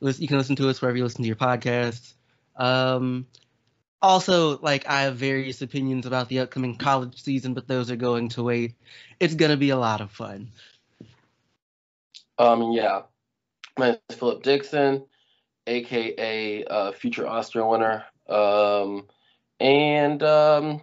You 0.00 0.26
can 0.26 0.38
listen 0.38 0.56
to 0.56 0.68
us 0.68 0.82
wherever 0.82 0.96
you 0.96 1.04
listen 1.04 1.22
to 1.22 1.28
your 1.28 1.36
podcasts. 1.36 2.14
Um, 2.56 3.26
also, 4.02 4.58
like, 4.58 4.88
I 4.88 5.02
have 5.02 5.16
various 5.16 5.62
opinions 5.62 6.06
about 6.06 6.28
the 6.28 6.40
upcoming 6.40 6.76
college 6.76 7.22
season, 7.22 7.54
but 7.54 7.66
those 7.66 7.90
are 7.90 7.96
going 7.96 8.28
to 8.30 8.42
wait. 8.42 8.74
It's 9.20 9.34
going 9.34 9.50
to 9.50 9.56
be 9.56 9.70
a 9.70 9.76
lot 9.76 10.00
of 10.00 10.10
fun. 10.10 10.48
Um, 12.38 12.72
yeah. 12.72 13.02
My 13.78 13.90
name 13.90 13.98
is 14.08 14.16
Philip 14.16 14.42
Dixon, 14.42 15.04
aka 15.66 16.64
uh, 16.64 16.92
future 16.92 17.26
Austria 17.26 17.66
winner. 17.66 18.04
Um, 18.28 19.06
and 19.60 20.22
um, 20.22 20.82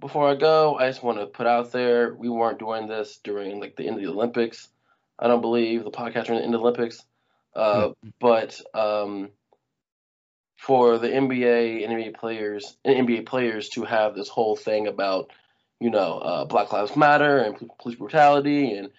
before 0.00 0.28
I 0.28 0.34
go, 0.34 0.76
I 0.76 0.88
just 0.88 1.02
want 1.02 1.18
to 1.18 1.26
put 1.26 1.46
out 1.46 1.72
there 1.72 2.14
we 2.14 2.28
weren't 2.28 2.58
doing 2.58 2.88
this 2.88 3.18
during 3.22 3.60
like 3.60 3.76
the 3.76 3.86
end 3.86 3.96
of 3.96 4.02
the 4.02 4.10
Olympics. 4.10 4.68
I 5.18 5.28
don't 5.28 5.40
believe 5.40 5.84
the 5.84 5.90
podcast 5.90 6.26
during 6.26 6.40
the 6.40 6.44
end 6.44 6.54
of 6.54 6.60
the 6.60 6.66
Olympics. 6.66 7.04
Uh, 7.54 7.88
mm-hmm. 7.88 8.08
But 8.18 8.60
um, 8.74 9.30
for 10.62 10.96
the 10.96 11.08
NBA 11.08 11.82
and 11.82 11.92
NBA 11.92 12.14
players 12.14 12.76
and 12.84 13.08
NBA 13.08 13.26
players 13.26 13.68
to 13.70 13.82
have 13.82 14.14
this 14.14 14.28
whole 14.28 14.54
thing 14.54 14.86
about 14.86 15.32
you 15.80 15.90
know 15.90 16.18
uh, 16.18 16.44
Black 16.44 16.72
Lives 16.72 16.94
Matter 16.94 17.38
and 17.38 17.56
police 17.80 17.98
brutality 17.98 18.72
and 18.72 18.90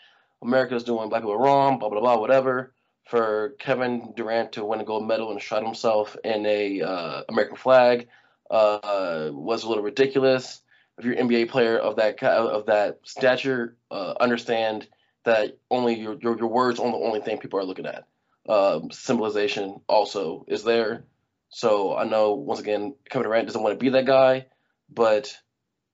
America's 0.41 0.83
doing 0.83 1.07
black 1.07 1.21
people 1.21 1.37
wrong, 1.37 1.79
blah 1.79 1.87
blah 1.87 2.01
blah, 2.01 2.17
whatever. 2.17 2.73
For 3.05 3.55
Kevin 3.59 4.13
Durant 4.15 4.53
to 4.53 4.65
win 4.65 4.81
a 4.81 4.83
gold 4.83 5.07
medal 5.07 5.31
and 5.31 5.41
shot 5.41 5.63
himself 5.63 6.17
in 6.23 6.45
a 6.45 6.81
uh, 6.81 7.21
American 7.29 7.55
flag 7.55 8.07
uh, 8.51 9.29
was 9.31 9.63
a 9.63 9.69
little 9.69 9.83
ridiculous. 9.83 10.61
If 10.97 11.05
you're 11.05 11.15
an 11.15 11.29
NBA 11.29 11.49
player 11.49 11.77
of 11.77 11.95
that 11.95 12.21
of 12.23 12.65
that 12.65 12.99
stature, 13.03 13.77
uh, 13.89 14.15
understand 14.19 14.85
that 15.23 15.57
only 15.71 15.97
your, 15.97 16.17
your, 16.21 16.37
your 16.37 16.47
words 16.47 16.79
are 16.79 16.91
the 16.91 16.97
only 16.97 17.21
thing 17.21 17.37
people 17.37 17.59
are 17.59 17.63
looking 17.63 17.85
at. 17.85 18.05
Um, 18.49 18.91
symbolization 18.91 19.79
also 19.87 20.43
is 20.49 20.65
there. 20.65 21.05
So 21.53 21.95
I 21.95 22.03
know 22.05 22.33
once 22.33 22.59
again, 22.59 22.95
Kevin 23.09 23.27
Durant 23.27 23.47
doesn't 23.47 23.61
want 23.61 23.79
to 23.79 23.83
be 23.83 23.89
that 23.89 24.05
guy, 24.05 24.47
but 24.89 25.37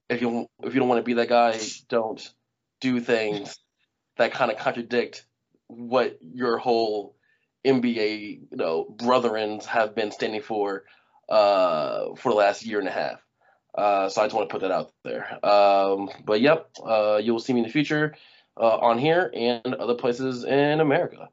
if 0.09 0.21
you 0.21 0.47
if 0.63 0.73
you 0.73 0.79
don't 0.79 0.89
want 0.89 0.99
to 0.99 1.03
be 1.03 1.15
that 1.15 1.27
guy, 1.27 1.59
don't 1.89 2.33
do 2.79 3.01
things 3.01 3.57
that 4.17 4.31
kind 4.31 4.51
of 4.51 4.57
contradict 4.57 5.25
what 5.67 6.17
your 6.33 6.57
whole 6.57 7.15
NBA 7.65 8.41
you 8.51 8.57
know 8.57 8.85
brethrens 8.97 9.65
have 9.65 9.95
been 9.95 10.11
standing 10.11 10.41
for 10.41 10.85
uh, 11.27 12.15
for 12.15 12.31
the 12.31 12.37
last 12.37 12.65
year 12.65 12.79
and 12.79 12.87
a 12.87 12.91
half. 12.91 13.19
Uh, 13.77 14.09
so 14.09 14.21
I 14.21 14.25
just 14.25 14.35
want 14.35 14.49
to 14.49 14.53
put 14.53 14.61
that 14.61 14.71
out 14.71 14.91
there. 15.03 15.45
Um, 15.45 16.09
but 16.25 16.41
yep, 16.41 16.69
uh, 16.83 17.19
you 17.21 17.33
will 17.33 17.39
see 17.39 17.53
me 17.53 17.59
in 17.59 17.65
the 17.65 17.71
future 17.71 18.15
uh, 18.57 18.77
on 18.77 18.97
here 18.97 19.29
and 19.33 19.75
other 19.75 19.95
places 19.95 20.43
in 20.43 20.79
America. 20.79 21.29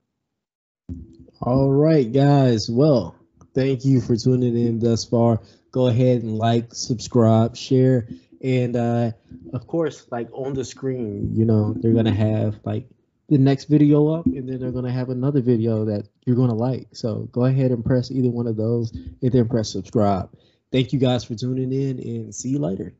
All 1.40 1.70
right, 1.70 2.10
guys. 2.10 2.68
Well, 2.68 3.15
thank 3.56 3.86
you 3.86 4.02
for 4.02 4.16
tuning 4.16 4.54
in 4.54 4.78
thus 4.78 5.04
far. 5.04 5.40
Go 5.72 5.88
ahead 5.88 6.22
and 6.22 6.36
like, 6.36 6.74
subscribe, 6.74 7.56
share, 7.56 8.06
and 8.44 8.76
uh, 8.76 9.12
of 9.54 9.66
course, 9.66 10.06
like 10.10 10.28
on 10.32 10.52
the 10.52 10.64
screen, 10.64 11.34
you 11.34 11.46
know, 11.46 11.72
they're 11.72 11.94
gonna 11.94 12.14
have 12.14 12.60
like 12.64 12.86
the 13.28 13.38
next 13.38 13.64
video 13.64 14.08
up 14.08 14.26
and 14.26 14.48
then 14.48 14.60
they're 14.60 14.70
to 14.84 14.92
have 14.92 15.08
another 15.08 15.40
video 15.40 15.84
that 15.86 16.06
you're 16.24 16.36
to 16.50 16.54
like. 16.54 16.88
So 16.92 17.28
go 17.32 17.46
ahead 17.46 17.72
and 17.72 17.84
press 17.84 18.10
either 18.10 18.30
one 18.30 18.46
of 18.46 18.56
those 18.56 18.92
and 18.92 19.32
then 19.32 19.48
press 19.48 19.70
subscribe. 19.70 20.30
Thank 20.70 20.92
you 20.92 20.98
guys 20.98 21.24
for 21.24 21.34
tuning 21.34 21.72
in 21.72 21.98
and 21.98 22.34
see 22.34 22.50
you 22.50 22.58
later. 22.58 22.94